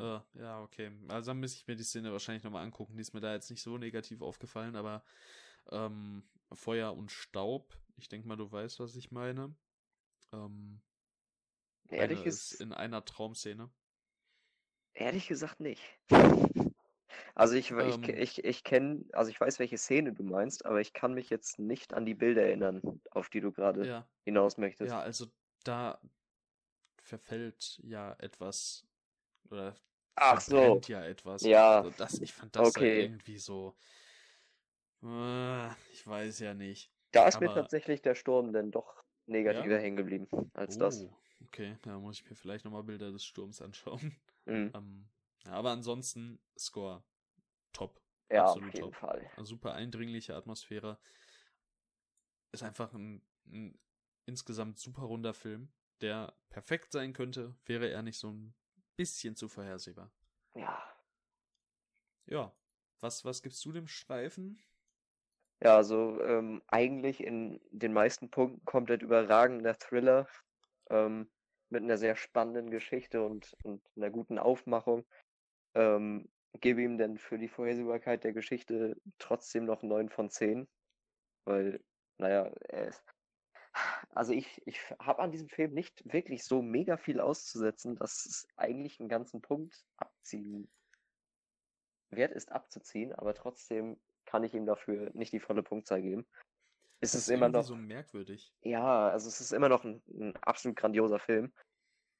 [0.00, 0.92] Äh, ja, okay.
[1.08, 2.96] Also dann müsste ich mir die Szene wahrscheinlich nochmal angucken.
[2.96, 5.04] Die ist mir da jetzt nicht so negativ aufgefallen, aber
[5.70, 6.22] ähm,
[6.52, 9.54] Feuer und Staub, ich denke mal, du weißt, was ich meine.
[10.32, 10.80] Ähm,
[11.88, 13.68] Ehrlich, ist, in einer Traumszene.
[14.94, 15.82] Ehrlich gesagt nicht.
[17.34, 18.02] Also ich, ich, Ähm.
[18.02, 21.30] ke- ich, ich kenne, also ich weiß, welche Szene du meinst, aber ich kann mich
[21.30, 24.90] jetzt nicht an die Bilder erinnern, auf die du gerade Ja, hinaus möchtest.
[24.90, 25.26] ja, also
[25.64, 26.00] da
[27.02, 28.86] verfällt ja etwas
[29.50, 29.74] oder
[30.16, 30.80] Ach so.
[30.86, 31.42] ja etwas.
[31.42, 31.78] Ja.
[31.78, 33.02] Also das, ich fand das halt Okay.
[33.04, 33.74] irgendwie so.
[35.02, 36.92] Äh, ich weiß ja nicht.
[37.12, 41.04] Da ist mir aber- tatsächlich der Sturm denn doch negativer hängen geblieben als das.
[41.04, 41.16] Oh,
[41.46, 44.14] okay, da muss ich mir vielleicht nochmal Bilder des Sturms anschauen.
[44.50, 44.72] Mhm.
[44.74, 45.08] Ähm,
[45.44, 47.02] ja, aber ansonsten Score
[47.72, 48.00] top.
[48.30, 48.96] Ja, auf absolut jeden top.
[48.96, 49.30] Fall.
[49.36, 50.98] Eine super eindringliche Atmosphäre.
[52.52, 53.78] Ist einfach ein, ein
[54.26, 58.54] insgesamt super runder Film, der perfekt sein könnte, wäre er nicht so ein
[58.96, 60.12] bisschen zu vorhersehbar.
[60.54, 60.82] Ja.
[62.26, 62.52] Ja,
[63.00, 64.62] was, was gibst du dem Streifen?
[65.62, 70.26] Ja, also ähm, eigentlich in den meisten Punkten komplett überragender Thriller
[70.88, 71.30] ähm,
[71.70, 75.04] mit einer sehr spannenden Geschichte und, und einer guten Aufmachung.
[75.74, 76.28] Ähm,
[76.60, 80.68] gebe ihm denn für die Vorhersehbarkeit der Geschichte trotzdem noch 9 von 10,
[81.44, 81.80] weil,
[82.18, 83.04] naja, er ist.
[84.12, 88.48] Also ich, ich habe an diesem Film nicht wirklich so mega viel auszusetzen, dass es
[88.56, 90.68] eigentlich einen ganzen Punkt abziehen
[92.10, 96.26] wert ist abzuziehen, aber trotzdem kann ich ihm dafür nicht die volle Punktzahl geben.
[97.00, 98.52] Es Das ist immer noch, so merkwürdig.
[98.62, 101.52] ja, also es ist immer noch ein, ein absolut grandioser Film,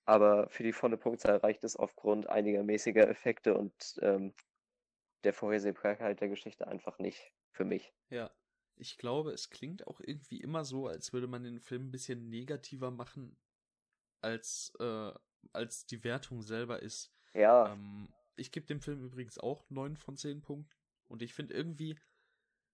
[0.07, 4.35] aber für die volle Punktzahl reicht es aufgrund einiger mäßiger Effekte und ähm,
[5.25, 7.93] der Vorhersehbarkeit der Geschichte einfach nicht für mich.
[8.09, 8.31] Ja,
[8.77, 12.31] ich glaube, es klingt auch irgendwie immer so, als würde man den Film ein bisschen
[12.31, 13.37] negativer machen,
[14.23, 15.13] als, äh,
[15.53, 17.13] als die Wertung selber ist.
[17.35, 20.75] Ja, Ähm, ich gebe dem Film übrigens auch 9 von 10 Punkten.
[21.09, 21.99] Und ich finde irgendwie,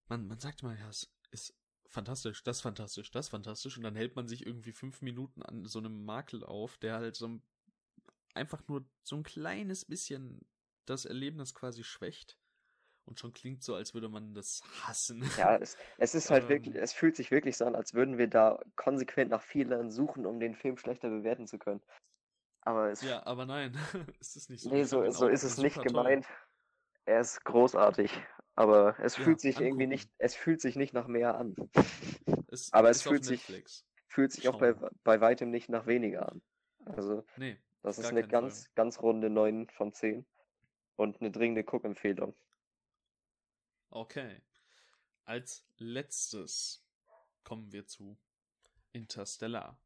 [0.09, 1.55] man, man sagt mal, ja, es ist
[1.89, 3.77] fantastisch, das fantastisch, das fantastisch.
[3.77, 7.17] Und dann hält man sich irgendwie fünf Minuten an so einem Makel auf, der halt
[7.17, 7.43] so ein,
[8.35, 10.41] einfach nur so ein kleines bisschen
[10.85, 12.39] das Erlebnis quasi schwächt.
[13.05, 15.25] Und schon klingt so, als würde man das hassen.
[15.39, 16.83] ja, es, es ist halt wirklich, Ähm.
[16.83, 20.41] es fühlt sich wirklich so an, als würden wir da konsequent nach Fehlern suchen, um
[20.41, 21.81] den Film schlechter bewerten zu können.
[22.63, 23.77] Aber es Ja, aber nein,
[24.21, 24.71] es ist nicht so.
[24.71, 26.27] Nee, so, so ist es nicht gemeint.
[27.05, 28.11] Er ist großartig.
[28.57, 29.89] Aber es Ja, fühlt sich irgendwie angucken.
[29.91, 31.55] nicht, es fühlt sich nicht nach mehr an.
[32.51, 33.47] Es Aber es fühlt sich-.
[34.09, 34.73] Fühlt sich auch bei,
[35.05, 36.43] bei weitem nicht nach weniger an.
[36.87, 38.43] Also, Nee, das ist eine keinen Fall.
[38.43, 40.27] ganz, ganz runde 9 von 10.
[40.97, 42.35] Und eine dringende Guckempfehlung.
[43.91, 44.41] Okay.
[45.25, 46.85] Als letztes
[47.45, 48.19] kommen wir zu
[48.93, 49.79] Interstellar.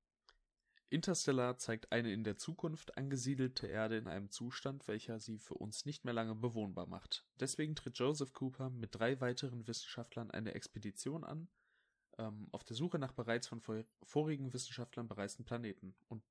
[0.91, 5.85] Interstellar zeigt eine in der Zukunft angesiedelte Erde in einem Zustand, welcher sie für uns
[5.87, 7.25] nicht mehr lange bewohnbar macht.
[7.39, 11.49] Deswegen tritt Joseph Cooper mit drei weiteren Wissenschaftlern eine Expedition an,
[12.19, 16.25] ähm, auf der Suche nach bereits von vor vorigen Wissenschaftlern bereisten Planeten und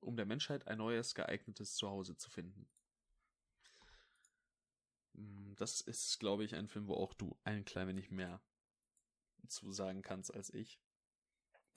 [0.00, 2.68] um der Menschheit ein neues geeignetes Zuhause zu finden.
[5.14, 8.40] Mm, Das ist, glaube ich, ein Film, wo auch du ein klein wenig mehr
[9.46, 10.80] zu sagen kannst als ich.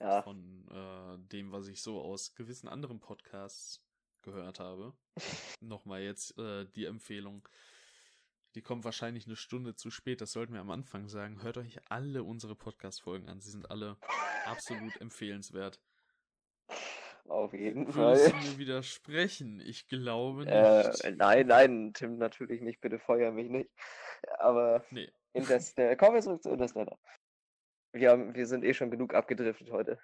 [0.00, 3.80] Ja, Von äh, dem, was ich so aus gewissen anderen Podcasts
[4.22, 4.92] gehört habe.
[5.60, 7.48] Nochmal jetzt äh, die Empfehlung.
[8.54, 11.42] Die kommt wahrscheinlich eine Stunde zu spät, das sollten wir am Anfang sagen.
[11.42, 13.40] Hört euch alle unsere Podcast-Folgen an.
[13.40, 13.96] Sie sind alle
[14.46, 15.80] absolut empfehlenswert.
[17.28, 18.30] auf jeden Fall.
[18.30, 19.60] du mir widersprechen?
[19.60, 21.04] Ich glaube nicht.
[21.04, 23.70] Äh, nein, nein, Tim, natürlich nicht, bitte feuer mich nicht.
[24.38, 25.10] Aber Nee.
[25.32, 26.96] Interstellar, kommen wir zurück zu Interstellar.
[27.94, 30.00] Wir, haben, wir sind eh schon genug abgedriftet heute.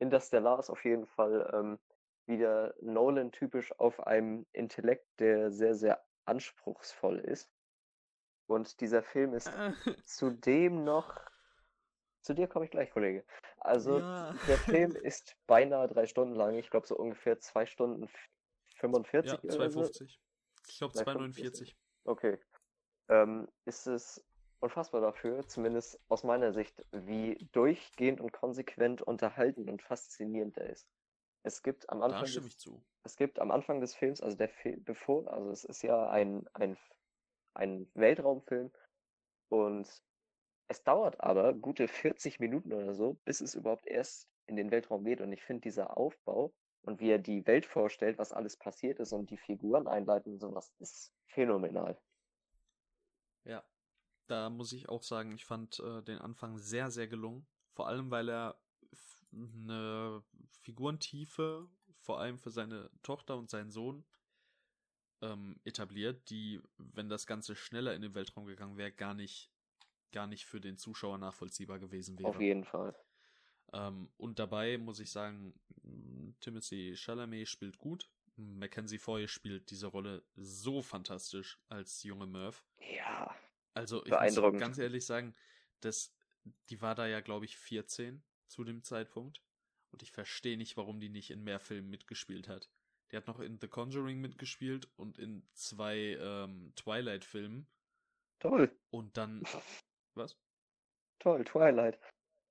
[0.00, 1.78] Interstellar ist auf jeden Fall ähm,
[2.26, 7.48] wieder Nolan-typisch auf einem Intellekt, der sehr, sehr anspruchsvoll ist.
[8.48, 9.72] Und dieser Film ist Äh,
[10.04, 11.16] zudem noch.
[12.22, 13.24] Zu dir komme ich gleich, Kollege.
[13.58, 14.32] Also, ja.
[14.48, 16.56] der Film ist beinahe drei Stunden lang.
[16.56, 18.28] Ich glaube, so ungefähr zwei Stunden f-
[18.80, 19.80] 45 Ja, oder so.
[19.80, 20.18] 2,50.
[20.68, 21.36] Ich glaube 2,45.
[21.36, 21.76] 2,49.
[22.04, 22.38] Okay.
[23.08, 24.24] Ähm, ist es
[24.60, 30.88] unfassbar dafür, zumindest aus meiner Sicht, wie durchgehend und konsequent unterhalten und faszinierend er ist.
[31.42, 32.84] Es gibt am Anfang Da stimme des, ich zu.
[33.04, 36.46] es gibt am Anfang des Films, also der Film, bevor, also es ist ja ein,
[36.54, 36.76] ein,
[37.54, 38.72] ein Weltraumfilm
[39.48, 40.02] und
[40.68, 45.04] es dauert aber gute 40 Minuten oder so, bis es überhaupt erst in den Weltraum
[45.04, 45.20] geht.
[45.20, 46.52] Und ich finde dieser Aufbau
[46.82, 50.40] und wie er die Welt vorstellt, was alles passiert ist und die Figuren einleiten und
[50.40, 51.98] sowas, ist phänomenal.
[54.26, 57.46] Da muss ich auch sagen, ich fand äh, den Anfang sehr, sehr gelungen.
[57.72, 58.58] Vor allem, weil er
[59.32, 60.22] eine
[60.62, 61.68] Figurentiefe,
[62.00, 64.04] vor allem für seine Tochter und seinen Sohn,
[65.22, 69.50] ähm, etabliert, die, wenn das Ganze schneller in den Weltraum gegangen wäre, gar nicht,
[70.12, 72.28] gar nicht für den Zuschauer nachvollziehbar gewesen wäre.
[72.28, 72.94] Auf jeden Fall.
[73.72, 75.54] Ähm, und dabei muss ich sagen,
[76.40, 78.10] Timothy Chalamet spielt gut.
[78.36, 82.64] Mackenzie Foy spielt diese Rolle so fantastisch als junge Merv.
[82.78, 83.34] Ja,
[83.76, 85.34] Also ich muss ganz ehrlich sagen,
[85.80, 86.16] dass
[86.70, 89.42] die war da ja, glaube ich, 14 zu dem Zeitpunkt.
[89.92, 92.70] Und ich verstehe nicht, warum die nicht in mehr Filmen mitgespielt hat.
[93.10, 97.66] Die hat noch in The Conjuring mitgespielt und in zwei ähm, Twilight-Filmen.
[98.38, 99.42] toll, Und dann.
[100.14, 100.36] Was?
[101.18, 101.98] toll, Twilight.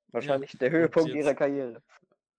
[0.10, 1.82] Wahrscheinlich der Höhepunkt jetzt- ihrer Karriere.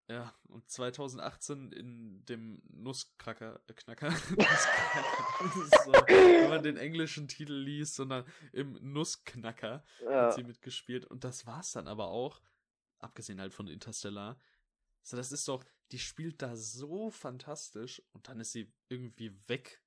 [0.09, 5.17] Ja, und 2018 in dem Nussknacker, äh, Knacker, Nussknacker,
[5.85, 11.25] so, wenn man den englischen Titel liest, sondern im Nussknacker Ja, hat sie mitgespielt und
[11.25, 12.41] das war's dann aber auch,
[12.99, 14.39] abgesehen halt von Interstellar.
[15.03, 19.83] So, das ist doch, die spielt da so fantastisch und dann ist sie irgendwie weg.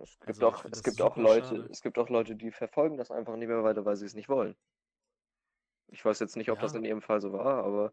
[0.00, 1.68] es gibt also auch, es das gibt auch Leute, schade.
[1.70, 4.28] es gibt auch Leute, die verfolgen das einfach nicht mehr weiter, weil sie es nicht
[4.30, 4.56] wollen.
[5.88, 6.78] Ich weiß jetzt nicht, ob das Ja.
[6.78, 7.92] in ihrem Fall so war, aber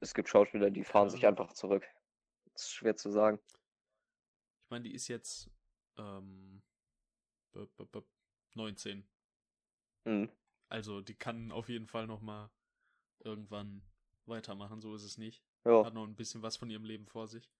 [0.00, 1.38] es gibt Schauspieler, die fahren sich Ahnung.
[1.38, 1.86] einfach zurück.
[2.52, 3.38] Das ist schwer zu sagen.
[4.64, 5.50] Ich meine, die ist jetzt
[5.96, 6.62] ähm,
[7.52, 8.02] b- b- b-
[8.54, 9.08] 19.
[10.06, 10.28] Hm.
[10.68, 12.50] Also die kann auf jeden Fall noch mal
[13.20, 13.82] irgendwann
[14.26, 15.42] weitermachen, so ist es nicht.
[15.64, 17.50] Ja, Hat noch ein bisschen was von ihrem Leben vor sich.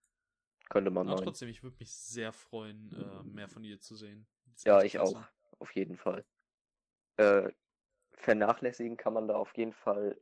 [0.68, 4.26] könnte man Aber trotzdem, ich würde mich sehr freuen, äh, mehr von ihr zu sehen.
[4.64, 5.16] Ja, ich klasse.
[5.16, 5.22] auch.
[5.60, 6.24] Auf jeden Fall.
[7.16, 7.50] Äh,
[8.12, 10.20] vernachlässigen kann man da auf jeden Fall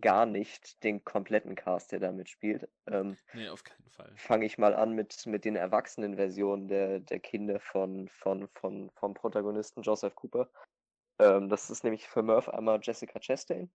[0.00, 2.68] gar nicht den kompletten Cast, der da mitspielt.
[2.86, 4.12] Ähm, Nee, auf keinen Fall.
[4.16, 8.90] fange ich mal an mit, mit den erwachsenen Versionen der, der Kinder von, von, von,
[8.90, 10.48] vom Protagonisten Joseph Cooper.
[11.18, 13.70] Ähm, das ist nämlich für Murph einmal Jessica Chastain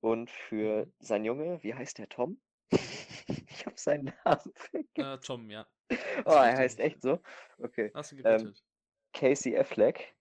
[0.00, 0.92] und für Mhm.
[1.00, 2.40] sein Junge, wie heißt der Tom?
[2.70, 4.94] ich habe seinen Namen vergessen.
[4.96, 5.66] Äh, Tom, ja.
[5.90, 5.90] oh,
[6.30, 7.20] er heißt echt so?
[7.58, 7.90] Okay.
[7.94, 8.64] Hast du Ähm, gerettet.
[9.12, 10.15] Casey Affleck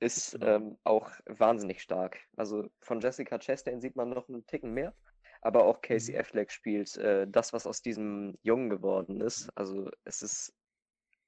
[0.00, 0.46] ist Genau.
[0.56, 2.18] ähm, auch wahnsinnig stark.
[2.36, 4.94] Also von Jessica Chastain sieht man noch einen Ticken mehr,
[5.42, 6.18] aber auch Casey Mhm.
[6.18, 9.50] Affleck spielt äh, das, was aus diesem Jungen geworden ist.
[9.56, 10.54] Also es ist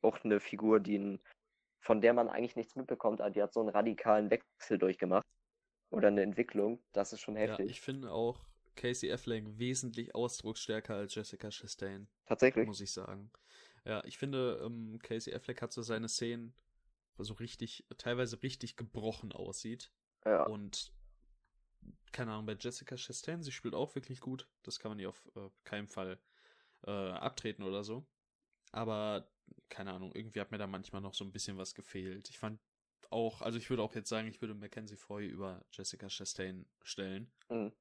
[0.03, 1.21] auch eine Figur, die ein,
[1.81, 5.27] von der man eigentlich nichts mitbekommt, aber die hat so einen radikalen Wechsel durchgemacht
[5.91, 6.83] oder eine Entwicklung.
[6.93, 7.67] Das ist schon ja, heftig.
[7.67, 12.69] ich finde auch Casey Affleck wesentlich ausdrucksstärker als Jessica Chastain, Tatsächlich.
[12.69, 13.31] muss ich sagen.
[13.85, 16.55] Ja, ich finde, ähm, Casey Affleck hat so seine Szenen,
[17.25, 19.93] so richtig, teilweise richtig gebrochen aussieht.
[20.25, 20.45] Ja.
[20.45, 20.93] Und
[22.13, 24.49] keine Ahnung, bei Jessica Chastain, sie spielt auch wirklich gut.
[24.63, 26.21] Das kann man ihr auf äh, keinen Fall
[26.87, 28.07] äh, abtreten oder so.
[28.73, 29.31] Aber
[29.69, 32.29] keine Ahnung, irgendwie hat mir da manchmal noch so ein bisschen was gefehlt.
[32.29, 32.61] Ich fand
[33.11, 37.33] auch, also ich würde auch jetzt sagen, ich würde Mackenzie Foy über Jessica Chastain stellen.
[37.49, 37.73] Mhm.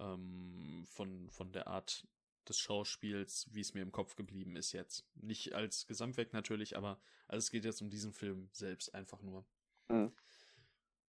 [0.00, 2.06] Ähm, von, von der Art
[2.48, 5.06] des Schauspiels, wie es mir im Kopf geblieben ist jetzt.
[5.14, 9.46] Nicht als Gesamtwerk natürlich, aber also es geht jetzt um diesen Film selbst einfach nur.
[9.88, 10.12] Mhm.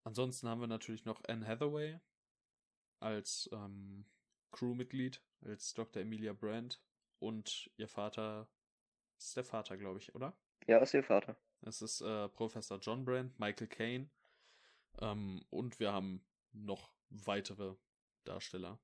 [0.04, 2.00] Ansonsten haben wir natürlich noch Anne Hathaway
[3.00, 4.06] als ähm,
[4.52, 6.02] Crewmitglied, als Dr.
[6.02, 6.80] Emilia Brandt
[7.18, 8.48] und ihr Vater
[9.18, 10.36] ist der Vater, glaube ich, oder?
[10.66, 11.36] Ja, ist ihr Vater.
[11.62, 14.10] Es ist äh, Professor John Brandt, Michael Caine
[15.00, 17.74] ähm, und wir haben noch weitere
[18.24, 18.78] Darsteller,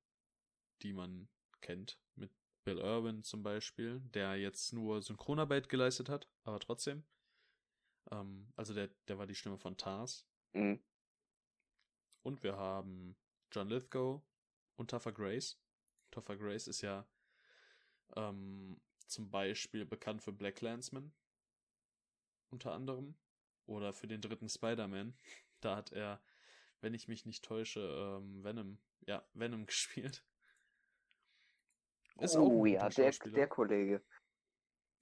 [0.83, 1.29] die man
[1.61, 2.31] kennt, mit
[2.65, 7.05] Bill Irwin zum Beispiel, der jetzt nur Synchronarbeit geleistet hat, aber trotzdem.
[8.11, 10.27] Ähm, also der, der war die Stimme von Tars.
[10.53, 10.83] Mhm.
[12.23, 13.17] Und wir haben
[13.53, 14.23] John Lithgow
[14.77, 15.61] und Topher Grace.
[16.11, 17.07] Topher Grace ist ja
[18.17, 21.13] ähm, zum Beispiel bekannt für Black Landsman.
[22.51, 23.15] Unter anderem.
[23.67, 25.17] Oder für den dritten Spider-Man.
[25.61, 26.21] Da hat er,
[26.83, 30.23] wenn ich mich nicht täusche, ähm, Venom, ja, Venom gespielt.
[32.21, 34.03] Ist oh ja, der, der Kollege.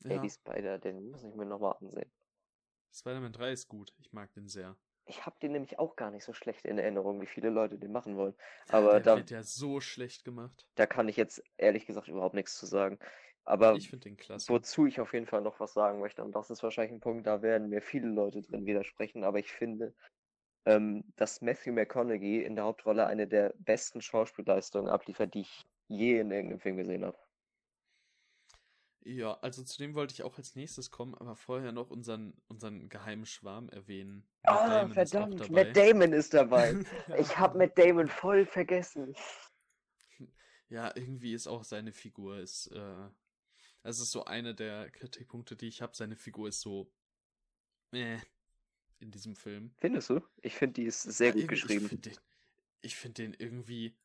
[0.05, 2.10] Ja, Eddie Spider, den muss ich mir nochmal ansehen.
[2.93, 3.93] Spider-Man 3 ist gut.
[3.98, 4.76] Ich mag den sehr.
[5.06, 7.93] Ich habe den nämlich auch gar nicht so schlecht in Erinnerung, wie viele Leute den
[7.93, 8.34] machen wollen.
[8.68, 10.66] Ja, Aber der da, wird ja so schlecht gemacht.
[10.76, 12.98] da kann ich jetzt ehrlich gesagt überhaupt nichts zu sagen.
[13.44, 14.52] Aber Ich finde den klasse.
[14.52, 17.26] wozu ich auf jeden Fall noch was sagen möchte, und das ist wahrscheinlich ein Punkt,
[17.26, 19.94] da werden mir viele Leute drin widersprechen, aber ich finde,
[20.64, 26.20] ähm, dass Matthew McConaughey in der Hauptrolle eine der besten Schauspielleistungen abliefert, die ich je
[26.20, 27.19] in irgendeinem Film gesehen habe.
[29.05, 32.89] Ja, also zu dem wollte ich auch als nächstes kommen, aber vorher noch unseren, unseren
[32.89, 34.24] geheimen Schwarm erwähnen.
[34.44, 35.51] Ah, auch verdammt.
[35.51, 36.74] Matt Damon ist dabei.
[37.19, 39.14] Ich habe Matt Damon voll vergessen.
[40.69, 43.09] Ja, irgendwie ist auch seine Figur ist, äh,
[43.82, 45.97] es ist so eine der Kritikpunkte, die ich habe.
[45.97, 46.90] Seine Figur ist so,
[47.93, 48.19] äh,
[49.01, 49.74] in diesem Film.
[49.78, 50.20] Findest du?
[50.43, 51.85] Ich finde, die ist sehr Ja, gut geschrieben.
[51.85, 52.19] Ich finde den,
[52.82, 53.97] ich find den irgendwie,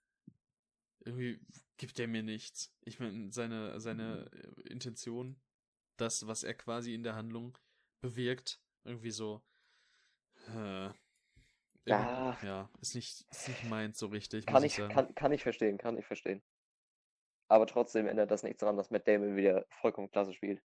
[1.05, 1.39] irgendwie
[1.77, 2.73] gibt er mir nichts.
[2.81, 5.39] Ich meine, seine, seine äh, Intention,
[5.97, 7.57] das, was er quasi in der Handlung
[8.01, 9.41] bewirkt, irgendwie so,
[10.55, 10.89] äh,
[11.85, 12.37] Ja.
[12.43, 15.77] ja, ist nicht, ist nicht meins so richtig, Kann ich, ich kann, kann ich verstehen,
[15.77, 16.41] kann ich verstehen.
[17.49, 20.61] Aber trotzdem ändert das nichts daran, dass Matt Damon wieder vollkommen klasse spielt.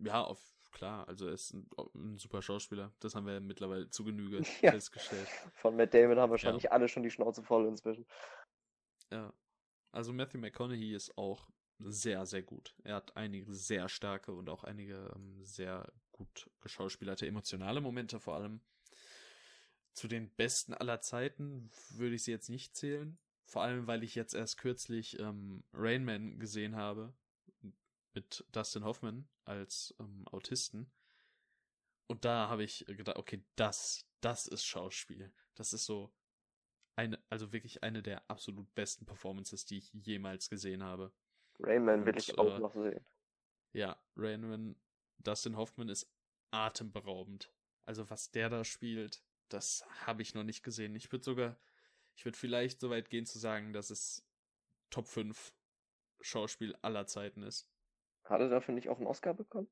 [0.00, 0.40] Ja, auf,
[0.70, 2.92] klar, also er ist ein, ein super Schauspieler.
[3.00, 4.70] Das haben wir mittlerweile zu Genüge Ja.
[4.70, 5.28] festgestellt.
[5.54, 8.06] Von Matt Damon haben wahrscheinlich alle schon die Schnauze voll inzwischen.
[9.10, 9.32] Ja.
[9.90, 12.74] Also Matthew McConaughey ist auch sehr, sehr gut.
[12.84, 18.34] Er hat einige sehr starke und auch einige ähm, sehr gut geschauspielerte emotionale Momente vor
[18.34, 18.60] allem.
[19.94, 23.18] Zu den besten aller Zeiten würde ich sie jetzt nicht zählen.
[23.44, 27.14] Vor allem, weil ich jetzt erst kürzlich ähm, Rain Man gesehen habe.
[28.14, 30.90] Mit Dustin Hoffman als ähm, Autisten.
[32.08, 35.32] Und da habe ich gedacht, okay, das, das ist Schauspiel.
[35.54, 36.12] Das ist so
[36.98, 41.12] eine, also wirklich eine der absolut besten Performances, die ich jemals gesehen habe.
[41.60, 43.04] Rayman will ich auch äh, noch sehen.
[43.72, 44.74] Ja, Rainman,
[45.18, 46.12] Dustin Hoffman ist
[46.50, 47.52] atemberaubend.
[47.84, 50.96] Also was der da spielt, das habe ich noch nicht gesehen.
[50.96, 51.56] Ich würde sogar,
[52.16, 54.26] ich würde vielleicht so weit gehen zu sagen, dass es
[54.90, 55.54] Top 5
[56.20, 57.70] Schauspiel aller Zeiten ist.
[58.24, 59.68] Hat er dafür nicht auch einen Oscar bekommen?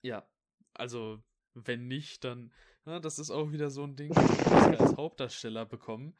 [0.00, 0.26] Ja,
[0.72, 1.22] also
[1.52, 2.52] wenn nicht, dann,
[2.86, 6.16] na, das ist auch wieder so ein Ding, Oscar als Hauptdarsteller bekommen.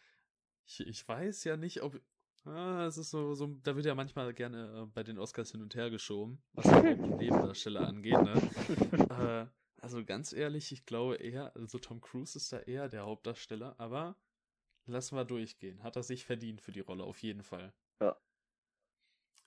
[0.69, 1.99] Ich, ich weiß ja nicht, ob,
[2.45, 5.63] ah, es ist so, so, da wird ja manchmal gerne äh, bei den Oscars hin
[5.63, 9.49] und her geschoben, was die Nebendarsteller angeht, ne?
[9.49, 13.77] äh, also ganz ehrlich, ich glaube eher, also Tom Cruise ist da eher der Hauptdarsteller,
[13.79, 14.15] aber
[14.85, 15.83] lassen wir durchgehen.
[15.83, 17.73] Hat er sich verdient für die Rolle, auf jeden Fall.
[18.03, 18.17] Ja.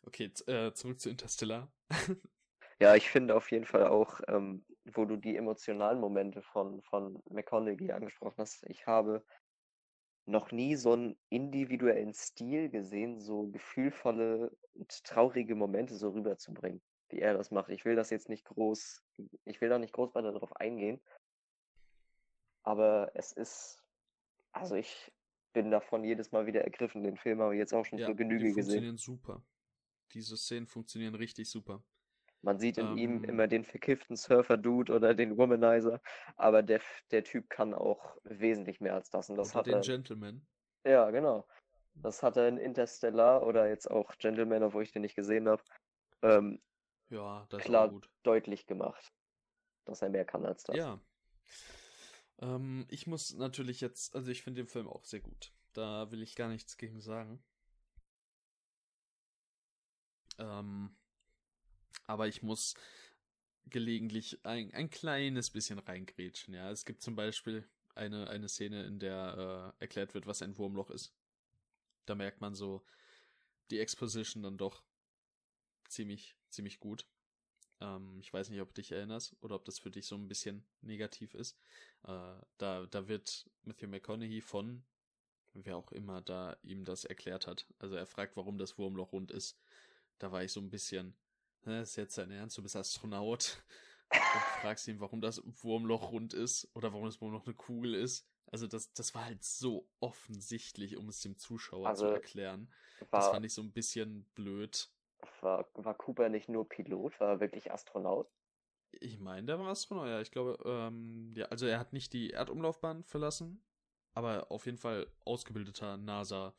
[0.03, 1.71] Okay, äh, zurück zu Interstellar.
[2.81, 7.21] Ja, ich finde auf jeden Fall auch, ähm, wo du die emotionalen Momente von, von
[7.29, 9.23] McConaughey angesprochen hast, ich habe
[10.31, 17.19] noch nie so einen individuellen Stil gesehen, so gefühlvolle und traurige Momente so rüberzubringen, wie
[17.19, 17.69] er das macht.
[17.69, 19.03] Ich will das jetzt nicht groß,
[19.45, 21.01] ich will da nicht groß weiter darauf eingehen,
[22.63, 23.83] aber es ist,
[24.51, 25.11] also ich
[25.53, 27.03] bin davon jedes Mal wieder ergriffen.
[27.03, 28.63] Den Film habe ich jetzt auch schon Ja, zur die Genüge gesehen.
[28.63, 29.43] funktionieren super.
[30.13, 31.83] Diese Szenen funktionieren richtig super.
[32.43, 33.25] Man sieht in ihm Ähm.
[33.25, 36.01] immer den verkifften Surfer-Dude oder den Womanizer,
[36.37, 36.81] aber der,
[37.11, 39.29] der Typ kann auch wesentlich mehr als das.
[39.29, 39.81] Und das Oder hat den er.
[39.81, 40.41] Gentleman.
[40.85, 41.47] Ja, genau.
[42.01, 45.61] Das hat er in Interstellar oder jetzt auch Gentleman, obwohl ich den nicht gesehen habe,
[46.23, 46.59] ähm,
[47.09, 47.93] Ja, Klar.
[48.23, 49.11] deutlich gemacht,
[49.85, 50.77] dass er mehr kann als das.
[50.77, 50.99] Ja.
[52.39, 55.51] Ähm, ich muss natürlich jetzt, also ich finde den Film auch sehr gut.
[55.73, 57.43] Da will ich gar nichts gegen sagen.
[60.39, 60.89] Ähm,
[62.11, 62.75] aber ich muss
[63.67, 66.53] gelegentlich ein, ein kleines bisschen reingrätschen.
[66.53, 67.63] Ja, es gibt zum Beispiel
[67.95, 71.13] eine, eine Szene, in der äh, erklärt wird, was ein Wurmloch ist.
[72.05, 72.83] Da merkt man so
[73.69, 74.83] die Exposition dann doch
[75.87, 77.07] ziemlich, ziemlich gut.
[77.79, 80.27] Ähm, ich weiß nicht, ob du dich erinnerst oder ob das für dich so ein
[80.27, 81.57] bisschen negativ ist.
[82.03, 84.83] Äh, da, da wird Matthew McConaughey von,
[85.53, 87.65] wer auch immer da ihm das erklärt hat.
[87.79, 89.57] Also er fragt, warum das Wurmloch rund ist.
[90.19, 91.15] Da war ich so ein bisschen,
[91.65, 93.63] ne, ist jetzt dein Ernst, du bist Astronaut
[94.11, 98.27] und fragst ihn, warum das Wurmloch rund ist oder warum das Wurmloch eine Kugel ist.
[98.51, 102.71] Also das, das war halt so offensichtlich, um es dem Zuschauer also zu erklären.
[103.09, 104.91] Das fand ich so ein bisschen blöd.
[105.41, 108.29] War, war Cooper nicht nur Pilot, war er wirklich Astronaut?
[108.91, 110.19] Ich meine, der war Astronaut, ja.
[110.19, 113.63] Ich glaube, ähm, ja, also er hat nicht die Erdumlaufbahn verlassen,
[114.13, 116.53] aber auf jeden Fall ausgebildeter NASA-Pilot,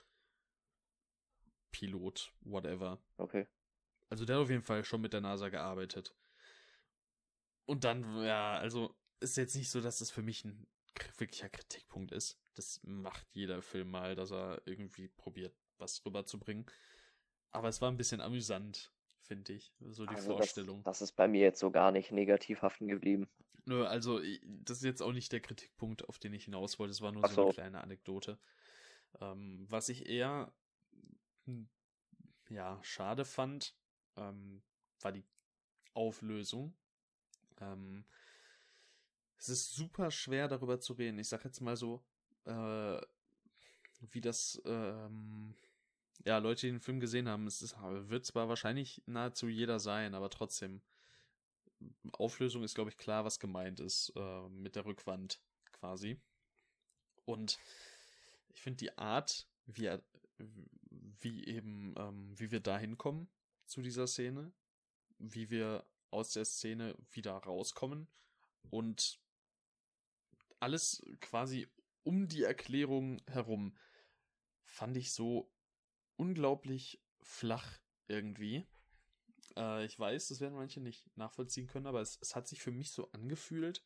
[2.41, 3.03] whatever.
[3.19, 3.47] Okay.
[4.13, 6.15] Also der hat auf jeden Fall schon mit der NASA gearbeitet.
[7.65, 10.67] Und dann, ja, also ist jetzt nicht so, dass das für mich ein
[11.17, 12.39] wirklicher Kritikpunkt ist.
[12.53, 16.67] Das macht jeder Film mal, dass er irgendwie probiert, was rüberzubringen.
[17.53, 20.83] Aber es war ein bisschen amüsant, finde ich, so die also Vorstellung.
[20.83, 23.31] Das, das, ist bei mir jetzt so gar nicht negativ haften geblieben.
[23.65, 26.91] Nö, also das ist jetzt auch nicht der Kritikpunkt, auf den ich hinaus wollte.
[26.91, 27.35] Es war nur so.
[27.35, 27.43] so.
[27.45, 28.39] eine kleine Anekdote.
[29.23, 30.53] Ähm, was ich eher
[31.47, 31.71] hm,
[32.51, 33.75] ja schade fand,
[34.17, 34.63] ähm,
[35.01, 35.25] war die
[35.95, 36.75] Auflösung.
[37.61, 38.05] Ähm,
[39.39, 41.19] es ist super schwer darüber zu reden.
[41.19, 42.03] Ich sag jetzt mal so,
[42.45, 43.01] äh,
[44.11, 45.55] wie das, ähm,
[46.25, 50.15] ja, Leute, die den Film gesehen haben, es ist, wird zwar wahrscheinlich nahezu jeder sein,
[50.15, 50.81] aber trotzdem.
[52.13, 55.41] Auflösung ist, glaube ich, klar, was gemeint ist äh, mit der Rückwand
[55.73, 56.21] quasi.
[57.25, 57.59] Und
[58.55, 59.91] ich finde die Art, wie,
[61.19, 63.29] wie eben, ähm, wie wir da hinkommen
[63.73, 64.53] zu dieser Szene,
[65.19, 68.07] wie wir aus der Szene wieder rauskommen
[68.71, 69.19] und
[70.61, 71.69] alles quasi
[72.05, 73.77] um die Erklärung herum
[74.65, 75.51] fand ich so
[76.17, 78.67] unglaublich flach irgendwie.
[79.57, 82.73] Äh, ich weiß, das werden manche nicht nachvollziehen können, aber es, es hat sich für
[82.73, 83.85] mich so angefühlt,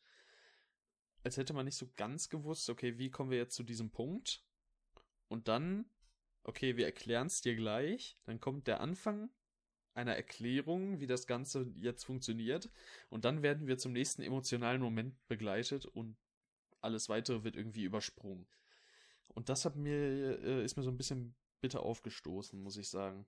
[1.23, 4.45] als hätte man nicht so ganz gewusst, okay, wie kommen wir jetzt zu diesem Punkt?
[5.27, 5.89] Und dann,
[6.43, 8.17] okay, wir erklären es dir gleich.
[8.25, 9.29] Dann kommt der Anfang
[9.97, 12.69] einer Erklärung, wie das Ganze jetzt funktioniert.
[13.09, 16.15] Und dann werden wir zum nächsten emotionalen Moment begleitet und
[16.81, 18.47] alles weitere wird irgendwie übersprungen.
[19.27, 23.25] Und das hat mir, äh, ist mir so ein bisschen bitter aufgestoßen, muss ich sagen.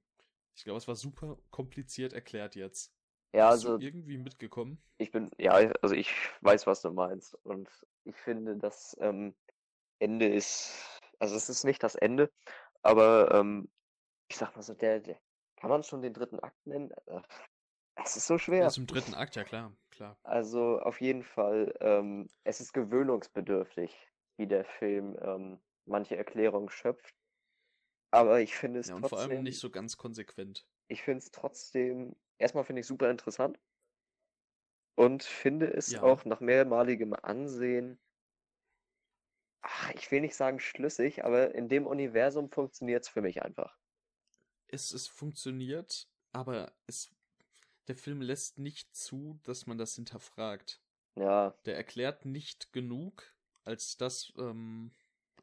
[0.55, 2.93] Ich glaube, es war super kompliziert erklärt jetzt.
[3.33, 4.81] Ja, Bist also irgendwie mitgekommen.
[4.97, 7.35] Ich bin, ja, also ich weiß, was du meinst.
[7.43, 7.69] Und
[8.05, 9.35] ich finde, das ähm,
[9.99, 12.31] Ende ist, also es ist nicht das Ende,
[12.81, 13.69] aber ähm,
[14.27, 15.19] ich sag mal so, der, der
[15.59, 16.91] kann man schon den dritten Akt nennen?
[17.05, 17.21] Äh,
[17.95, 18.67] es ist so schwer.
[18.67, 20.17] Ist im dritten Akt, ja klar, klar.
[20.23, 23.95] Also auf jeden Fall, ähm, es ist gewöhnungsbedürftig,
[24.37, 27.13] wie der Film ähm, manche Erklärungen schöpft.
[28.11, 29.19] Aber ich finde es ja, und trotzdem.
[29.19, 30.65] Vor allem nicht so ganz konsequent.
[30.87, 33.59] Ich finde es trotzdem, erstmal finde ich super interessant.
[34.95, 36.01] Und finde es ja.
[36.01, 37.99] auch nach mehrmaligem Ansehen,
[39.61, 43.77] ach, ich will nicht sagen schlüssig, aber in dem Universum funktioniert es für mich einfach.
[44.71, 47.09] Es, es funktioniert, aber es
[47.89, 50.79] der Film lässt nicht zu, dass man das hinterfragt.
[51.15, 51.55] Ja.
[51.65, 53.35] Der erklärt nicht genug,
[53.65, 54.91] als dass, ähm,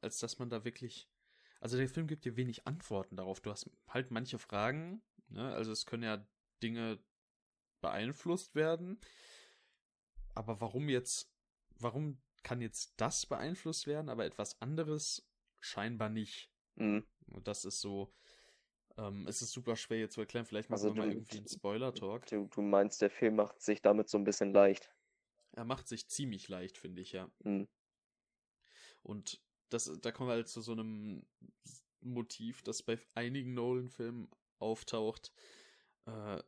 [0.00, 1.10] als dass man da wirklich.
[1.60, 3.40] Also der Film gibt dir wenig Antworten darauf.
[3.40, 5.52] Du hast halt manche Fragen, ne?
[5.54, 6.24] Also es können ja
[6.62, 7.00] Dinge
[7.80, 9.00] beeinflusst werden.
[10.34, 11.34] Aber warum jetzt,
[11.78, 15.28] warum kann jetzt das beeinflusst werden, aber etwas anderes
[15.60, 16.48] scheinbar nicht?
[16.76, 17.04] Mhm.
[17.26, 18.14] Und das ist so,
[18.98, 20.46] ähm, es ist super schwer hier zu erklären.
[20.46, 22.26] Vielleicht machen also wir mal irgendwie einen Spoiler-Talk.
[22.26, 24.90] Du, du, meinst, der Film macht sich damit so ein bisschen leicht.
[25.52, 27.30] Er macht sich ziemlich leicht, finde ich, ja.
[27.40, 27.68] Mhm.
[29.02, 31.26] Und das, da kommen wir halt zu so einem
[32.00, 34.28] Motiv, das bei einigen Nolan-Filmen
[34.58, 35.32] auftaucht.
[36.06, 36.42] Äh,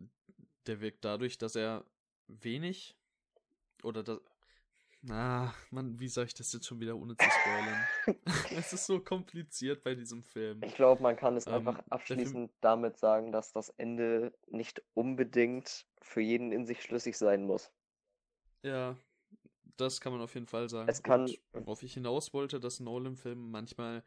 [0.67, 1.85] der wirkt dadurch, dass er
[2.27, 2.97] wenig
[3.83, 4.21] oder das,
[5.03, 7.87] na, man, wie soll ich das jetzt schon wieder ohne zu spoilern?
[8.59, 10.61] es ist so kompliziert bei diesem Film.
[10.63, 15.87] Ich glaube, man kann es ähm, einfach abschließend damit sagen, dass das Ende nicht unbedingt
[16.03, 17.71] für jeden in sich schlüssig sein muss.
[18.63, 18.97] Ja,
[19.77, 20.89] das kann man auf jeden Fall sagen.
[20.89, 21.23] Es kann.
[21.23, 24.03] Und worauf ich hinaus wollte, dass Nolan-Filme manchmal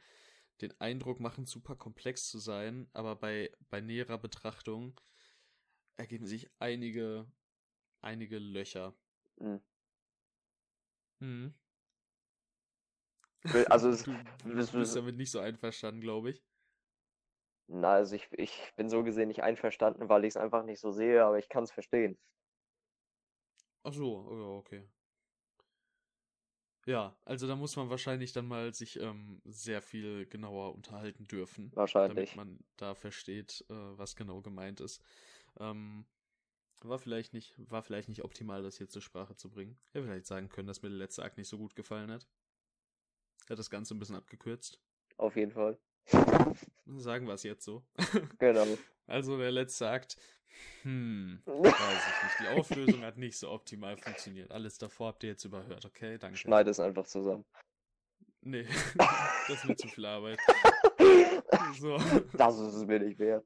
[0.62, 5.00] den Eindruck machen, super komplex zu sein, aber bei, bei näherer Betrachtung
[5.98, 7.26] ergeben sich einige,
[8.02, 8.94] einige Löcher.
[9.38, 9.62] Mhm.
[11.22, 11.54] Mhm.
[13.70, 14.08] Also, es,
[14.44, 16.44] Du es, bist damit nicht so einverstanden, glaube ich.
[17.68, 20.92] na, also ich, ich bin so gesehen nicht einverstanden, weil ich es einfach nicht so
[20.92, 22.20] sehe, aber ich kann es verstehen.
[23.84, 24.84] Ach so, oh ja, okay.
[26.86, 31.76] Ja, also da muss man wahrscheinlich dann mal sich ähm, sehr viel genauer unterhalten dürfen,
[32.06, 32.36] damit Wahrscheinlich.
[32.36, 35.02] man da versteht, äh, was genau gemeint ist.
[35.60, 36.06] Ähm,
[36.84, 39.78] war vielleicht nicht, war vielleicht nicht optimal, das hier zur Sprache zu bringen.
[39.92, 42.28] Hätte vielleicht sagen können, dass mir der letzte Akt nicht so gut gefallen hat.
[43.50, 44.80] Hat das Ganze ein bisschen abgekürzt.
[45.18, 45.78] Auf jeden Fall.
[46.86, 47.84] Sagen wir es jetzt so.
[48.40, 48.66] Genau.
[49.08, 50.16] Also der letzte Akt,
[50.84, 52.40] hm, weiß ich nicht.
[52.40, 54.52] Die Auflösung hat nicht so optimal funktioniert.
[54.52, 56.18] Alles davor habt ihr jetzt überhört, okay?
[56.18, 56.38] Danke.
[56.38, 57.46] Schneide es einfach zusammen.
[58.44, 60.40] Nee, das ist mir zu viel Arbeit.
[61.78, 61.98] So.
[62.34, 63.46] Das ist es mir nicht wert.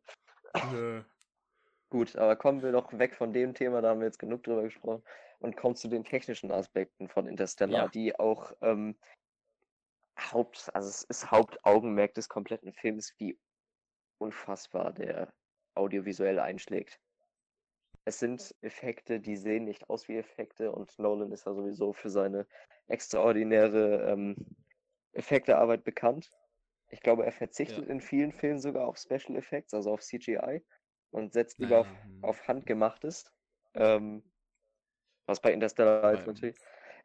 [0.71, 1.03] Nö.
[1.89, 4.63] Gut, aber kommen wir doch weg von dem Thema, da haben wir jetzt genug drüber
[4.63, 5.03] gesprochen,
[5.39, 7.87] und kommen zu den technischen Aspekten von Interstellar, Ja.
[7.89, 8.97] die auch ähm,
[10.19, 13.37] Haupt, also es ist Hauptaugenmerk des kompletten Films, wie
[14.17, 15.33] unfassbar der
[15.75, 16.99] audiovisuell einschlägt.
[18.05, 22.09] Es sind Effekte, die sehen nicht aus wie Effekte und Nolan ist ja sowieso für
[22.09, 22.47] seine
[22.87, 24.35] extraordinäre ähm,
[25.13, 26.29] Effektearbeit bekannt.
[26.89, 27.91] Ich glaube, er verzichtet Ja.
[27.91, 30.63] in vielen Filmen sogar auf Special Effects, also auf CGI
[31.15, 32.21] und setzt lieber auf, Naja, hm.
[32.21, 33.25] auf handgemachtes.
[33.73, 34.23] Ähm,
[35.27, 36.55] was bei Interstellar jetzt natürlich.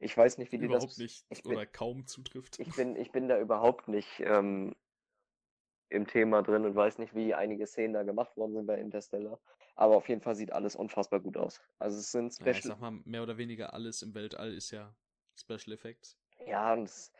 [0.01, 0.99] Ich weiß nicht, wie die Überhaupt das.
[0.99, 2.61] nicht ich bin- oder kaum zutrifft.
[2.61, 4.75] Ich bin, ich bin da überhaupt nicht ähm,
[5.91, 9.39] im Thema drin und weiß nicht, wie einige Szenen da gemacht worden sind bei Interstellar.
[9.77, 11.61] Aber auf jeden Fall sieht alles unfassbar gut aus.
[11.79, 12.67] Also es sind Naja, ich Special.
[12.67, 14.97] sag mal, mehr oder weniger alles im Weltall ist ja
[15.37, 16.19] Special Effects.
[16.47, 17.13] Ja, und es,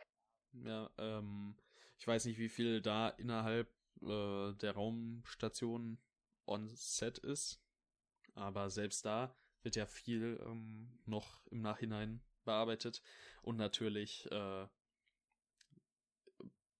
[0.53, 1.55] Ja, ähm,
[1.97, 3.69] ich weiß nicht, wie viel da innerhalb
[4.01, 5.97] äh, der Raumstation
[6.45, 7.61] on set ist,
[8.35, 13.01] aber selbst da wird ja viel ähm, noch im Nachhinein bearbeitet
[13.41, 14.67] und natürlich, äh,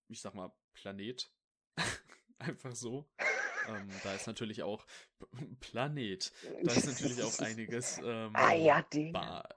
[0.08, 1.32] ich sag mal, Planet,
[2.40, 3.08] einfach so.
[3.68, 4.86] Ähm, da ist natürlich auch
[5.60, 6.32] Planet.
[6.64, 8.84] Da ist natürlich auch einiges ähm, Ah ja,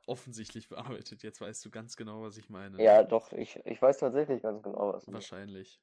[0.07, 1.23] offensichtlich bearbeitet.
[1.23, 2.83] Jetzt weißt du ganz genau, was ich meine.
[2.83, 5.13] Ja, doch, ich, ich weiß tatsächlich ganz genau, was du.
[5.13, 5.81] Wahrscheinlich.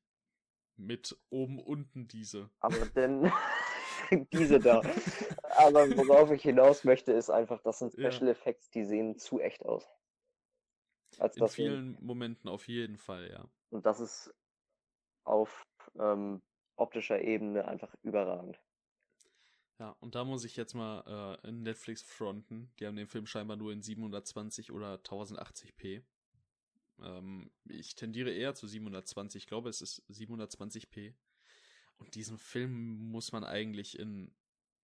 [0.77, 2.49] Mit oben unten diese.
[2.59, 3.31] Aber denn
[4.31, 4.81] diese da.
[5.57, 8.11] Aber worauf ich hinaus möchte, ist einfach, das sind Ja.
[8.11, 9.87] Special Effects, die sehen zu echt aus.
[11.17, 13.45] Als In dass wir- vielen Momenten auf jeden Fall, ja.
[13.69, 14.33] Und das ist
[15.23, 15.65] auf
[15.99, 16.41] ähm,
[16.75, 18.59] optischer Ebene einfach überragend.
[19.79, 22.71] Ja, und da muss ich jetzt mal äh, in Netflix fronten.
[22.79, 26.03] Die haben den Film scheinbar nur in 720 oder 1080p.
[27.01, 29.43] Ähm, ich tendiere eher zu 720.
[29.43, 31.13] Ich glaube, es ist 720p.
[32.01, 34.33] Und diesen Film muss man eigentlich in,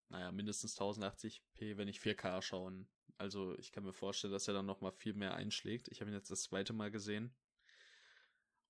[0.09, 2.87] naja, mindestens 1080p, wenn nicht 4K schauen.
[3.17, 5.87] Also ich kann mir vorstellen, dass er dann nochmal viel mehr einschlägt.
[5.87, 7.35] Ich habe ihn jetzt das zweite Mal gesehen.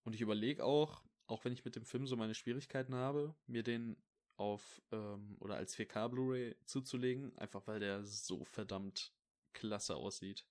[0.03, 3.63] Und ich überlege auch, auch wenn ich mit dem Film so meine Schwierigkeiten habe, mir
[3.63, 4.01] den
[4.37, 9.11] auf ähm, oder als 4K Blu-ray zuzulegen, einfach weil der so verdammt
[9.51, 10.45] klasse aussieht.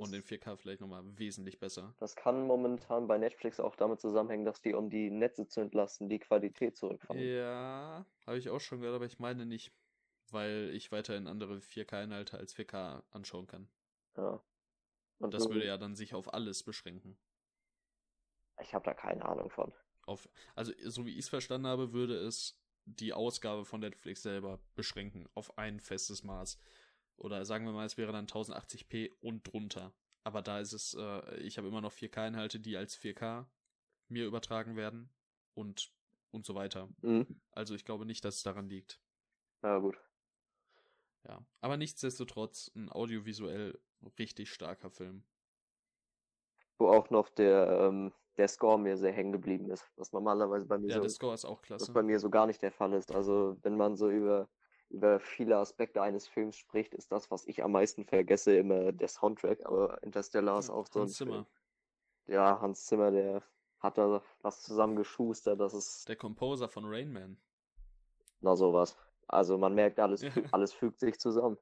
[0.00, 1.94] Und in 4K vielleicht nochmal wesentlich besser.
[1.98, 6.08] das kann momentan bei Netflix auch damit zusammenhängen, dass die, um die Netze zu entlasten,
[6.08, 7.20] die Qualität zurückfahren.
[7.22, 9.72] Ja, habe ich auch schon gehört, aber ich meine nicht,
[10.30, 13.68] weil ich weiterhin andere 4K-Inhalte als 4K anschauen kann.
[14.16, 14.42] Ja.
[15.18, 17.18] Und Das würde ja dann sich auf alles beschränken.
[18.62, 19.72] Ich habe da keine Ahnung von.
[20.06, 24.58] Auf, also, so wie ich es verstanden habe, würde es die Ausgabe von Netflix selber
[24.74, 26.58] beschränken auf ein festes Maß.
[27.20, 29.92] Oder sagen wir mal, es wäre dann 1080p und drunter.
[30.24, 33.46] Aber da ist es, äh, ich habe immer noch 4K-Inhalte, die als 4K
[34.08, 35.10] mir übertragen werden
[35.54, 35.92] und,
[36.30, 36.88] und so weiter.
[37.02, 37.40] Mhm.
[37.52, 39.00] Also ich glaube nicht, dass es daran liegt.
[39.62, 39.98] Ja, gut.
[41.28, 41.44] Ja.
[41.60, 43.78] Aber nichtsdestotrotz ein audiovisuell
[44.18, 45.22] richtig starker Film.
[46.78, 50.78] Wo auch noch der, ähm, der Score mir sehr hängen geblieben ist, was normalerweise bei
[50.78, 51.92] mir Ja, so der Score ist auch was klasse.
[51.92, 53.12] bei mir so gar nicht der Fall ist.
[53.12, 54.48] Also wenn man so über,
[54.90, 59.08] über viele Aspekte eines Films spricht, ist das, was ich am meisten vergesse, immer der
[59.08, 59.64] Soundtrack.
[59.66, 61.32] Aber Interstellar ist auch so ein Hans Zimmer.
[61.32, 61.46] Film.
[62.26, 63.42] Ja, Hans Zimmer, der
[63.80, 67.36] hat da was zusammengeschustert, das ist Der Composer von Rain Man.
[68.40, 68.96] na sowas.
[69.28, 70.30] Also man merkt, alles, Ja.
[70.54, 71.56] alles fügt sich zusammen.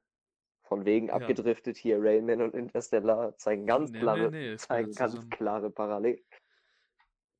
[0.63, 1.15] Von wegen Ja.
[1.15, 6.19] abgedriftet hier Rayman und Interstellar zeigen ganz Nee, klare, nee, nee, zeigen ganz klare Parallelen.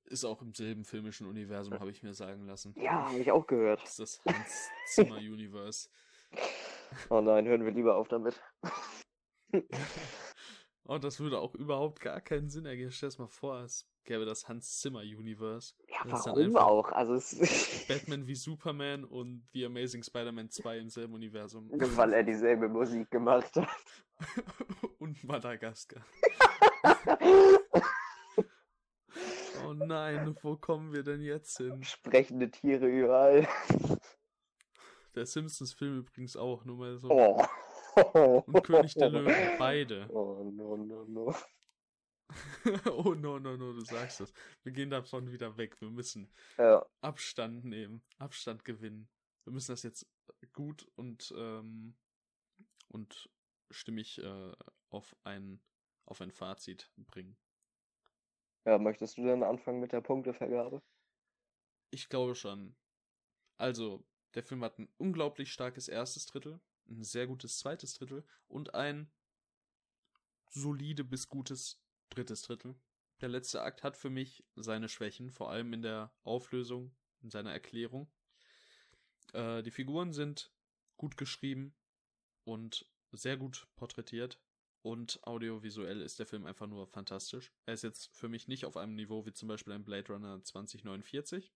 [0.10, 2.74] Ist auch im selben filmischen Universum, habe ich mir sagen lassen.
[2.78, 3.82] Ja, habe ich auch gehört.
[3.84, 5.90] Das ist das Hans Zimmer Universe.
[7.12, 8.42] Oh nein, hören wir lieber auf damit.
[9.52, 9.64] Und
[10.86, 12.90] Oh, das würde auch überhaupt gar keinen Sinn ergeben.
[12.92, 15.76] Stell dir mal vor, es gäbe das Hans Zimmer Universe.
[15.88, 16.92] Ja, Das warum auch?
[16.92, 21.70] Also es Batman wie Superman und The Amazing Spider-Man 2 im selben Universum.
[21.72, 23.70] weil er dieselbe Musik gemacht hat.
[24.98, 26.04] und Madagaskar.
[29.70, 31.84] Oh nein, wo kommen wir denn jetzt hin?
[31.84, 33.48] Sprechende Tiere überall.
[35.14, 37.12] Der Simpsons-Film übrigens auch, nur mal so.
[37.12, 38.44] Oh.
[38.48, 40.10] Und König der Löwen, beide.
[40.12, 41.36] Oh no, no, no.
[42.92, 44.34] oh no, no, no, du sagst es.
[44.64, 45.80] Wir gehen davon wieder weg.
[45.80, 49.08] Wir müssen Ja, Abstand nehmen, Abstand gewinnen.
[49.44, 50.08] Wir müssen das jetzt
[50.52, 51.96] gut und, ähm,
[52.88, 53.30] und
[53.70, 54.52] stimmig äh,
[54.90, 55.62] auf, ein,
[56.06, 57.38] auf ein Fazit bringen.
[58.70, 60.82] Ja, möchtest du dann anfangen mit der Punktevergabe?
[61.90, 62.76] Ich glaube schon.
[63.58, 64.06] Also,
[64.36, 69.12] der Film hat ein unglaublich starkes erstes Drittel, ein sehr gutes zweites Drittel und ein
[70.52, 72.76] solide bis gutes drittes Drittel.
[73.22, 77.52] Der letzte Akt hat für mich seine Schwächen, vor allem in der Auflösung, in seiner
[77.52, 78.08] Erklärung.
[79.34, 80.54] Äh, die Figuren sind
[80.96, 81.76] gut geschrieben
[82.44, 84.40] und sehr gut porträtiert.
[84.82, 87.52] Und audiovisuell ist der Film einfach nur fantastisch.
[87.66, 90.42] Er ist jetzt für mich nicht auf einem Niveau wie zum Beispiel ein Blade Runner
[90.42, 91.52] 2049,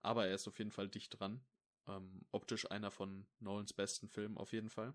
[0.00, 1.40] aber er ist auf jeden Fall dicht dran.
[1.88, 4.94] Ähm, optisch einer von Nolans besten Filmen auf jeden Fall.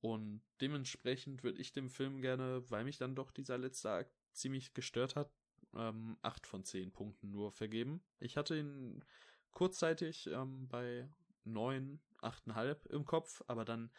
[0.00, 4.74] Und dementsprechend würde ich dem Film gerne, weil mich dann doch dieser letzte Akt ziemlich
[4.74, 5.30] gestört hat,
[5.74, 8.02] ähm, 8 von 10 Punkten nur vergeben.
[8.18, 9.04] Ich hatte ihn
[9.52, 11.08] kurzzeitig ähm, bei
[11.44, 13.90] 9, 8,5 im Kopf, aber dann,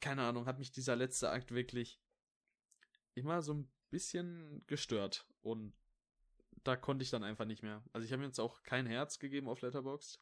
[0.00, 2.00] keine Ahnung, hat mich dieser letzte Akt wirklich
[3.14, 5.26] immer so ein bisschen gestört.
[5.42, 5.74] Und
[6.64, 7.82] da konnte ich dann einfach nicht mehr.
[7.92, 10.20] Also ich habe mir jetzt auch kein Herz gegeben auf Letterboxd.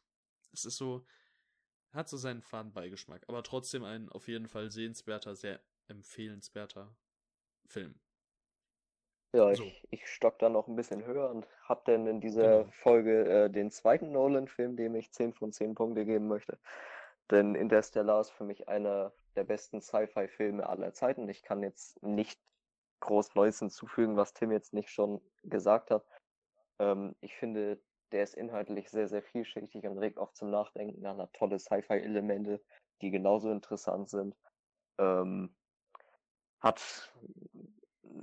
[0.53, 1.05] Es ist so,
[1.91, 6.95] hat so seinen faden Beigeschmack, aber trotzdem ein auf jeden Fall sehenswerter, sehr empfehlenswerter
[7.67, 7.99] Film.
[9.33, 9.63] Ja, So.
[9.63, 12.71] ich, ich stock da noch ein bisschen höher und hab dann in dieser Genau.
[12.71, 16.59] Folge äh, den zweiten Nolan-Film, dem ich 10 von 10 Punkte geben möchte.
[17.31, 21.27] Denn Interstellar ist für mich einer der besten Sci-Fi-Filme aller Zeiten.
[21.29, 22.39] Ich kann jetzt nicht
[22.99, 26.05] groß Neues hinzufügen, was Tim jetzt nicht schon gesagt hat.
[26.79, 27.81] Ähm, ich finde,
[28.11, 32.61] der ist inhaltlich sehr, sehr vielschichtig und regt oft zum Nachdenken an, hat tolle Sci-Fi-Elemente,
[33.01, 34.35] die genauso interessant sind.
[34.99, 35.55] Ähm,
[36.59, 37.11] hat,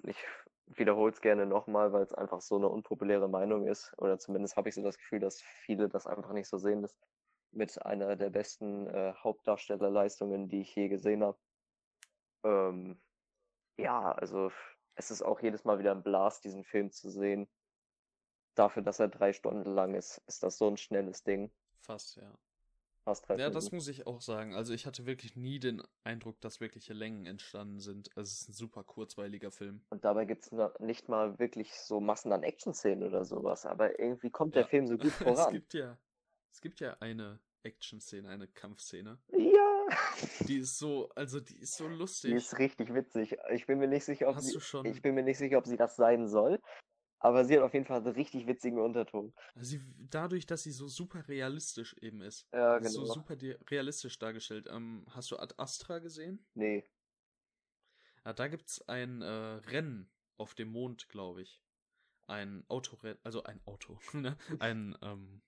[0.05, 0.17] ich
[0.67, 4.69] wiederhole es gerne nochmal, weil es einfach so eine unpopuläre Meinung ist, oder zumindest habe
[4.69, 6.97] ich so das Gefühl, dass viele das einfach nicht so sehen, ist
[7.53, 11.39] mit einer der besten äh, Hauptdarstellerleistungen, die ich je gesehen habe.
[12.45, 13.01] Ähm,
[13.79, 14.53] ja, also
[14.97, 17.49] es ist auch jedes Mal wieder ein Blast, diesen Film zu sehen.
[18.55, 21.53] Dafür, dass er drei Stunden lang ist, ist das so ein schnelles Ding.
[21.81, 22.39] Fast, ja.
[23.05, 23.77] Fast drei Ja, das Stunden.
[23.77, 24.55] muss ich auch sagen.
[24.55, 28.09] Also ich hatte wirklich nie den Eindruck, dass wirkliche Längen entstanden sind.
[28.17, 29.85] Also es ist ein super kurzweiliger Film.
[29.91, 33.67] Und dabei gibt es nicht mal wirklich so Massen an Action-Szenen oder sowas.
[33.67, 34.69] Aber irgendwie kommt der Ja.
[34.69, 35.53] Film so gut Es voran.
[35.53, 35.99] gibt ja,
[36.53, 39.19] es gibt ja eine Action-Szene, eine Kampfszene.
[39.37, 39.87] Ja,
[40.47, 42.33] Die ist so, also die ist so die lustig.
[42.33, 43.37] ist richtig witzig.
[43.53, 45.59] Ich bin mir nicht sicher, ob Hast sie, du schon, ich bin mir nicht sicher,
[45.59, 46.61] ob sie das sein soll.
[47.23, 49.35] Aber sie hat auf jeden Fall einen richtig witzigen Unterton.
[49.57, 49.79] sie,
[50.09, 52.49] dadurch, dass sie so super realistisch eben ist.
[52.53, 53.13] Ja, ist So genau.
[53.13, 53.37] super
[53.71, 54.69] realistisch dargestellt.
[54.71, 56.47] Ähm, hast du Ad Astra gesehen?
[56.55, 56.89] Nee.
[58.25, 61.61] Ja, da gibt's ein äh, Rennen auf dem Mond, glaube ich.
[62.27, 64.39] Ein Autorennen, also ein Auto, ne?
[64.59, 65.43] ein ähm,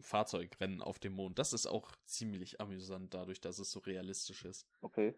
[0.00, 1.38] Fahrzeugrennen auf dem Mond.
[1.38, 4.66] Das ist auch ziemlich amüsant, dadurch, dass es so realistisch ist.
[4.80, 5.14] Okay.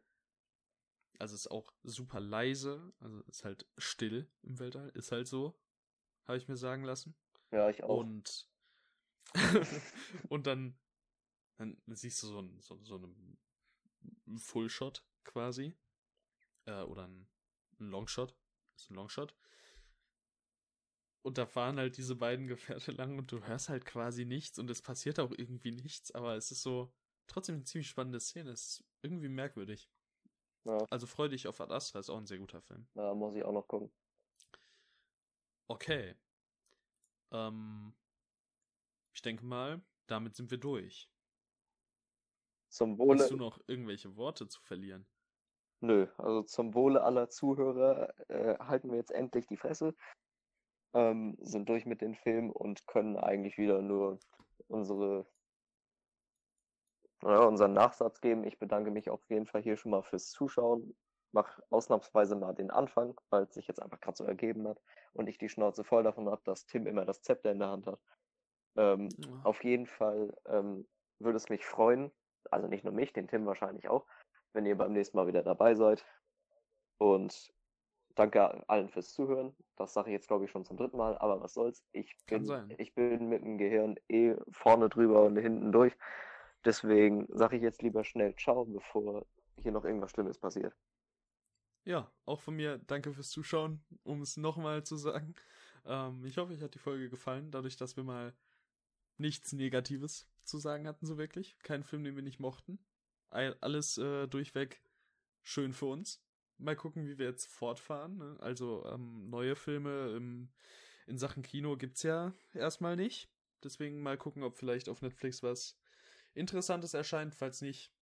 [1.19, 5.59] Also es ist auch super leise, also ist halt still im Weltall, ist halt so,
[6.27, 7.17] habe ich mir sagen lassen.
[7.51, 7.99] Ja, ich auch.
[7.99, 8.49] Und
[10.29, 10.79] und dann,
[11.57, 15.75] dann siehst du so einen so, so einen Fullshot quasi.
[16.65, 17.29] Äh, oder ein,
[17.81, 18.35] ein Longshot.
[18.75, 19.35] Das ist ein Longshot.
[21.29, 24.71] Und da fahren halt diese beiden Gefährte lang und du hörst halt quasi nichts und
[24.71, 26.91] es passiert auch irgendwie nichts, aber es ist so
[27.27, 28.49] trotzdem eine ziemlich spannende Szene.
[28.51, 29.91] Es ist irgendwie merkwürdig.
[30.65, 32.89] Ja, Also freu dich auf Ad Astra, ist auch ein sehr guter Film.
[32.95, 33.93] da muss ich auch noch gucken.
[35.69, 36.15] Okay.
[37.31, 37.93] Ähm,
[39.15, 41.11] ich denke mal, damit sind wir durch.
[42.71, 43.29] Zum Hast Wohle.
[43.29, 45.07] du noch irgendwelche Worte zu verlieren?
[45.81, 49.95] Nö, also zum Wohle aller Zuhörer äh, halten wir jetzt endlich die Fresse,
[50.95, 54.19] ähm, sind durch mit den Filmen und können eigentlich wieder nur
[54.69, 55.27] unsere,
[57.23, 58.45] ja, unseren Nachsatz geben.
[58.45, 60.97] Ich bedanke mich auf jeden Fall hier schon mal fürs Zuschauen.
[61.33, 64.81] Mach ausnahmsweise mal den Anfang, weil es sich jetzt einfach gerade so ergeben hat
[65.13, 67.87] und ich die Schnauze voll davon habe, dass Tim immer das Zepter in der Hand
[67.87, 68.01] hat.
[68.77, 69.09] Ähm,
[69.45, 70.87] auf jeden Fall ähm,
[71.19, 72.11] würde es mich freuen,
[72.51, 74.07] also nicht nur mich, den Tim wahrscheinlich auch,
[74.53, 76.07] wenn ihr beim nächsten Mal wieder dabei seid.
[76.99, 77.53] Und
[78.19, 79.55] danke allen fürs Zuhören.
[79.77, 81.85] Das sage ich jetzt, glaube ich, schon zum dritten Mal, aber was soll's.
[81.93, 85.95] Ich bin, ich bin mit dem Gehirn eh vorne drüber und hinten durch.
[86.65, 89.25] Deswegen sage ich jetzt lieber schnell Ciao, bevor
[89.57, 90.75] hier noch irgendwas Schlimmes passiert.
[91.85, 95.35] Ja, auch von mir danke fürs Zuschauen, um es nochmal zu sagen.
[95.87, 98.35] Ähm, ich hoffe, euch hat die Folge gefallen, dadurch, dass wir mal
[99.17, 101.57] nichts Negatives zu sagen hatten, so wirklich.
[101.63, 102.79] Kein Film, den wir nicht mochten.
[103.31, 104.83] Alles äh, durchweg
[105.43, 106.23] schön für uns.
[106.59, 108.19] Mal gucken, wie wir jetzt fortfahren.
[108.19, 108.37] Ne?
[108.41, 110.49] Also ähm, neue Filme im,
[111.07, 113.29] in Sachen Kino gibt's ja erstmal nicht.
[113.63, 115.79] Deswegen mal gucken, ob vielleicht auf Netflix was
[116.35, 117.35] Interessantes erscheint.
[117.35, 117.93] Falls nicht,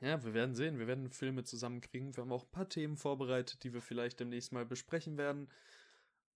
[0.00, 0.78] ja, wir werden sehen.
[0.78, 2.16] Wir werden Filme zusammenkriegen.
[2.16, 5.48] Wir haben auch ein paar Themen vorbereitet, die wir vielleicht demnächst mal besprechen werden.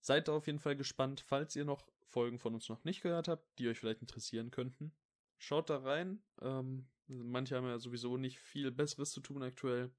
[0.00, 3.58] Seid auf jeden Fall gespannt, falls ihr noch Folgen von uns noch nicht gehört habt,
[3.58, 4.92] die euch vielleicht interessieren könnten.
[5.38, 6.22] Schaut da rein.
[6.40, 9.90] Ähm, manche haben ja sowieso nicht viel Besseres zu tun aktuell.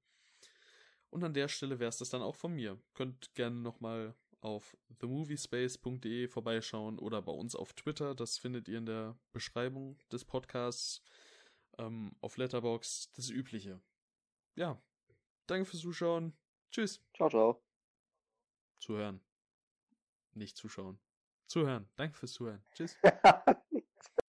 [1.14, 2.76] Und an der Stelle wäre es das dann auch von mir.
[2.92, 8.16] Könnt gerne nochmal auf themoviespace.de vorbeischauen oder bei uns auf Twitter.
[8.16, 11.02] Das findet ihr in der Beschreibung des Podcasts.
[11.78, 13.80] Ähm, auf Letterbox das Übliche.
[14.56, 14.82] Ja,
[15.46, 16.36] danke fürs Zuschauen.
[16.72, 17.00] Tschüss.
[17.14, 17.62] Ciao, ciao.
[18.80, 19.20] Zuhören.
[20.32, 20.98] Nicht zuschauen.
[21.46, 21.88] Zuhören.
[21.94, 22.64] Danke fürs Zuhören.
[22.72, 22.98] Tschüss.